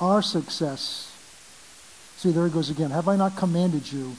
Our 0.00 0.22
success 0.22 1.11
See, 2.22 2.30
there 2.30 2.46
he 2.46 2.52
goes 2.52 2.70
again. 2.70 2.92
Have 2.92 3.08
I 3.08 3.16
not 3.16 3.36
commanded 3.36 3.90
you? 3.90 4.14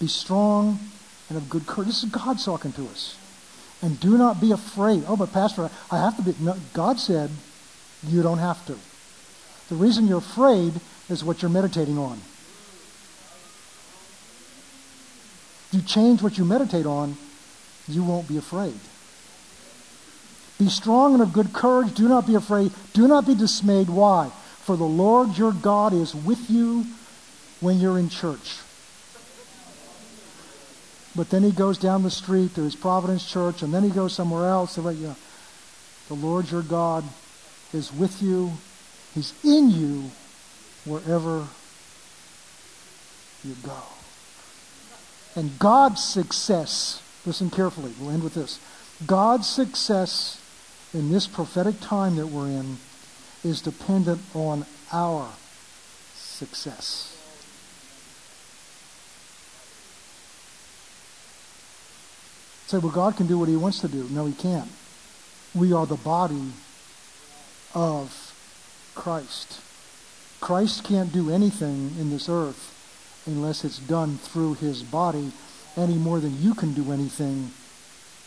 Be 0.00 0.08
strong 0.08 0.80
and 1.28 1.38
of 1.38 1.48
good 1.48 1.68
courage. 1.68 1.86
This 1.86 2.02
is 2.02 2.10
God 2.10 2.40
talking 2.40 2.72
to 2.72 2.86
us. 2.86 3.16
And 3.80 4.00
do 4.00 4.18
not 4.18 4.40
be 4.40 4.50
afraid. 4.50 5.04
Oh, 5.06 5.16
but 5.16 5.32
Pastor, 5.32 5.70
I 5.88 5.98
have 5.98 6.16
to 6.16 6.22
be. 6.22 6.34
No, 6.40 6.56
God 6.72 6.98
said 6.98 7.30
you 8.04 8.24
don't 8.24 8.38
have 8.38 8.66
to. 8.66 8.76
The 9.68 9.76
reason 9.76 10.08
you're 10.08 10.18
afraid 10.18 10.72
is 11.08 11.22
what 11.22 11.40
you're 11.40 11.48
meditating 11.48 11.96
on. 11.96 12.20
You 15.70 15.80
change 15.82 16.22
what 16.22 16.38
you 16.38 16.44
meditate 16.44 16.86
on, 16.86 17.16
you 17.86 18.02
won't 18.02 18.26
be 18.26 18.36
afraid. 18.36 18.74
Be 20.58 20.68
strong 20.68 21.12
and 21.12 21.22
of 21.22 21.32
good 21.32 21.52
courage. 21.52 21.94
Do 21.94 22.08
not 22.08 22.26
be 22.26 22.34
afraid. 22.34 22.72
Do 22.94 23.06
not 23.06 23.28
be 23.28 23.36
dismayed. 23.36 23.88
Why? 23.88 24.28
For 24.64 24.76
the 24.76 24.82
Lord 24.82 25.38
your 25.38 25.52
God 25.52 25.92
is 25.92 26.16
with 26.16 26.50
you 26.50 26.84
when 27.60 27.78
you're 27.80 27.98
in 27.98 28.08
church. 28.08 28.58
But 31.16 31.30
then 31.30 31.42
he 31.42 31.50
goes 31.50 31.78
down 31.78 32.02
the 32.02 32.10
street 32.10 32.54
to 32.54 32.62
his 32.62 32.76
Providence 32.76 33.28
church, 33.28 33.62
and 33.62 33.74
then 33.74 33.82
he 33.82 33.90
goes 33.90 34.12
somewhere 34.12 34.46
else. 34.48 34.76
Yeah, 34.76 35.14
the 36.08 36.14
Lord 36.14 36.50
your 36.50 36.62
God 36.62 37.04
is 37.72 37.92
with 37.92 38.22
you. 38.22 38.52
He's 39.14 39.32
in 39.42 39.70
you 39.70 40.10
wherever 40.84 41.48
you 43.44 43.54
go. 43.64 43.82
And 45.34 45.58
God's 45.58 46.02
success, 46.02 47.02
listen 47.26 47.50
carefully, 47.50 47.92
we'll 48.00 48.10
end 48.10 48.22
with 48.22 48.34
this. 48.34 48.60
God's 49.06 49.48
success 49.48 50.40
in 50.92 51.10
this 51.10 51.26
prophetic 51.26 51.80
time 51.80 52.16
that 52.16 52.28
we're 52.28 52.48
in 52.48 52.78
is 53.44 53.60
dependent 53.60 54.20
on 54.34 54.66
our 54.92 55.30
success. 56.14 57.07
Say, 62.68 62.76
well, 62.76 62.92
God 62.92 63.16
can 63.16 63.26
do 63.26 63.38
what 63.38 63.48
he 63.48 63.56
wants 63.56 63.80
to 63.80 63.88
do. 63.88 64.06
No, 64.10 64.26
he 64.26 64.34
can't. 64.34 64.68
We 65.54 65.72
are 65.72 65.86
the 65.86 65.96
body 65.96 66.52
of 67.74 68.34
Christ. 68.94 69.62
Christ 70.42 70.84
can't 70.84 71.10
do 71.10 71.30
anything 71.30 71.92
in 71.98 72.10
this 72.10 72.28
earth 72.28 72.74
unless 73.24 73.64
it's 73.64 73.78
done 73.78 74.18
through 74.18 74.54
his 74.56 74.82
body 74.82 75.32
any 75.78 75.94
more 75.94 76.20
than 76.20 76.42
you 76.42 76.54
can 76.54 76.74
do 76.74 76.92
anything 76.92 77.52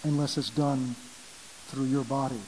unless 0.04 0.40
it's 0.40 0.50
done 0.50 0.96
through 1.68 1.86
your 1.86 2.04
body. 2.04 2.42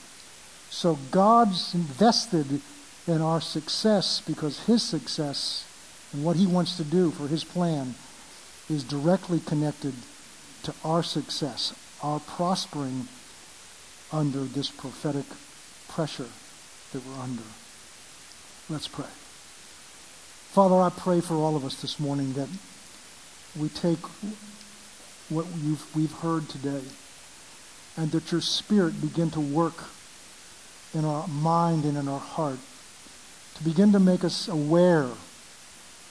So 0.72 0.98
God's 1.12 1.76
invested 1.76 2.60
in 3.06 3.22
our 3.22 3.40
success 3.40 4.20
because 4.26 4.66
his 4.66 4.82
success 4.82 5.64
and 6.12 6.24
what 6.24 6.38
he 6.38 6.48
wants 6.48 6.76
to 6.78 6.84
do 6.84 7.12
for 7.12 7.28
his 7.28 7.44
plan 7.44 7.94
is 8.68 8.84
directly 8.84 9.40
connected 9.40 9.94
to 10.64 10.74
our 10.84 11.04
success, 11.04 11.74
our 12.04 12.20
prospering 12.20 13.08
under 14.12 14.44
this 14.44 14.70
prophetic 14.70 15.26
pressure 15.88 16.30
that 16.92 17.06
we're 17.06 17.24
under. 17.24 17.44
Let's 18.70 18.88
pray. 18.88 19.06
Father, 20.52 20.76
I 20.76 20.90
pray 20.90 21.22
for 21.22 21.36
all 21.36 21.56
of 21.56 21.66
us 21.66 21.82
this 21.82 22.00
morning 22.00 22.34
that 22.34 22.50
we 23.58 23.70
take 23.70 24.00
what 25.30 25.46
we've 25.96 26.12
heard 26.12 26.50
today 26.50 26.82
and 27.98 28.12
that 28.12 28.32
your 28.32 28.42
Spirit 28.42 29.02
begin 29.02 29.32
to 29.32 29.40
work 29.40 29.86
in 30.94 31.06
our 31.06 31.28
mind 31.28 31.86
and 31.86 31.98
in 31.98 32.08
our 32.08 32.20
heart 32.20 32.60
to 33.56 33.64
begin 33.64 33.92
to 33.92 34.00
make 34.00 34.24
us 34.24 34.48
aware 34.48 35.10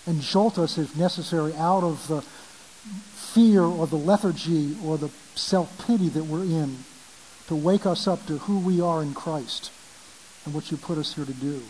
and 0.07 0.21
jolt 0.21 0.59
us, 0.59 0.79
if 0.79 0.97
necessary, 0.97 1.55
out 1.55 1.85
of 1.85 2.09
the 2.09 2.25
fear 3.33 3.63
or 3.63 3.87
the 3.87 3.97
lethargy 3.97 4.77
or 4.85 4.99
the 4.99 5.09
self 5.35 5.87
pity 5.87 6.09
that 6.11 6.25
we're 6.25 6.45
in, 6.45 6.77
to 7.49 7.57
wake 7.57 7.87
us 7.87 8.07
up 8.07 8.25
to 8.27 8.39
who 8.39 8.59
we 8.59 8.81
are 8.81 9.03
in 9.03 9.15
Christ 9.15 9.71
and 10.45 10.55
what 10.55 10.71
you 10.71 10.77
put 10.77 10.99
us 10.99 11.15
here 11.15 11.25
to 11.25 11.33
do, 11.33 11.63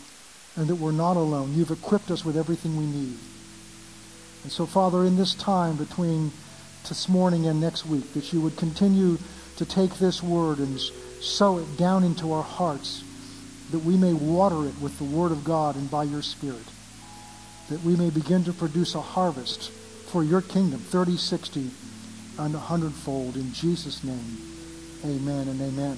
and 0.56 0.66
that 0.66 0.76
we're 0.76 0.92
not 0.92 1.16
alone. 1.16 1.54
You've 1.54 1.70
equipped 1.70 2.10
us 2.10 2.24
with 2.24 2.36
everything 2.36 2.76
we 2.76 2.86
need. 2.86 3.18
And 4.42 4.50
so, 4.50 4.66
Father, 4.66 5.04
in 5.04 5.16
this 5.16 5.34
time 5.34 5.76
between 5.76 6.32
this 6.88 7.08
morning 7.08 7.46
and 7.46 7.60
next 7.60 7.86
week, 7.86 8.12
that 8.14 8.32
you 8.32 8.40
would 8.40 8.56
continue 8.56 9.18
to 9.56 9.64
take 9.64 9.94
this 9.98 10.22
word 10.22 10.58
and 10.58 10.80
sow 11.20 11.58
it 11.58 11.76
down 11.76 12.02
into 12.02 12.32
our 12.32 12.42
hearts, 12.42 13.04
that 13.70 13.84
we 13.84 13.96
may 13.96 14.12
water 14.12 14.66
it 14.66 14.74
with 14.80 14.98
the 14.98 15.04
word 15.04 15.30
of 15.30 15.44
God 15.44 15.76
and 15.76 15.88
by 15.90 16.02
your 16.02 16.22
Spirit, 16.22 16.66
that 17.70 17.82
we 17.84 17.94
may 17.94 18.10
begin 18.10 18.42
to 18.44 18.52
produce 18.52 18.96
a 18.96 19.00
harvest 19.00 19.70
for 20.12 20.22
your 20.22 20.42
kingdom, 20.42 20.78
30, 20.78 21.16
60, 21.16 21.70
and 22.38 22.54
a 22.54 22.58
hundredfold. 22.58 23.34
In 23.34 23.50
Jesus' 23.54 24.04
name, 24.04 24.36
amen 25.06 25.48
and 25.48 25.58
amen. 25.58 25.96